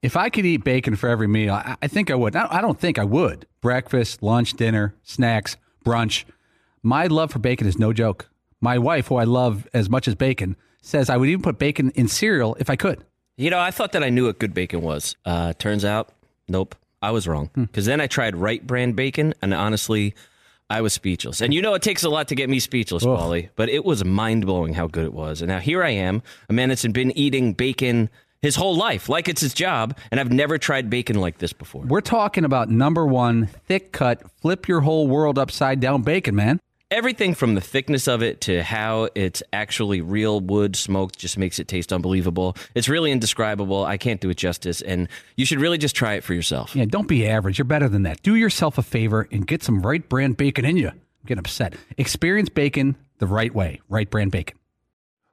If 0.00 0.16
I 0.16 0.30
could 0.30 0.46
eat 0.46 0.62
bacon 0.62 0.94
for 0.94 1.08
every 1.08 1.26
meal, 1.26 1.54
I, 1.54 1.76
I 1.82 1.88
think 1.88 2.10
I 2.10 2.14
would. 2.14 2.36
I 2.36 2.60
don't 2.60 2.78
think 2.78 2.98
I 2.98 3.04
would. 3.04 3.46
Breakfast, 3.60 4.22
lunch, 4.22 4.52
dinner, 4.54 4.94
snacks, 5.02 5.56
brunch. 5.84 6.24
My 6.82 7.06
love 7.06 7.32
for 7.32 7.40
bacon 7.40 7.66
is 7.66 7.78
no 7.78 7.92
joke. 7.92 8.30
My 8.60 8.78
wife, 8.78 9.08
who 9.08 9.16
I 9.16 9.24
love 9.24 9.66
as 9.74 9.90
much 9.90 10.06
as 10.06 10.14
bacon, 10.14 10.56
says 10.82 11.10
I 11.10 11.16
would 11.16 11.28
even 11.28 11.42
put 11.42 11.58
bacon 11.58 11.90
in 11.96 12.06
cereal 12.06 12.56
if 12.60 12.70
I 12.70 12.76
could. 12.76 13.04
You 13.36 13.50
know, 13.50 13.58
I 13.58 13.70
thought 13.70 13.92
that 13.92 14.04
I 14.04 14.10
knew 14.10 14.26
what 14.26 14.38
good 14.38 14.54
bacon 14.54 14.82
was. 14.82 15.16
Uh, 15.24 15.52
turns 15.52 15.84
out, 15.84 16.10
nope, 16.48 16.74
I 17.02 17.10
was 17.10 17.26
wrong. 17.26 17.50
Because 17.54 17.84
hmm. 17.84 17.90
then 17.90 18.00
I 18.00 18.06
tried 18.06 18.36
Wright 18.36 18.64
brand 18.64 18.94
bacon, 18.96 19.34
and 19.42 19.52
honestly, 19.52 20.14
I 20.70 20.80
was 20.80 20.92
speechless. 20.92 21.40
And 21.40 21.52
you 21.52 21.62
know, 21.62 21.74
it 21.74 21.82
takes 21.82 22.04
a 22.04 22.10
lot 22.10 22.28
to 22.28 22.34
get 22.34 22.50
me 22.50 22.60
speechless, 22.60 23.04
Paulie, 23.04 23.48
but 23.56 23.68
it 23.68 23.84
was 23.84 24.04
mind 24.04 24.46
blowing 24.46 24.74
how 24.74 24.86
good 24.86 25.04
it 25.04 25.14
was. 25.14 25.40
And 25.40 25.48
now 25.48 25.60
here 25.60 25.82
I 25.82 25.90
am, 25.90 26.22
a 26.48 26.52
man 26.52 26.68
that's 26.68 26.86
been 26.86 27.16
eating 27.16 27.52
bacon 27.52 28.10
his 28.42 28.56
whole 28.56 28.76
life, 28.76 29.08
like 29.08 29.28
it's 29.28 29.40
his 29.40 29.54
job, 29.54 29.96
and 30.10 30.20
I've 30.20 30.32
never 30.32 30.58
tried 30.58 30.90
bacon 30.90 31.20
like 31.20 31.38
this 31.38 31.52
before. 31.52 31.82
We're 31.82 32.00
talking 32.00 32.44
about 32.44 32.68
number 32.70 33.06
one, 33.06 33.46
thick 33.66 33.92
cut, 33.92 34.22
flip 34.40 34.68
your 34.68 34.80
whole 34.80 35.08
world 35.08 35.38
upside 35.38 35.80
down 35.80 36.02
bacon, 36.02 36.34
man. 36.34 36.60
Everything 36.90 37.34
from 37.34 37.54
the 37.54 37.60
thickness 37.60 38.08
of 38.08 38.22
it 38.22 38.40
to 38.42 38.62
how 38.62 39.10
it's 39.14 39.42
actually 39.52 40.00
real 40.00 40.40
wood 40.40 40.74
smoked 40.74 41.18
just 41.18 41.36
makes 41.36 41.58
it 41.58 41.68
taste 41.68 41.92
unbelievable. 41.92 42.56
It's 42.74 42.88
really 42.88 43.12
indescribable. 43.12 43.84
I 43.84 43.98
can't 43.98 44.22
do 44.22 44.30
it 44.30 44.38
justice, 44.38 44.80
and 44.80 45.06
you 45.36 45.44
should 45.44 45.60
really 45.60 45.76
just 45.76 45.94
try 45.94 46.14
it 46.14 46.24
for 46.24 46.32
yourself. 46.32 46.74
Yeah, 46.74 46.86
don't 46.86 47.06
be 47.06 47.28
average. 47.28 47.58
You're 47.58 47.66
better 47.66 47.90
than 47.90 48.04
that. 48.04 48.22
Do 48.22 48.36
yourself 48.36 48.78
a 48.78 48.82
favor 48.82 49.28
and 49.30 49.46
get 49.46 49.62
some 49.62 49.82
Wright 49.82 50.08
brand 50.08 50.38
bacon 50.38 50.64
in 50.64 50.78
you. 50.78 50.88
I'm 50.88 51.26
getting 51.26 51.40
upset. 51.40 51.74
Experience 51.98 52.48
bacon 52.48 52.96
the 53.18 53.26
right 53.26 53.54
way. 53.54 53.82
Wright 53.90 54.08
brand 54.08 54.32
bacon. 54.32 54.57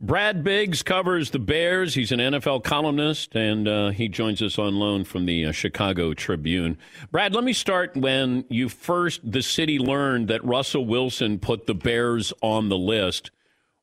Brad 0.00 0.44
Biggs 0.44 0.82
covers 0.82 1.30
the 1.30 1.38
Bears. 1.38 1.94
He's 1.94 2.12
an 2.12 2.18
NFL 2.18 2.64
columnist, 2.64 3.34
and 3.34 3.66
uh, 3.66 3.88
he 3.90 4.08
joins 4.08 4.42
us 4.42 4.58
on 4.58 4.76
loan 4.76 5.04
from 5.04 5.24
the 5.24 5.46
uh, 5.46 5.52
Chicago 5.52 6.12
Tribune. 6.12 6.76
Brad, 7.10 7.34
let 7.34 7.44
me 7.44 7.54
start 7.54 7.96
when 7.96 8.44
you 8.50 8.68
first, 8.68 9.20
the 9.30 9.42
city 9.42 9.78
learned 9.78 10.28
that 10.28 10.44
Russell 10.44 10.84
Wilson 10.84 11.38
put 11.38 11.66
the 11.66 11.74
Bears 11.74 12.32
on 12.42 12.68
the 12.68 12.76
list. 12.76 13.30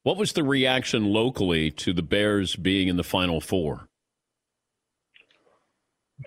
What 0.03 0.17
was 0.17 0.33
the 0.33 0.43
reaction 0.43 1.05
locally 1.05 1.71
to 1.71 1.93
the 1.93 2.03
Bears 2.03 2.55
being 2.55 2.89
in 2.89 2.97
the 2.97 3.03
Final 3.03 3.41
Four? 3.41 3.87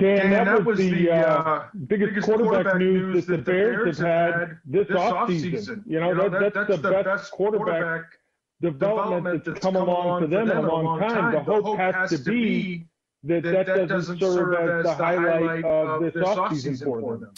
Dan, 0.01 0.19
Dan 0.19 0.31
that, 0.31 0.45
that, 0.47 0.65
was, 0.65 0.79
the, 0.79 0.91
the 0.91 1.11
uh, 1.11 1.15
uh 1.15 1.67
biggest, 1.87 2.11
biggest 2.11 2.27
quarterback, 2.27 2.65
quarterback, 2.65 2.79
news 2.79 3.27
that 3.27 3.37
the 3.37 3.43
Bears 3.43 3.99
have 3.99 4.07
had 4.07 4.59
this, 4.65 4.89
this 4.89 4.97
offseason. 4.97 5.85
You 5.87 6.01
know, 6.01 6.09
you 6.09 6.15
know 6.17 6.29
that, 6.29 6.55
that's, 6.55 6.69
that's, 6.69 6.83
the 6.83 6.91
best 6.91 7.31
quarterback, 7.31 7.67
quarterback 7.67 8.05
development 8.61 9.45
that's 9.45 9.61
come 9.61 9.77
along 9.77 10.23
for 10.23 10.27
them 10.27 10.51
in 10.51 10.57
a 10.57 10.63
long 10.63 10.99
time. 11.01 11.33
The 11.33 11.41
hope 11.41 11.79
has 11.79 12.11
to 12.11 12.19
be 12.19 12.87
that 13.25 13.43
that, 13.43 13.67
that 13.67 13.89
doesn't 13.89 14.21
serve 14.21 14.55
as 14.55 14.85
the 14.85 14.95
highlight 14.95 15.65
of 15.65 16.03
this 16.03 16.15
offseason 16.15 16.85
for 16.85 17.19
them. 17.19 17.31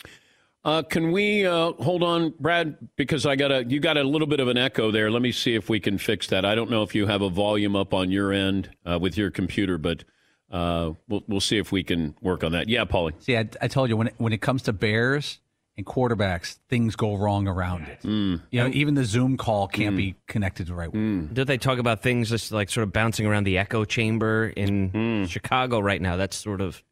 Uh, 0.65 0.83
can 0.83 1.13
we 1.13 1.47
uh, 1.47 1.73
hold 1.75 2.03
on, 2.03 2.35
Brad? 2.41 2.77
Because 2.97 3.25
I 3.25 3.37
got 3.37 3.53
a 3.53 3.65
you 3.65 3.81
got 3.81 3.97
a 3.97 4.03
little 4.03 4.27
bit 4.27 4.41
of 4.41 4.49
an 4.49 4.59
echo 4.59 4.91
there. 4.91 5.11
Let 5.11 5.23
me 5.23 5.33
see 5.33 5.55
if 5.55 5.69
we 5.69 5.81
can 5.81 5.99
fix 5.99 6.27
that. 6.29 6.45
I 6.45 6.55
don't 6.55 6.71
know 6.71 6.83
if 6.83 6.95
you 6.95 7.07
have 7.07 7.23
a 7.23 7.31
volume 7.31 7.77
up 7.77 7.95
on 7.95 8.11
your 8.11 8.33
end 8.33 8.71
uh, 8.85 8.99
with 9.01 9.17
your 9.17 9.31
computer, 9.31 9.79
but 9.79 10.05
uh, 10.51 10.93
we'll 11.09 11.23
we'll 11.29 11.41
see 11.41 11.59
if 11.59 11.73
we 11.73 11.85
can 11.85 12.15
work 12.21 12.43
on 12.43 12.53
that. 12.53 12.69
Yeah, 12.69 12.85
Paulie. 12.85 13.13
See, 13.21 13.37
I, 13.37 13.49
I 13.63 13.69
told 13.69 13.89
you 13.89 13.97
when 13.97 14.09
it, 14.09 14.15
when 14.19 14.33
it 14.33 14.43
comes 14.43 14.63
to 14.63 14.73
Bears, 14.73 15.39
and 15.79 15.87
quarterbacks, 15.87 16.59
things 16.69 16.97
go 16.97 17.15
wrong 17.15 17.47
around 17.47 17.85
it. 17.85 18.01
Mm. 18.03 18.43
You 18.51 18.61
know, 18.65 18.69
even 18.75 18.95
the 18.95 19.05
Zoom 19.05 19.37
call 19.37 19.69
can't 19.69 19.95
mm. 19.95 19.99
be 19.99 20.17
connected 20.27 20.67
the 20.67 20.75
right 20.75 20.93
way. 20.93 20.99
Mm. 20.99 21.33
Did 21.33 21.47
they 21.47 21.57
talk 21.57 21.79
about 21.79 22.03
things 22.03 22.29
just 22.29 22.51
like 22.51 22.69
sort 22.69 22.83
of 22.83 22.93
bouncing 22.93 23.27
around 23.27 23.45
the 23.45 23.57
echo 23.57 23.85
chamber 23.85 24.53
in 24.57 24.91
mm. 24.91 25.29
Chicago 25.31 25.79
right 25.79 26.03
now? 26.03 26.17
That's 26.17 26.37
sort 26.37 26.61
of. 26.61 26.83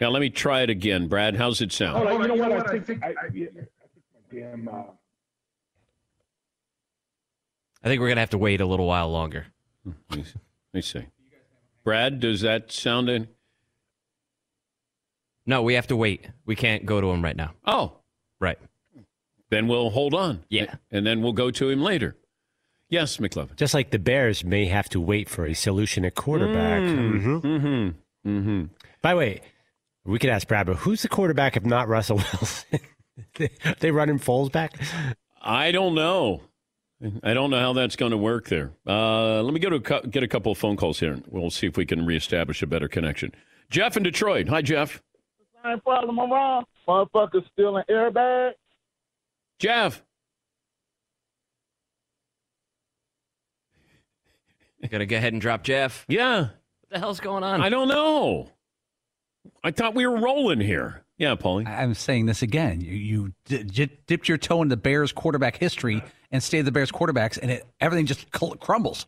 Now 0.00 0.08
let 0.08 0.20
me 0.20 0.30
try 0.30 0.62
it 0.62 0.70
again, 0.70 1.06
Brad. 1.06 1.36
How's 1.36 1.60
it 1.60 1.70
sound? 1.70 2.08
Oh, 2.08 2.20
you 2.20 2.28
know 2.28 2.34
what? 2.34 2.70
I 2.70 2.80
think, 2.80 3.04
I, 3.04 3.08
I, 3.08 3.28
damn. 4.32 4.66
Uh... 4.66 4.82
I 7.84 7.88
think 7.88 8.00
we're 8.00 8.08
gonna 8.08 8.20
have 8.20 8.30
to 8.30 8.38
wait 8.38 8.62
a 8.62 8.66
little 8.66 8.86
while 8.86 9.10
longer. 9.12 9.46
Let 10.10 10.24
me 10.72 10.80
see. 10.80 11.06
Brad, 11.84 12.20
does 12.20 12.40
that 12.40 12.72
sound? 12.72 13.10
In... 13.10 13.28
No, 15.44 15.62
we 15.62 15.74
have 15.74 15.88
to 15.88 15.96
wait. 15.96 16.26
We 16.46 16.56
can't 16.56 16.86
go 16.86 17.02
to 17.02 17.10
him 17.10 17.22
right 17.22 17.36
now. 17.36 17.52
Oh, 17.66 17.99
Right. 18.40 18.58
Then 19.50 19.68
we'll 19.68 19.90
hold 19.90 20.14
on. 20.14 20.44
Yeah. 20.48 20.74
And 20.90 21.06
then 21.06 21.22
we'll 21.22 21.32
go 21.32 21.50
to 21.50 21.68
him 21.68 21.82
later. 21.82 22.16
Yes, 22.88 23.18
McLovin. 23.18 23.56
Just 23.56 23.74
like 23.74 23.90
the 23.90 23.98
Bears 23.98 24.44
may 24.44 24.66
have 24.66 24.88
to 24.90 25.00
wait 25.00 25.28
for 25.28 25.46
a 25.46 25.54
solution 25.54 26.04
at 26.04 26.14
quarterback. 26.14 26.82
Mm. 26.82 27.22
Mm-hmm. 27.22 27.46
Mm-hmm. 27.46 28.28
Mm-hmm. 28.28 28.64
By 29.02 29.10
the 29.12 29.16
way, 29.16 29.40
we 30.04 30.18
could 30.18 30.30
ask 30.30 30.48
Brad, 30.48 30.66
but 30.66 30.76
who's 30.76 31.02
the 31.02 31.08
quarterback 31.08 31.56
if 31.56 31.64
not 31.64 31.88
Russell 31.88 32.16
Wilson? 32.16 32.80
they, 33.36 33.50
they 33.78 33.90
running 33.90 34.18
Foles 34.18 34.50
back? 34.50 34.74
I 35.40 35.70
don't 35.70 35.94
know. 35.94 36.42
I 37.22 37.32
don't 37.32 37.50
know 37.50 37.60
how 37.60 37.72
that's 37.72 37.96
going 37.96 38.10
to 38.10 38.18
work 38.18 38.48
there. 38.48 38.72
Uh, 38.86 39.42
let 39.42 39.54
me 39.54 39.60
go 39.60 39.70
to 39.70 40.02
get 40.08 40.22
a 40.22 40.28
couple 40.28 40.52
of 40.52 40.58
phone 40.58 40.76
calls 40.76 41.00
here. 41.00 41.18
We'll 41.28 41.50
see 41.50 41.66
if 41.66 41.76
we 41.76 41.86
can 41.86 42.04
reestablish 42.04 42.62
a 42.62 42.66
better 42.66 42.88
connection. 42.88 43.32
Jeff 43.70 43.96
in 43.96 44.02
Detroit. 44.02 44.48
Hi, 44.48 44.60
Jeff. 44.62 45.02
Same 45.64 45.80
problem 45.80 46.18
I'm 46.18 46.30
wrong. 46.30 46.64
Motherfuckers 46.88 47.44
stealing 47.52 47.84
airbags. 47.90 48.52
Jeff. 49.58 50.02
Gotta 54.90 55.06
go 55.06 55.16
ahead 55.16 55.32
and 55.32 55.42
drop 55.42 55.62
Jeff. 55.62 56.04
Yeah. 56.08 56.40
What 56.40 56.50
the 56.90 56.98
hell's 56.98 57.20
going 57.20 57.44
on? 57.44 57.60
I 57.60 57.68
don't 57.68 57.88
know. 57.88 58.50
I 59.62 59.70
thought 59.70 59.94
we 59.94 60.06
were 60.06 60.18
rolling 60.18 60.60
here. 60.60 61.02
Yeah, 61.18 61.34
Paulie. 61.34 61.66
I'm 61.66 61.92
saying 61.92 62.26
this 62.26 62.40
again. 62.40 62.80
You, 62.80 62.94
you 62.94 63.32
d- 63.44 63.90
dipped 64.06 64.26
your 64.26 64.38
toe 64.38 64.62
in 64.62 64.68
the 64.68 64.76
Bears 64.76 65.12
quarterback 65.12 65.56
history 65.56 66.02
and 66.30 66.42
stayed 66.42 66.62
the 66.62 66.72
Bears 66.72 66.90
quarterbacks, 66.90 67.38
and 67.40 67.50
it, 67.50 67.66
everything 67.78 68.06
just 68.06 68.30
crumbles. 68.32 69.06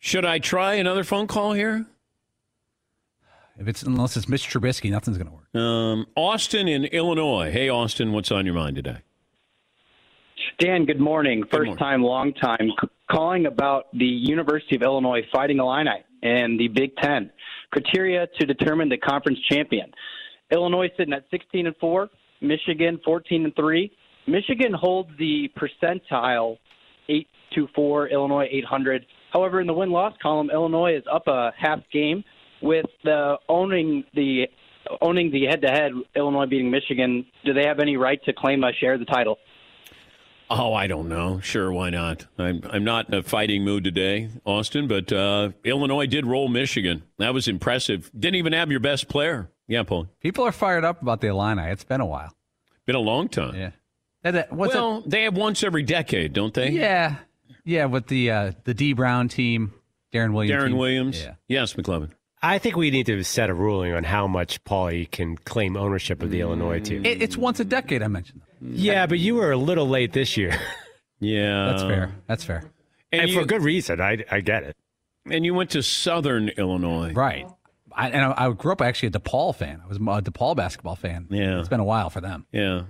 Should 0.00 0.24
I 0.24 0.40
try 0.40 0.74
another 0.74 1.04
phone 1.04 1.28
call 1.28 1.52
here? 1.52 1.86
If 3.62 3.68
it's 3.68 3.84
unless 3.84 4.16
it's 4.16 4.28
Mitch 4.28 4.48
Trubisky, 4.48 4.90
nothing's 4.90 5.18
going 5.18 5.28
to 5.30 5.34
work. 5.34 5.54
Um, 5.54 6.06
Austin 6.16 6.66
in 6.66 6.84
Illinois. 6.86 7.52
Hey, 7.52 7.68
Austin, 7.68 8.12
what's 8.12 8.32
on 8.32 8.44
your 8.44 8.56
mind 8.56 8.74
today? 8.74 8.98
Dan, 10.58 10.84
good 10.84 10.98
morning. 10.98 11.42
Good 11.42 11.50
First 11.50 11.66
morning. 11.66 11.76
time, 11.76 12.02
long 12.02 12.32
time. 12.34 12.72
C- 12.80 12.88
calling 13.08 13.46
about 13.46 13.84
the 13.92 14.04
University 14.04 14.74
of 14.74 14.82
Illinois 14.82 15.20
Fighting 15.32 15.58
Illini 15.58 16.04
and 16.24 16.58
the 16.58 16.66
Big 16.66 16.96
Ten 16.96 17.30
criteria 17.70 18.26
to 18.40 18.46
determine 18.46 18.88
the 18.88 18.96
conference 18.96 19.38
champion. 19.48 19.92
Illinois 20.50 20.90
sitting 20.96 21.14
at 21.14 21.24
16 21.30 21.68
and 21.68 21.76
four, 21.76 22.10
Michigan 22.40 23.00
14 23.04 23.44
and 23.44 23.54
three. 23.54 23.92
Michigan 24.26 24.72
holds 24.72 25.10
the 25.20 25.48
percentile 25.56 26.58
824, 27.08 28.08
Illinois 28.08 28.48
800. 28.50 29.06
However, 29.32 29.60
in 29.60 29.68
the 29.68 29.72
win 29.72 29.92
loss 29.92 30.14
column, 30.20 30.50
Illinois 30.50 30.96
is 30.96 31.04
up 31.10 31.28
a 31.28 31.52
half 31.56 31.78
game 31.92 32.24
with 32.62 32.86
the 33.04 33.36
owning 33.48 34.04
the 34.14 34.46
owning 35.00 35.30
the 35.30 35.46
head 35.46 35.62
to 35.62 35.68
head 35.68 35.92
Illinois 36.14 36.46
beating 36.46 36.70
Michigan, 36.70 37.26
do 37.44 37.52
they 37.52 37.64
have 37.66 37.80
any 37.80 37.96
right 37.96 38.22
to 38.24 38.32
claim 38.32 38.64
a 38.64 38.72
share 38.72 38.94
of 38.94 39.00
the 39.00 39.06
title? 39.06 39.38
Oh, 40.50 40.74
I 40.74 40.86
don't 40.86 41.08
know. 41.08 41.40
Sure, 41.40 41.72
why 41.72 41.90
not? 41.90 42.26
I'm 42.38 42.60
I'm 42.68 42.84
not 42.84 43.08
in 43.08 43.14
a 43.14 43.22
fighting 43.22 43.64
mood 43.64 43.84
today, 43.84 44.28
Austin, 44.44 44.86
but 44.86 45.10
uh, 45.10 45.52
Illinois 45.64 46.06
did 46.06 46.26
roll 46.26 46.48
Michigan. 46.48 47.04
That 47.18 47.32
was 47.32 47.48
impressive. 47.48 48.10
Didn't 48.18 48.36
even 48.36 48.52
have 48.52 48.70
your 48.70 48.80
best 48.80 49.08
player. 49.08 49.50
Yeah, 49.66 49.82
Paul. 49.84 50.08
People 50.20 50.44
are 50.44 50.52
fired 50.52 50.84
up 50.84 51.00
about 51.00 51.22
the 51.22 51.28
Illini. 51.28 51.70
It's 51.70 51.84
been 51.84 52.02
a 52.02 52.06
while. 52.06 52.34
Been 52.84 52.96
a 52.96 53.00
long 53.00 53.28
time. 53.28 53.54
Yeah. 54.24 54.44
well, 54.50 54.98
it? 54.98 55.10
they 55.10 55.22
have 55.22 55.36
once 55.36 55.62
every 55.62 55.84
decade, 55.84 56.32
don't 56.32 56.52
they? 56.52 56.70
Yeah. 56.70 57.16
Yeah, 57.64 57.86
with 57.86 58.08
the 58.08 58.30
uh, 58.30 58.52
the 58.64 58.74
Dee 58.74 58.92
Brown 58.92 59.28
team, 59.28 59.72
Darren 60.12 60.34
Williams. 60.34 60.62
Deron 60.62 60.68
team. 60.68 60.76
Williams. 60.76 61.22
Yeah. 61.22 61.34
Yes, 61.48 61.74
McLovin. 61.74 62.10
I 62.42 62.58
think 62.58 62.76
we 62.76 62.90
need 62.90 63.06
to 63.06 63.22
set 63.22 63.50
a 63.50 63.54
ruling 63.54 63.92
on 63.92 64.02
how 64.02 64.26
much 64.26 64.62
Paulie 64.64 65.08
can 65.08 65.36
claim 65.36 65.76
ownership 65.76 66.22
of 66.22 66.30
the 66.30 66.40
Illinois 66.40 66.80
team. 66.80 67.06
It, 67.06 67.22
it's 67.22 67.36
once 67.36 67.60
a 67.60 67.64
decade. 67.64 68.02
I 68.02 68.08
mentioned. 68.08 68.42
Yeah, 68.60 69.06
but 69.06 69.18
you 69.20 69.36
were 69.36 69.52
a 69.52 69.56
little 69.56 69.88
late 69.88 70.12
this 70.12 70.36
year. 70.36 70.58
yeah, 71.20 71.66
that's 71.70 71.82
fair. 71.82 72.12
That's 72.26 72.44
fair, 72.44 72.64
and, 73.12 73.22
and 73.22 73.30
you, 73.30 73.40
for 73.40 73.46
good 73.46 73.62
reason. 73.62 74.00
I 74.00 74.24
I 74.30 74.40
get 74.40 74.64
it. 74.64 74.76
And 75.30 75.44
you 75.44 75.54
went 75.54 75.70
to 75.70 75.82
Southern 75.82 76.48
Illinois, 76.48 77.12
right? 77.12 77.46
I, 77.92 78.08
and 78.08 78.24
I, 78.24 78.46
I 78.46 78.52
grew 78.52 78.72
up 78.72 78.80
actually 78.80 79.08
a 79.08 79.12
DePaul 79.12 79.54
fan. 79.54 79.80
I 79.84 79.86
was 79.86 79.98
a 79.98 80.00
DePaul 80.00 80.56
basketball 80.56 80.96
fan. 80.96 81.28
Yeah, 81.30 81.60
it's 81.60 81.68
been 81.68 81.80
a 81.80 81.84
while 81.84 82.10
for 82.10 82.20
them. 82.20 82.46
Yeah, 82.50 82.84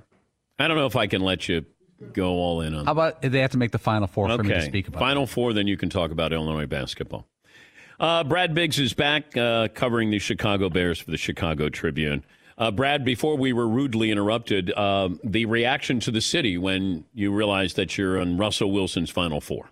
I 0.58 0.68
don't 0.68 0.76
know 0.78 0.86
if 0.86 0.96
I 0.96 1.06
can 1.08 1.20
let 1.20 1.48
you 1.48 1.66
go 2.14 2.32
all 2.32 2.62
in 2.62 2.74
on. 2.74 2.86
How 2.86 2.92
about 2.92 3.20
they 3.20 3.40
have 3.40 3.50
to 3.50 3.58
make 3.58 3.70
the 3.70 3.78
Final 3.78 4.06
Four 4.06 4.28
for 4.28 4.42
me 4.42 4.54
to 4.54 4.62
speak 4.62 4.88
about? 4.88 5.00
Final 5.00 5.26
that. 5.26 5.32
Four, 5.32 5.52
then 5.52 5.66
you 5.66 5.76
can 5.76 5.90
talk 5.90 6.10
about 6.10 6.32
Illinois 6.32 6.66
basketball. 6.66 7.26
Uh, 8.00 8.24
Brad 8.24 8.54
Biggs 8.54 8.78
is 8.78 8.94
back 8.94 9.36
uh, 9.36 9.68
covering 9.74 10.10
the 10.10 10.18
Chicago 10.18 10.68
Bears 10.68 10.98
for 10.98 11.10
the 11.10 11.16
Chicago 11.16 11.68
Tribune. 11.68 12.24
Uh, 12.58 12.70
Brad, 12.70 13.04
before 13.04 13.36
we 13.36 13.52
were 13.52 13.68
rudely 13.68 14.10
interrupted, 14.10 14.72
uh, 14.72 15.08
the 15.24 15.46
reaction 15.46 16.00
to 16.00 16.10
the 16.10 16.20
city 16.20 16.58
when 16.58 17.04
you 17.14 17.32
realized 17.32 17.76
that 17.76 17.96
you're 17.96 18.20
on 18.20 18.36
Russell 18.36 18.70
Wilson's 18.70 19.10
Final 19.10 19.40
Four. 19.40 19.70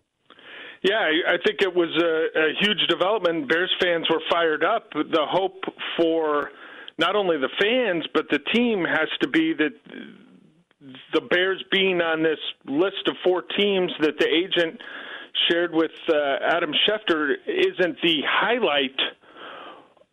Yeah, 0.82 1.10
I 1.28 1.36
think 1.44 1.60
it 1.60 1.74
was 1.74 1.90
a, 2.02 2.38
a 2.40 2.52
huge 2.58 2.88
development. 2.88 3.48
Bears 3.48 3.70
fans 3.80 4.06
were 4.08 4.22
fired 4.30 4.64
up. 4.64 4.90
The 4.92 5.26
hope 5.28 5.62
for 5.98 6.50
not 6.98 7.16
only 7.16 7.36
the 7.36 7.50
fans 7.60 8.06
but 8.14 8.26
the 8.30 8.38
team 8.54 8.84
has 8.84 9.08
to 9.20 9.28
be 9.28 9.52
that 9.54 9.72
the 11.12 11.20
Bears 11.20 11.62
being 11.70 12.00
on 12.00 12.22
this 12.22 12.38
list 12.64 13.06
of 13.06 13.16
four 13.22 13.42
teams 13.42 13.92
that 14.00 14.18
the 14.18 14.26
agent 14.26 14.80
shared 15.48 15.72
with 15.72 15.90
uh, 16.08 16.36
Adam 16.42 16.72
Schefter 16.86 17.34
isn't 17.46 17.96
the 18.02 18.20
highlight 18.26 18.98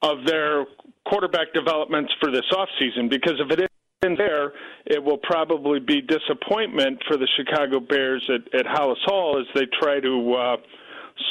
of 0.01 0.25
their 0.25 0.65
quarterback 1.07 1.53
developments 1.53 2.13
for 2.19 2.32
this 2.32 2.45
offseason 2.51 3.09
because 3.09 3.34
if 3.39 3.51
it 3.51 3.69
isn't 4.03 4.17
there, 4.17 4.53
it 4.86 5.03
will 5.03 5.17
probably 5.17 5.80
be 5.80 6.01
disappointment 6.01 7.01
for 7.07 7.17
the 7.17 7.28
Chicago 7.36 7.80
Bears 7.80 8.30
at, 8.30 8.53
at 8.59 8.65
Halas 8.65 8.97
Hall 9.05 9.39
as 9.39 9.47
they 9.55 9.65
try 9.80 9.99
to 9.99 10.34
uh, 10.34 10.57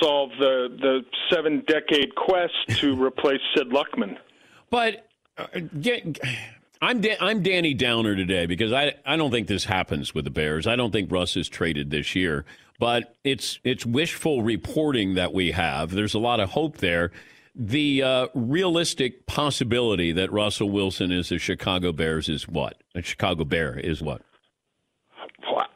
solve 0.01 0.31
the, 0.39 0.69
the 0.81 1.05
seven 1.31 1.63
decade 1.67 2.15
quest 2.15 2.55
to 2.81 2.97
replace 3.03 3.41
Sid 3.57 3.69
Luckman. 3.69 4.17
But 4.71 5.07
uh, 5.39 5.47
get, 5.81 6.19
I'm 6.81 7.01
da- 7.01 7.17
I'm 7.21 7.43
Danny 7.43 7.75
Downer 7.75 8.15
today 8.15 8.47
because 8.47 8.73
I 8.73 8.95
I 9.05 9.17
don't 9.17 9.31
think 9.31 9.47
this 9.49 9.65
happens 9.65 10.15
with 10.15 10.25
the 10.25 10.31
Bears. 10.31 10.67
I 10.67 10.77
don't 10.77 10.93
think 10.93 11.11
Russ 11.11 11.37
is 11.37 11.49
traded 11.49 11.91
this 11.91 12.15
year 12.15 12.45
but 12.79 13.15
it's 13.25 13.59
it's 13.65 13.87
wishful 13.87 14.43
reporting 14.43 15.15
that 15.15 15.33
we 15.33 15.53
have. 15.53 15.91
There's 15.91 16.15
a 16.15 16.19
lot 16.19 16.41
of 16.41 16.51
hope 16.51 16.79
there. 16.79 17.11
The 17.55 18.03
uh, 18.03 18.27
realistic 18.35 19.27
possibility 19.27 20.13
that 20.13 20.31
Russell 20.31 20.71
Wilson 20.71 21.11
is 21.11 21.33
a 21.33 21.39
Chicago 21.39 21.93
Bears 21.93 22.29
is 22.29 22.47
what? 22.47 22.83
A 22.95 23.03
Chicago 23.03 23.45
Bear 23.45 23.79
is 23.79 24.03
what? 24.03 24.23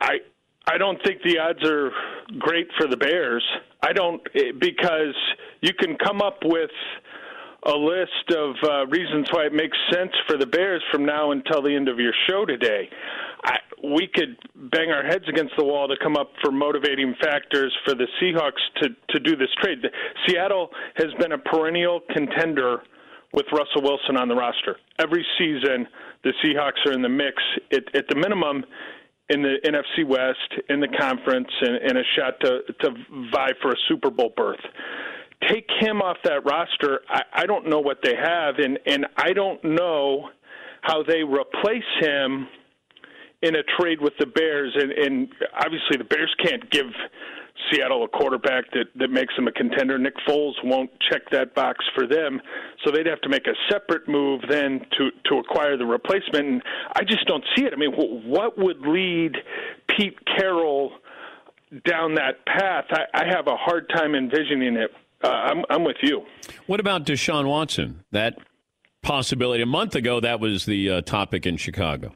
I 0.01 0.19
I 0.67 0.79
don't 0.79 1.03
think 1.05 1.23
the 1.23 1.39
odds 1.39 1.65
are 1.65 1.91
great 2.39 2.69
for 2.79 2.87
the 2.87 2.97
Bears. 2.97 3.45
I 3.83 3.93
don't 3.93 4.21
eh, 4.35 4.53
because 4.59 5.15
you 5.63 5.73
can 5.73 5.97
come 5.97 6.21
up 6.21 6.39
with 6.45 6.71
a 7.65 7.77
list 7.77 8.37
of 8.37 8.55
uh, 8.65 8.87
reasons 8.87 9.29
why 9.33 9.45
it 9.45 9.53
makes 9.53 9.77
sense 9.93 10.13
for 10.27 10.37
the 10.37 10.47
Bears 10.47 10.83
from 10.91 11.05
now 11.05 11.33
until 11.33 11.63
the 11.63 11.75
end 11.75 11.89
of 11.89 11.99
your 11.99 12.13
show 12.29 12.45
today. 12.45 12.89
I, 13.45 13.57
we 13.83 14.09
could 14.13 14.37
bang 14.71 14.91
our 14.91 15.05
heads 15.05 15.25
against 15.29 15.55
the 15.59 15.65
wall 15.65 15.89
to 15.89 15.95
come 16.03 16.17
up 16.17 16.31
for 16.43 16.53
motivating 16.53 17.15
factors 17.23 17.75
for 17.85 17.95
the 17.95 18.07
Seahawks 18.21 18.61
to 18.83 18.89
to 19.11 19.21
do 19.21 19.37
this 19.37 19.49
trade. 19.63 19.79
The, 19.83 19.89
Seattle 20.27 20.71
has 20.97 21.09
been 21.19 21.33
a 21.33 21.39
perennial 21.39 22.01
contender 22.15 22.83
with 23.33 23.47
Russell 23.53 23.83
Wilson 23.83 24.17
on 24.17 24.29
the 24.29 24.35
roster. 24.35 24.77
Every 24.99 25.25
season, 25.39 25.87
the 26.25 26.33
Seahawks 26.45 26.85
are 26.87 26.93
in 26.93 27.03
the 27.03 27.09
mix. 27.09 27.37
At 27.73 28.09
the 28.09 28.17
minimum, 28.17 28.65
in 29.31 29.43
the 29.43 29.57
NFC 29.65 30.07
West, 30.07 30.67
in 30.69 30.81
the 30.81 30.89
conference, 30.99 31.49
and, 31.61 31.77
and 31.77 31.99
a 31.99 32.03
shot 32.17 32.41
to 32.41 32.61
to 32.81 32.91
vie 33.33 33.53
for 33.63 33.71
a 33.71 33.77
Super 33.89 34.11
Bowl 34.11 34.33
berth. 34.37 34.61
Take 35.49 35.67
him 35.81 36.03
off 36.03 36.19
that 36.25 36.45
roster. 36.45 37.01
I, 37.09 37.23
I 37.33 37.47
don't 37.47 37.69
know 37.69 37.81
what 37.81 37.99
they 38.03 38.15
have, 38.15 38.57
and 38.59 38.79
and 38.87 39.07
I 39.17 39.33
don't 39.33 39.63
know 39.65 40.29
how 40.83 41.03
they 41.03 41.23
replace 41.23 41.83
him 42.01 42.47
in 43.43 43.55
a 43.57 43.63
trade 43.79 44.01
with 44.01 44.13
the 44.19 44.27
Bears. 44.27 44.77
And, 44.79 44.93
and 44.93 45.29
obviously, 45.55 45.97
the 45.97 46.05
Bears 46.05 46.35
can't 46.45 46.71
give 46.71 46.87
Seattle 47.71 48.05
a 48.05 48.09
quarterback 48.09 48.65
that, 48.73 48.87
that 48.97 49.11
makes 49.11 49.35
them 49.37 49.47
a 49.49 49.53
contender. 49.53 49.99
Nick 49.99 50.15
Foles 50.29 50.55
won't 50.65 50.91
check 51.11 51.23
that 51.31 51.55
box 51.55 51.85
for 51.95 52.07
them, 52.07 52.41
so 52.85 52.91
they'd 52.91 53.07
have 53.07 53.21
to 53.23 53.29
make 53.29 53.47
a 53.47 53.55
separate 53.71 54.09
move 54.09 54.41
then 54.49 54.81
to 54.99 55.11
to 55.27 55.39
acquire 55.39 55.77
the 55.77 55.87
replacement. 55.87 56.47
And 56.47 56.63
I 56.95 57.03
just 57.05 57.27
don't 57.27 57.45
see 57.57 57.65
it. 57.65 57.73
I 57.73 57.77
mean, 57.77 57.93
what 57.93 58.59
would 58.59 58.81
lead 58.81 59.37
Pete 59.89 60.19
Carroll 60.37 60.93
down 61.87 62.15
that 62.15 62.45
path? 62.47 62.87
I, 62.91 63.05
I 63.15 63.25
have 63.27 63.47
a 63.47 63.57
hard 63.57 63.91
time 63.95 64.15
envisioning 64.15 64.77
it. 64.77 64.91
Uh, 65.23 65.29
I'm 65.29 65.65
I'm 65.69 65.85
with 65.85 65.99
you. 66.03 66.23
What 66.67 66.81
about 66.81 67.05
Deshaun 67.05 67.47
Watson? 67.47 68.05
That 68.11 68.39
possibility 69.03 69.63
a 69.63 69.67
month 69.67 69.95
ago 69.95 70.21
that 70.21 70.41
was 70.41 70.67
the 70.67 70.91
uh, 70.91 71.01
topic 71.03 71.47
in 71.47 71.57
Chicago. 71.57 72.15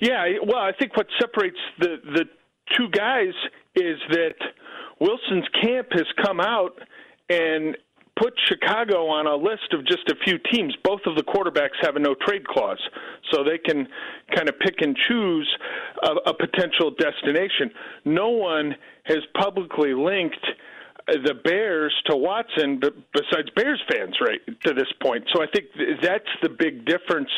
Yeah, 0.00 0.24
well, 0.46 0.58
I 0.58 0.72
think 0.78 0.96
what 0.96 1.06
separates 1.18 1.58
the 1.78 1.96
the 2.04 2.24
two 2.76 2.88
guys 2.90 3.34
is 3.74 3.98
that 4.10 4.34
Wilson's 5.00 5.46
camp 5.62 5.88
has 5.92 6.06
come 6.24 6.40
out 6.40 6.78
and 7.28 7.76
put 8.20 8.34
Chicago 8.48 9.06
on 9.06 9.26
a 9.26 9.36
list 9.36 9.72
of 9.72 9.86
just 9.86 10.08
a 10.08 10.14
few 10.24 10.38
teams. 10.52 10.74
Both 10.82 11.00
of 11.06 11.14
the 11.14 11.22
quarterbacks 11.22 11.78
have 11.82 11.96
a 11.96 12.00
no 12.00 12.14
trade 12.26 12.46
clause, 12.46 12.80
so 13.30 13.44
they 13.44 13.58
can 13.58 13.86
kind 14.34 14.48
of 14.48 14.58
pick 14.58 14.76
and 14.80 14.96
choose 15.08 15.48
a, 16.02 16.30
a 16.30 16.34
potential 16.34 16.90
destination. 16.98 17.70
No 18.04 18.28
one 18.30 18.74
has 19.04 19.18
publicly 19.40 19.94
linked 19.94 20.44
the 21.24 21.34
Bears 21.44 21.94
to 22.06 22.16
Watson, 22.16 22.80
besides 23.12 23.48
Bears 23.56 23.82
fans, 23.90 24.16
right 24.20 24.40
to 24.64 24.74
this 24.74 24.88
point. 25.02 25.24
So 25.34 25.42
I 25.42 25.46
think 25.52 25.66
that's 26.02 26.28
the 26.42 26.50
big 26.50 26.84
difference 26.84 27.30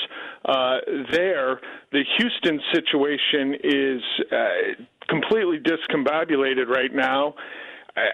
uh, 0.44 0.78
there. 1.12 1.60
The 1.92 2.02
Houston 2.18 2.60
situation 2.72 3.54
is 3.62 4.02
uh, 4.32 4.84
completely 5.08 5.58
discombobulated 5.58 6.68
right 6.68 6.92
now. 6.92 7.34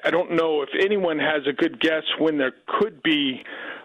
I, 0.05 0.11
don't 0.11 0.33
know 0.35 0.63
if 0.63 0.71
anyone 0.81 1.19
has 1.19 1.43
a 1.47 1.53
good 1.53 1.81
guess 1.81 2.03
when 2.19 2.39
there 2.39 2.53
could 2.81 3.03
be 3.03 3.43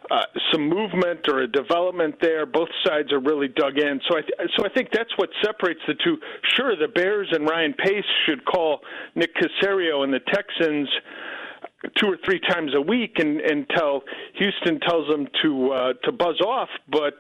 uh, 0.10 0.22
some 0.52 0.68
movement 0.68 1.20
or 1.30 1.42
a 1.42 1.48
development 1.48 2.16
there. 2.22 2.46
Both 2.46 2.70
sides 2.86 3.12
are 3.12 3.20
really 3.20 3.50
dug 3.50 3.78
in, 3.78 4.00
so 4.10 4.18
I 4.18 4.22
th- 4.22 4.52
so 4.58 4.66
I 4.66 4.70
think 4.70 4.90
that's 4.92 5.12
what 5.18 5.30
separates 5.44 5.82
the 5.88 5.94
two. 6.04 6.18
Sure, 6.56 6.76
the 6.76 6.88
Bears 6.88 7.28
and 7.32 7.48
Ryan 7.48 7.74
Pace 7.74 8.06
should 8.26 8.44
call 8.46 8.80
Nick 9.16 9.32
Caserio 9.36 10.04
and 10.04 10.14
the 10.14 10.20
Texans 10.34 10.90
two 11.98 12.08
or 12.08 12.18
three 12.24 12.40
times 12.40 12.72
a 12.76 12.82
week 12.82 13.18
and, 13.18 13.42
until 13.42 14.02
Houston 14.36 14.80
tells 14.82 15.08
them 15.10 15.28
to 15.44 15.72
uh, 15.72 15.94
to 16.04 16.12
buzz 16.12 16.40
off. 16.42 16.70
But 16.90 17.16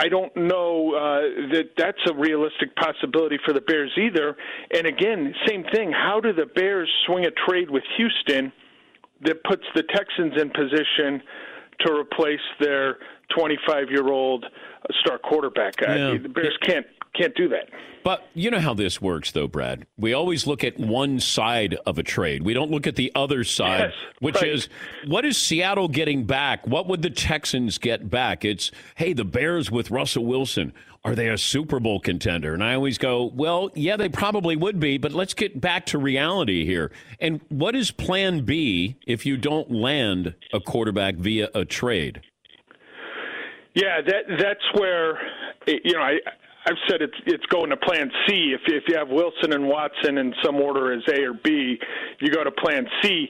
I 0.00 0.08
don't 0.08 0.34
know 0.36 0.94
uh, 0.94 1.52
that 1.52 1.70
that's 1.76 1.98
a 2.10 2.14
realistic 2.14 2.74
possibility 2.76 3.38
for 3.44 3.52
the 3.52 3.60
Bears 3.60 3.92
either. 3.96 4.36
And 4.74 4.86
again, 4.86 5.34
same 5.46 5.64
thing. 5.72 5.92
How 5.92 6.20
do 6.20 6.32
the 6.32 6.46
Bears 6.46 6.90
swing 7.06 7.26
a 7.26 7.30
trade 7.48 7.70
with 7.70 7.84
Houston 7.96 8.52
that 9.22 9.44
puts 9.44 9.62
the 9.74 9.82
Texans 9.94 10.34
in 10.40 10.50
position 10.50 11.22
to 11.80 11.92
replace 11.92 12.40
their 12.60 12.98
25 13.36 13.90
year 13.90 14.08
old 14.08 14.46
star 15.00 15.18
quarterback? 15.18 15.74
Yeah. 15.80 16.16
The 16.22 16.28
Bears 16.28 16.56
can't 16.62 16.86
can't 17.14 17.34
do 17.34 17.48
that. 17.48 17.68
But 18.04 18.26
you 18.34 18.50
know 18.50 18.58
how 18.58 18.74
this 18.74 19.00
works, 19.00 19.30
though, 19.30 19.46
Brad. 19.46 19.86
We 19.96 20.12
always 20.12 20.46
look 20.46 20.64
at 20.64 20.78
one 20.78 21.20
side 21.20 21.76
of 21.86 21.98
a 21.98 22.02
trade. 22.02 22.42
We 22.42 22.52
don't 22.52 22.70
look 22.70 22.86
at 22.86 22.96
the 22.96 23.12
other 23.14 23.44
side, 23.44 23.90
yes, 23.90 23.92
which 24.20 24.36
right. 24.36 24.48
is 24.48 24.68
what 25.06 25.24
is 25.24 25.36
Seattle 25.38 25.88
getting 25.88 26.24
back? 26.24 26.66
What 26.66 26.88
would 26.88 27.02
the 27.02 27.10
Texans 27.10 27.78
get 27.78 28.10
back? 28.10 28.44
It's, 28.44 28.72
hey, 28.96 29.12
the 29.12 29.24
Bears 29.24 29.70
with 29.70 29.90
Russell 29.90 30.24
Wilson. 30.24 30.72
Are 31.04 31.16
they 31.16 31.28
a 31.28 31.38
Super 31.38 31.80
Bowl 31.80 31.98
contender? 31.98 32.54
And 32.54 32.62
I 32.62 32.74
always 32.74 32.96
go, 32.96 33.24
well, 33.34 33.70
yeah, 33.74 33.96
they 33.96 34.08
probably 34.08 34.54
would 34.54 34.78
be, 34.78 34.98
but 34.98 35.12
let's 35.12 35.34
get 35.34 35.60
back 35.60 35.86
to 35.86 35.98
reality 35.98 36.64
here. 36.64 36.92
And 37.18 37.40
what 37.48 37.74
is 37.74 37.90
plan 37.90 38.44
B 38.44 38.96
if 39.04 39.26
you 39.26 39.36
don't 39.36 39.70
land 39.72 40.34
a 40.52 40.60
quarterback 40.60 41.16
via 41.16 41.48
a 41.54 41.64
trade? 41.64 42.22
Yeah, 43.74 44.00
that 44.02 44.24
that's 44.38 44.80
where 44.80 45.18
you 45.66 45.94
know 45.94 46.02
I 46.02 46.18
I've 46.64 46.78
said 46.88 47.02
it's 47.02 47.16
it's 47.26 47.46
going 47.46 47.70
to 47.70 47.76
Plan 47.76 48.10
C. 48.26 48.54
If 48.54 48.60
if 48.66 48.84
you 48.88 48.96
have 48.96 49.08
Wilson 49.08 49.52
and 49.52 49.66
Watson 49.66 50.18
in 50.18 50.32
some 50.44 50.56
order 50.56 50.92
as 50.92 51.02
A 51.08 51.22
or 51.22 51.34
B, 51.34 51.78
you 52.20 52.30
go 52.30 52.44
to 52.44 52.52
Plan 52.52 52.86
C. 53.02 53.28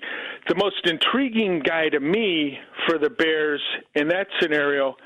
The 0.48 0.54
most 0.56 0.86
intriguing 0.86 1.60
guy 1.60 1.88
to 1.88 2.00
me 2.00 2.58
for 2.86 2.98
the 2.98 3.08
Bears 3.08 3.62
in 3.94 4.08
that 4.08 4.26
scenario 4.40 4.96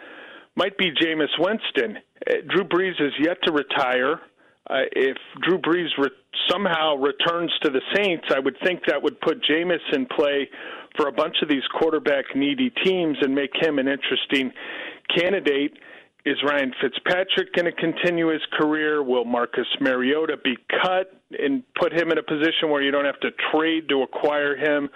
might 0.57 0.77
be 0.77 0.91
Jameis 0.91 1.39
Winston. 1.39 1.99
Uh, 2.29 2.35
Drew 2.49 2.65
Brees 2.65 3.01
is 3.01 3.13
yet 3.21 3.37
to 3.45 3.53
retire. 3.53 4.21
Uh, 4.69 4.83
if 4.93 5.17
Drew 5.43 5.59
Brees 5.59 5.91
re- 5.97 6.11
somehow 6.51 6.97
returns 6.97 7.53
to 7.63 7.71
the 7.71 7.83
Saints, 7.95 8.25
I 8.35 8.41
would 8.41 8.57
think 8.65 8.81
that 8.89 9.01
would 9.01 9.21
put 9.21 9.45
Jameis 9.45 9.79
in 9.93 10.07
play 10.07 10.49
for 10.97 11.07
a 11.07 11.13
bunch 11.13 11.37
of 11.43 11.49
these 11.49 11.63
quarterback 11.79 12.25
needy 12.35 12.71
teams 12.85 13.19
and 13.21 13.35
make 13.35 13.51
him 13.55 13.79
an 13.79 13.87
interesting 13.87 14.51
candidate. 15.17 15.73
Is 16.27 16.35
Ryan 16.43 16.73
Fitzpatrick 16.83 17.55
going 17.55 17.67
to 17.67 17.73
continue 17.73 18.33
his 18.33 18.43
career? 18.59 19.01
Will 19.01 19.25
Marcus 19.25 19.69
Mariota 19.81 20.37
be 20.43 20.57
cut 20.83 21.13
and 21.39 21.63
put 21.81 21.93
him 21.93 22.11
in 22.11 22.19
a 22.19 22.23
position 22.25 22.69
where 22.69 22.83
you 22.83 22.91
don't 22.91 23.05
have 23.05 23.21
to 23.21 23.31
trade 23.53 23.89
to 23.91 24.03
acquire 24.03 24.57
him 24.57 24.89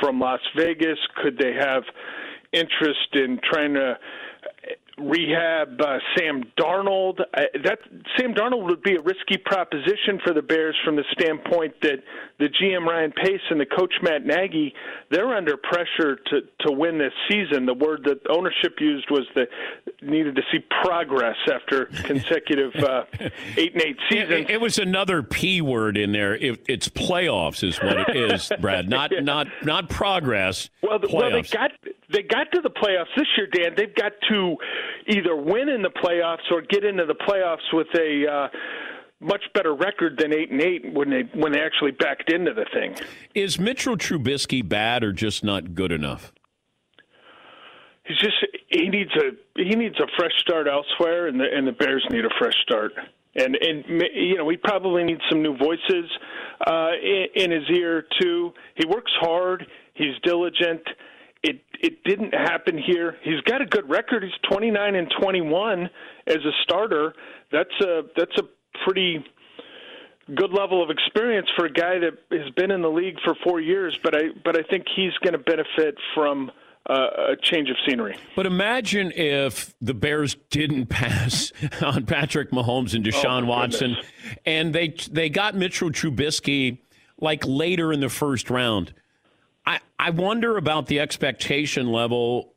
from 0.00 0.18
Las 0.18 0.40
Vegas? 0.56 0.98
Could 1.22 1.38
they 1.38 1.52
have 1.52 1.84
interest 2.52 3.14
in 3.14 3.38
trying 3.48 3.74
to 3.74 3.96
rehab 4.98 5.80
uh, 5.80 5.98
Sam 6.16 6.44
Darnold. 6.58 7.20
Uh, 7.20 7.42
that 7.64 7.78
Sam 8.18 8.34
Darnold 8.34 8.66
would 8.66 8.82
be 8.82 8.96
a 8.96 9.02
risky 9.02 9.38
proposition 9.44 10.20
for 10.24 10.32
the 10.34 10.42
Bears 10.42 10.76
from 10.84 10.96
the 10.96 11.04
standpoint 11.12 11.74
that 11.82 12.02
the 12.38 12.46
GM 12.46 12.86
Ryan 12.86 13.12
Pace 13.12 13.40
and 13.50 13.60
the 13.60 13.66
coach 13.66 13.94
Matt 14.02 14.24
Nagy 14.24 14.74
they're 15.10 15.34
under 15.34 15.56
pressure 15.56 16.16
to 16.26 16.40
to 16.66 16.72
win 16.72 16.98
this 16.98 17.12
season. 17.30 17.66
The 17.66 17.74
word 17.74 18.04
that 18.04 18.20
ownership 18.30 18.80
used 18.80 19.10
was 19.10 19.26
that 19.34 19.48
needed 20.00 20.36
to 20.36 20.42
see 20.50 20.58
progress 20.82 21.36
after 21.52 21.86
consecutive 22.04 22.74
uh, 22.76 23.04
eight 23.56 23.74
and 23.74 23.82
eight 23.82 23.96
seasons. 24.10 24.32
It, 24.32 24.50
it, 24.50 24.60
was 24.60 24.78
another 24.78 25.22
P 25.22 25.60
word 25.60 25.96
in 25.96 26.12
there. 26.12 26.34
It, 26.34 26.64
it's 26.68 26.88
playoffs 26.88 27.62
is 27.62 27.78
what 27.78 28.08
it 28.08 28.16
is, 28.16 28.50
Brad. 28.60 28.88
Not 28.88 29.12
yeah. 29.12 29.20
not 29.20 29.48
not 29.62 29.88
progress. 29.88 30.70
Well, 30.82 30.98
well, 31.12 31.30
they 31.30 31.42
got 31.42 31.70
they 32.12 32.22
got 32.22 32.50
to 32.52 32.60
the 32.60 32.70
playoffs 32.70 33.14
this 33.16 33.26
year, 33.36 33.46
Dan. 33.46 33.74
They've 33.76 33.94
got 33.94 34.12
to 34.30 34.56
either 35.08 35.36
win 35.36 35.68
in 35.68 35.82
the 35.82 35.90
playoffs 35.90 36.50
or 36.50 36.62
get 36.62 36.84
into 36.84 37.04
the 37.06 37.14
playoffs 37.14 37.72
with 37.72 37.88
a 37.98 38.30
uh, 38.30 38.48
much 39.20 39.42
better 39.54 39.74
record 39.74 40.18
than 40.18 40.32
eight 40.34 40.50
and 40.50 40.60
eight 40.60 40.92
when 40.92 41.10
they 41.10 41.22
when 41.34 41.52
they 41.52 41.60
actually 41.60 41.92
backed 41.92 42.30
into 42.32 42.52
the 42.52 42.66
thing. 42.72 42.94
Is 43.34 43.58
Mitchell 43.58 43.96
Trubisky 43.96 44.66
bad 44.66 45.04
or 45.04 45.12
just 45.12 45.44
not 45.44 45.74
good 45.74 45.92
enough? 45.92 46.32
He's 48.04 48.18
just 48.18 48.34
he 48.68 48.88
needs 48.88 49.10
a 49.16 49.30
he 49.56 49.76
needs 49.76 49.98
a 50.00 50.06
fresh 50.16 50.32
start 50.38 50.66
elsewhere, 50.66 51.28
and 51.28 51.38
the 51.38 51.44
and 51.44 51.66
the 51.66 51.72
Bears 51.72 52.04
need 52.10 52.24
a 52.24 52.30
fresh 52.38 52.56
start. 52.62 52.92
And 53.36 53.56
and 53.56 54.02
you 54.14 54.36
know 54.36 54.44
we 54.44 54.56
probably 54.56 55.04
need 55.04 55.18
some 55.30 55.42
new 55.42 55.56
voices 55.56 56.10
uh, 56.66 56.90
in, 57.02 57.26
in 57.36 57.50
his 57.50 57.70
ear 57.70 58.04
too. 58.20 58.52
He 58.74 58.86
works 58.86 59.12
hard. 59.20 59.66
He's 59.94 60.14
diligent. 60.24 60.82
It 61.82 62.02
didn't 62.04 62.32
happen 62.32 62.78
here. 62.78 63.16
He's 63.22 63.40
got 63.40 63.60
a 63.60 63.66
good 63.66 63.88
record. 63.90 64.22
He's 64.22 64.32
29 64.48 64.94
and 64.94 65.12
21 65.20 65.90
as 66.28 66.36
a 66.36 66.52
starter. 66.62 67.12
That's 67.50 67.74
a 67.80 68.02
that's 68.16 68.36
a 68.38 68.44
pretty 68.84 69.24
good 70.36 70.52
level 70.52 70.82
of 70.82 70.90
experience 70.90 71.48
for 71.56 71.66
a 71.66 71.72
guy 71.72 71.98
that 71.98 72.12
has 72.38 72.48
been 72.54 72.70
in 72.70 72.80
the 72.82 72.88
league 72.88 73.16
for 73.24 73.34
4 73.44 73.60
years, 73.60 73.98
but 74.02 74.14
I 74.16 74.28
but 74.44 74.56
I 74.56 74.62
think 74.70 74.84
he's 74.94 75.12
going 75.24 75.32
to 75.32 75.38
benefit 75.38 75.96
from 76.14 76.50
uh, 76.88 77.32
a 77.32 77.36
change 77.42 77.68
of 77.70 77.76
scenery. 77.86 78.16
But 78.36 78.46
imagine 78.46 79.12
if 79.12 79.74
the 79.80 79.94
Bears 79.94 80.36
didn't 80.50 80.86
pass 80.86 81.52
on 81.82 82.06
Patrick 82.06 82.50
Mahomes 82.52 82.94
and 82.94 83.04
Deshaun 83.04 83.42
Oh, 83.44 83.46
Watson, 83.46 83.90
goodness. 83.94 84.06
and 84.46 84.72
they 84.74 84.94
they 85.10 85.28
got 85.28 85.54
Mitchell 85.56 85.90
Trubisky 85.90 86.78
like 87.20 87.44
later 87.46 87.92
in 87.92 88.00
the 88.00 88.08
first 88.08 88.50
round. 88.50 88.94
I 89.66 89.80
I 89.98 90.10
wonder 90.10 90.56
about 90.56 90.86
the 90.86 91.00
expectation 91.00 91.90
level. 91.90 92.54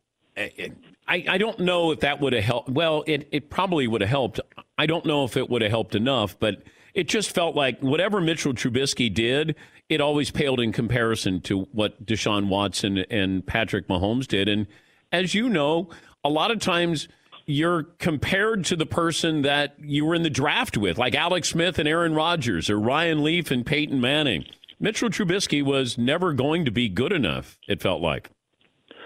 I, 1.07 1.23
I 1.27 1.37
don't 1.37 1.59
know 1.59 1.91
if 1.91 1.99
that 2.01 2.19
would 2.19 2.33
have 2.33 2.43
helped. 2.43 2.69
Well, 2.69 3.03
it, 3.07 3.27
it 3.31 3.49
probably 3.49 3.87
would 3.87 4.01
have 4.01 4.09
helped. 4.09 4.39
I 4.77 4.85
don't 4.85 5.05
know 5.05 5.23
if 5.23 5.37
it 5.37 5.49
would 5.49 5.61
have 5.61 5.71
helped 5.71 5.95
enough, 5.95 6.37
but 6.39 6.63
it 6.93 7.07
just 7.07 7.33
felt 7.33 7.55
like 7.55 7.79
whatever 7.81 8.19
Mitchell 8.19 8.53
Trubisky 8.53 9.13
did, 9.13 9.55
it 9.87 10.01
always 10.01 10.31
paled 10.31 10.59
in 10.59 10.71
comparison 10.71 11.41
to 11.41 11.67
what 11.71 12.05
Deshaun 12.05 12.47
Watson 12.47 12.99
and 13.09 13.45
Patrick 13.45 13.87
Mahomes 13.87 14.27
did. 14.27 14.49
And 14.49 14.65
as 15.11 15.35
you 15.35 15.47
know, 15.47 15.89
a 16.23 16.29
lot 16.29 16.51
of 16.51 16.59
times 16.59 17.07
you're 17.45 17.83
compared 17.99 18.65
to 18.65 18.75
the 18.75 18.87
person 18.87 19.43
that 19.43 19.75
you 19.79 20.05
were 20.05 20.15
in 20.15 20.23
the 20.23 20.29
draft 20.29 20.77
with, 20.77 20.97
like 20.97 21.13
Alex 21.13 21.49
Smith 21.49 21.77
and 21.77 21.87
Aaron 21.87 22.15
Rodgers 22.15 22.69
or 22.69 22.79
Ryan 22.79 23.23
Leaf 23.23 23.51
and 23.51 23.65
Peyton 23.65 24.01
Manning. 24.01 24.45
Mitchell 24.79 25.09
Trubisky 25.09 25.63
was 25.63 25.97
never 25.97 26.33
going 26.33 26.65
to 26.65 26.71
be 26.71 26.89
good 26.89 27.11
enough, 27.11 27.57
it 27.67 27.81
felt 27.81 28.01
like. 28.01 28.29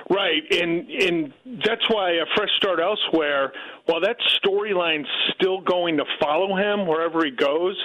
Right, 0.09 0.41
and 0.49 0.89
and 0.89 1.33
that's 1.63 1.87
why 1.87 2.13
a 2.13 2.25
fresh 2.35 2.49
start 2.57 2.79
elsewhere. 2.79 3.51
While 3.85 4.01
that 4.01 4.17
storyline's 4.43 5.07
still 5.35 5.61
going 5.61 5.97
to 5.97 6.03
follow 6.19 6.55
him 6.55 6.87
wherever 6.87 7.23
he 7.23 7.29
goes, 7.29 7.77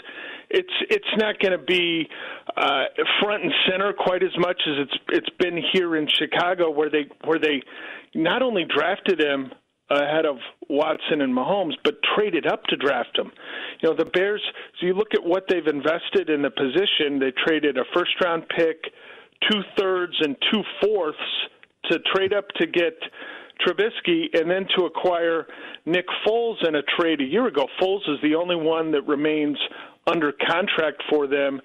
it's 0.49 0.73
it's 0.89 1.05
not 1.19 1.39
going 1.41 1.53
to 1.53 1.63
be 1.63 2.09
uh, 2.57 2.85
front 3.21 3.45
and 3.45 3.53
center 3.69 3.93
quite 3.93 4.23
as 4.23 4.31
much 4.39 4.59
as 4.67 4.87
it's 4.87 4.97
it's 5.11 5.31
been 5.39 5.63
here 5.75 5.97
in 5.97 6.09
Chicago, 6.19 6.71
where 6.71 6.89
they 6.89 7.05
where 7.25 7.39
they 7.39 7.63
not 8.15 8.41
only 8.41 8.65
drafted 8.65 9.21
him 9.21 9.53
ahead 9.91 10.25
of 10.25 10.37
Watson 10.69 11.21
and 11.21 11.35
Mahomes, 11.35 11.75
but 11.85 11.95
traded 12.17 12.47
up 12.47 12.65
to 12.65 12.77
draft 12.77 13.19
him. 13.19 13.31
You 13.83 13.91
know, 13.91 13.97
the 13.97 14.07
Bears. 14.07 14.43
So 14.81 14.87
you 14.87 14.95
look 14.95 15.15
at 15.15 15.23
what 15.23 15.45
they've 15.49 15.67
invested 15.67 16.31
in 16.31 16.43
the 16.43 16.51
position. 16.51 17.19
They 17.19 17.33
traded 17.47 17.77
a 17.77 17.85
first 17.95 18.13
round 18.23 18.45
pick, 18.57 18.85
two 19.51 19.61
thirds, 19.79 20.15
and 20.21 20.37
two 20.51 20.63
fourths 20.83 21.19
to 21.91 21.99
trade 22.15 22.33
up 22.33 22.49
to 22.57 22.67
get 22.67 22.95
Trubisky 23.61 24.27
and 24.33 24.51
then 24.51 24.67
to 24.77 24.85
acquire 24.85 25.47
Nick 25.87 26.07
Foles 26.27 26.67
in 26.67 26.75
a 26.77 26.83
trade 26.99 27.21
a 27.21 27.25
year 27.25 27.47
ago. 27.47 27.67
Foles 27.81 28.09
is 28.09 28.19
the 28.23 28.35
only 28.35 28.57
one 28.57 28.91
that 28.93 29.07
remains 29.07 29.59
under 30.07 30.33
contract 30.33 31.03
for 31.11 31.27
them. 31.27 31.61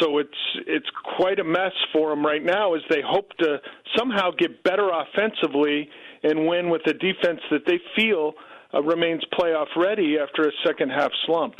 So 0.00 0.18
it's 0.18 0.30
it's 0.66 0.86
quite 1.16 1.38
a 1.38 1.44
mess 1.44 1.72
for 1.92 2.10
them 2.10 2.24
right 2.24 2.42
now 2.42 2.74
as 2.74 2.82
they 2.88 3.02
hope 3.04 3.30
to 3.38 3.58
somehow 3.96 4.30
get 4.38 4.62
better 4.62 4.88
offensively 4.88 5.88
and 6.22 6.46
win 6.46 6.70
with 6.70 6.82
a 6.86 6.92
defense 6.94 7.40
that 7.50 7.62
they 7.66 7.80
feel 7.96 8.32
uh, 8.74 8.82
remains 8.82 9.22
playoff 9.38 9.66
ready 9.76 10.18
after 10.18 10.42
a 10.48 10.52
second 10.66 10.90
half 10.90 11.10
slump. 11.26 11.54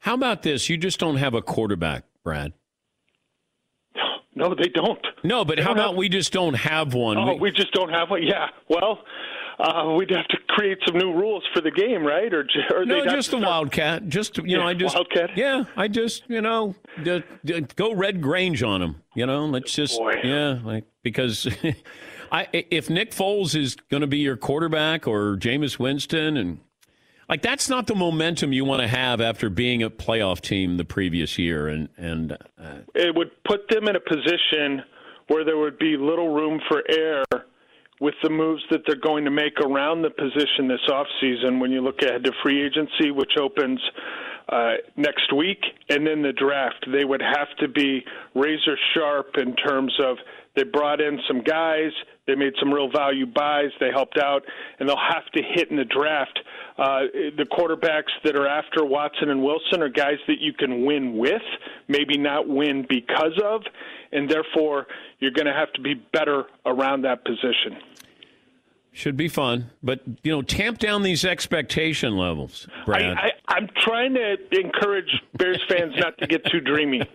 How 0.00 0.14
about 0.14 0.42
this? 0.42 0.68
You 0.68 0.76
just 0.76 0.98
don't 1.00 1.16
have 1.16 1.34
a 1.34 1.42
quarterback, 1.42 2.04
Brad. 2.22 2.52
No, 4.36 4.52
they 4.52 4.68
don't. 4.68 4.98
No, 5.22 5.44
but 5.44 5.58
They 5.58 5.62
how 5.62 5.70
about 5.72 5.90
have- 5.90 5.96
we 5.96 6.08
just 6.08 6.32
don't 6.32 6.54
have 6.54 6.92
one? 6.92 7.16
Oh, 7.16 7.34
We- 7.34 7.38
we 7.40 7.50
just 7.52 7.72
don't 7.72 7.90
have 7.90 8.10
one. 8.10 8.24
Yeah. 8.24 8.48
Well, 8.68 8.98
uh, 9.60 9.94
we'd 9.96 10.10
have 10.10 10.26
to 10.26 10.36
create 10.48 10.78
some 10.84 10.98
new 10.98 11.12
rules 11.12 11.44
for 11.54 11.60
the 11.60 11.70
game, 11.70 12.04
right? 12.04 12.34
Or, 12.34 12.44
or 12.74 12.84
no, 12.84 13.04
just 13.04 13.30
the 13.30 13.36
start- 13.38 13.44
Wildcat. 13.44 14.08
Just 14.08 14.38
you 14.38 14.56
know, 14.56 14.64
Yeah, 14.64 14.68
I 14.70 14.74
just 14.74 14.94
Wildcat. 14.96 15.30
Yeah, 15.36 15.62
I 15.76 15.86
just 15.86 16.24
you 16.28 16.40
know, 16.40 16.74
d- 17.04 17.22
d- 17.44 17.60
go 17.76 17.94
Red 17.94 18.20
Grange 18.20 18.64
on 18.64 18.82
him. 18.82 18.96
You 19.14 19.26
know, 19.26 19.46
let's 19.46 19.72
just 19.72 20.00
yeah, 20.24 20.58
like 20.64 20.82
because 21.04 21.46
I 22.34 22.48
if 22.52 22.90
Nick 22.90 23.12
Foles 23.12 23.54
is 23.54 23.76
going 23.90 24.00
to 24.00 24.08
be 24.08 24.18
your 24.18 24.36
quarterback 24.36 25.06
or 25.06 25.36
Jameis 25.36 25.78
Winston 25.78 26.36
and 26.36 26.58
like 27.28 27.42
that's 27.42 27.68
not 27.68 27.86
the 27.86 27.94
momentum 27.94 28.52
you 28.52 28.64
want 28.64 28.82
to 28.82 28.88
have 28.88 29.20
after 29.20 29.48
being 29.48 29.84
a 29.84 29.88
playoff 29.88 30.40
team 30.40 30.76
the 30.76 30.84
previous 30.84 31.38
year 31.38 31.68
and 31.68 31.88
and 31.96 32.32
uh, 32.32 32.78
it 32.94 33.14
would 33.14 33.30
put 33.44 33.68
them 33.68 33.86
in 33.86 33.94
a 33.94 34.00
position 34.00 34.82
where 35.28 35.44
there 35.44 35.58
would 35.58 35.78
be 35.78 35.96
little 35.96 36.34
room 36.34 36.60
for 36.68 36.82
error 36.90 37.46
with 38.00 38.14
the 38.24 38.30
moves 38.30 38.62
that 38.70 38.80
they're 38.84 38.96
going 38.96 39.24
to 39.24 39.30
make 39.30 39.58
around 39.60 40.02
the 40.02 40.10
position 40.10 40.66
this 40.66 40.80
offseason 40.88 41.60
when 41.60 41.70
you 41.70 41.80
look 41.80 42.02
ahead 42.02 42.24
to 42.24 42.32
free 42.42 42.62
agency, 42.62 43.12
which 43.12 43.30
opens 43.40 43.80
uh, 44.48 44.72
next 44.96 45.32
week, 45.32 45.60
and 45.88 46.06
then 46.06 46.20
the 46.20 46.32
draft. 46.32 46.84
They 46.92 47.04
would 47.04 47.22
have 47.22 47.48
to 47.60 47.68
be 47.68 48.04
razor 48.34 48.76
sharp 48.92 49.36
in 49.38 49.54
terms 49.56 49.94
of 50.02 50.16
they 50.54 50.64
brought 50.64 51.00
in 51.00 51.18
some 51.26 51.42
guys, 51.42 51.90
they 52.26 52.34
made 52.34 52.54
some 52.58 52.72
real 52.72 52.90
value 52.90 53.26
buys, 53.26 53.70
they 53.80 53.90
helped 53.90 54.18
out, 54.18 54.42
and 54.78 54.88
they'll 54.88 54.96
have 54.96 55.26
to 55.34 55.42
hit 55.42 55.70
in 55.70 55.76
the 55.76 55.84
draft. 55.84 56.38
Uh, 56.78 57.00
the 57.36 57.44
quarterbacks 57.52 58.10
that 58.24 58.34
are 58.34 58.46
after 58.46 58.84
Watson 58.84 59.30
and 59.30 59.42
Wilson 59.42 59.82
are 59.82 59.88
guys 59.88 60.16
that 60.26 60.40
you 60.40 60.52
can 60.52 60.84
win 60.84 61.16
with, 61.18 61.42
maybe 61.88 62.16
not 62.16 62.48
win 62.48 62.86
because 62.88 63.38
of, 63.44 63.62
and 64.12 64.30
therefore 64.30 64.86
you're 65.18 65.32
going 65.32 65.46
to 65.46 65.52
have 65.52 65.72
to 65.74 65.80
be 65.80 65.94
better 65.94 66.44
around 66.64 67.02
that 67.02 67.24
position. 67.24 67.78
should 68.92 69.16
be 69.16 69.28
fun. 69.28 69.70
But 69.82 70.00
you 70.22 70.32
know, 70.32 70.42
tamp 70.42 70.78
down 70.78 71.02
these 71.02 71.24
expectation 71.24 72.16
levels, 72.16 72.66
Brad. 72.86 73.16
I, 73.16 73.20
I, 73.20 73.30
I'm 73.48 73.68
trying 73.82 74.14
to 74.14 74.36
encourage 74.52 75.10
Bears 75.36 75.62
fans 75.68 75.94
not 75.98 76.16
to 76.18 76.26
get 76.26 76.44
too 76.46 76.60
dreamy. 76.60 77.02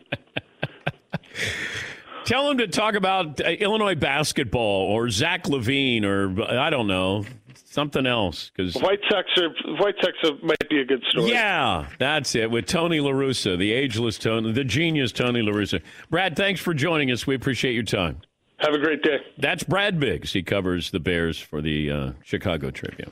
Tell 2.26 2.48
them 2.48 2.58
to 2.60 2.68
talk 2.68 2.96
about 2.96 3.42
uh, 3.42 3.50
Illinois 3.50 3.96
basketball 3.96 4.88
or 4.88 5.10
Zach 5.10 5.44
LaVine 5.46 6.04
or 6.04 6.42
I 6.50 6.70
don't 6.70 6.88
know 6.88 7.26
something 7.66 8.06
else 8.06 8.52
because 8.56 8.76
White 8.76 9.00
Sox 9.10 9.30
are 9.38 9.50
White 9.76 9.96
Sox 10.02 10.14
are, 10.24 10.46
might 10.46 10.70
be 10.70 10.80
a 10.82 10.86
good 10.86 11.04
story. 11.10 11.32
yeah, 11.32 11.88
that's 11.98 12.36
it 12.36 12.52
with 12.52 12.66
Tony 12.66 13.00
La 13.00 13.12
Russa, 13.12 13.58
the 13.58 13.72
ageless 13.72 14.18
Tony, 14.18 14.52
the 14.52 14.64
genius 14.64 15.12
Tony 15.12 15.42
La 15.42 15.52
Russa. 15.52 15.82
Brad, 16.10 16.36
thanks 16.36 16.62
for 16.62 16.74
joining 16.74 17.12
us. 17.12 17.26
We 17.26 17.36
appreciate 17.36 17.74
your 17.74 17.84
time. 17.84 18.22
Have 18.58 18.74
a 18.74 18.80
great 18.80 19.02
day. 19.04 19.20
That's 19.38 19.64
Brad 19.64 20.00
Biggs. 20.00 20.34
He 20.34 20.44
covers 20.44 20.92
the 20.92 21.00
Bears 21.00 21.40
for 21.40 21.62
the 21.62 21.90
uh, 21.90 22.12
Chicago 22.24 22.72
Tribune. 22.72 23.12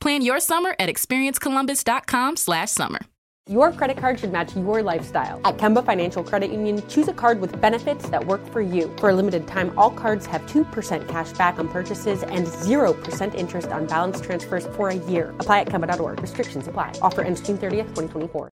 Plan 0.00 0.22
your 0.22 0.40
summer 0.40 0.74
at 0.78 0.88
experiencecolumbus.com/summer. 0.88 3.00
Your 3.48 3.72
credit 3.72 3.96
card 3.96 4.20
should 4.20 4.30
match 4.30 4.54
your 4.54 4.82
lifestyle. 4.82 5.40
At 5.42 5.56
Kemba 5.56 5.82
Financial 5.82 6.22
Credit 6.22 6.50
Union, 6.50 6.86
choose 6.86 7.08
a 7.08 7.14
card 7.14 7.40
with 7.40 7.58
benefits 7.62 8.06
that 8.10 8.26
work 8.26 8.46
for 8.52 8.60
you. 8.60 8.94
For 8.98 9.08
a 9.08 9.14
limited 9.14 9.46
time, 9.46 9.72
all 9.78 9.90
cards 9.90 10.26
have 10.26 10.42
2% 10.42 11.08
cash 11.08 11.32
back 11.32 11.58
on 11.58 11.66
purchases 11.68 12.22
and 12.24 12.46
0% 12.46 13.34
interest 13.34 13.68
on 13.68 13.86
balance 13.86 14.20
transfers 14.20 14.66
for 14.76 14.90
a 14.90 14.96
year. 14.96 15.34
Apply 15.40 15.60
at 15.60 15.68
Kemba.org. 15.68 16.20
Restrictions 16.20 16.66
apply. 16.66 16.92
Offer 17.00 17.22
ends 17.22 17.40
June 17.40 17.56
30th, 17.56 17.94
2024. 17.94 18.50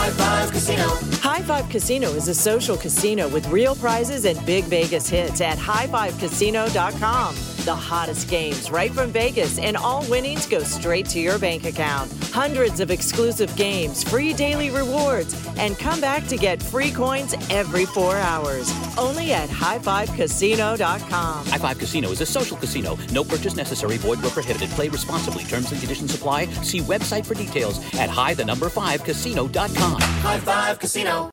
High 0.00 0.10
Five 0.10 0.50
Casino. 0.52 0.88
High 1.20 1.42
Five 1.42 1.68
Casino 1.68 2.08
is 2.08 2.28
a 2.28 2.34
social 2.34 2.78
casino 2.78 3.28
with 3.28 3.46
real 3.48 3.74
prizes 3.74 4.24
and 4.24 4.44
big 4.46 4.64
Vegas 4.64 5.10
hits 5.10 5.42
at 5.42 5.58
highfivecasino.com. 5.58 7.34
The 7.66 7.74
hottest 7.74 8.30
games 8.30 8.70
right 8.70 8.90
from 8.90 9.10
Vegas, 9.10 9.58
and 9.58 9.76
all 9.76 10.02
winnings 10.08 10.46
go 10.46 10.60
straight 10.60 11.04
to 11.10 11.20
your 11.20 11.38
bank 11.38 11.66
account. 11.66 12.10
Hundreds 12.32 12.80
of 12.80 12.90
exclusive 12.90 13.54
games, 13.54 14.02
free 14.30 14.36
daily 14.36 14.70
rewards, 14.70 15.34
and 15.58 15.78
come 15.78 16.00
back 16.00 16.26
to 16.28 16.36
get 16.36 16.62
free 16.62 16.90
coins 16.90 17.34
every 17.50 17.86
four 17.86 18.16
hours. 18.16 18.72
Only 18.96 19.32
at 19.32 19.48
highfivecasino.com. 19.48 21.46
High 21.46 21.58
Five 21.58 21.78
Casino 21.78 22.10
is 22.10 22.20
a 22.20 22.26
social 22.26 22.56
casino. 22.56 22.96
No 23.12 23.24
purchase 23.24 23.56
necessary. 23.56 23.96
Void 23.98 24.22
where 24.22 24.30
prohibited. 24.30 24.70
Play 24.70 24.88
responsibly. 24.88 25.44
Terms 25.44 25.72
and 25.72 25.80
conditions 25.80 26.14
apply. 26.14 26.46
See 26.62 26.80
website 26.80 27.26
for 27.26 27.34
details 27.34 27.78
at 27.94 28.10
high 28.10 28.34
the 28.34 28.44
number 28.44 28.68
five 28.68 29.02
casino.com. 29.04 30.00
High 30.00 30.40
Five 30.40 30.78
Casino. 30.78 31.28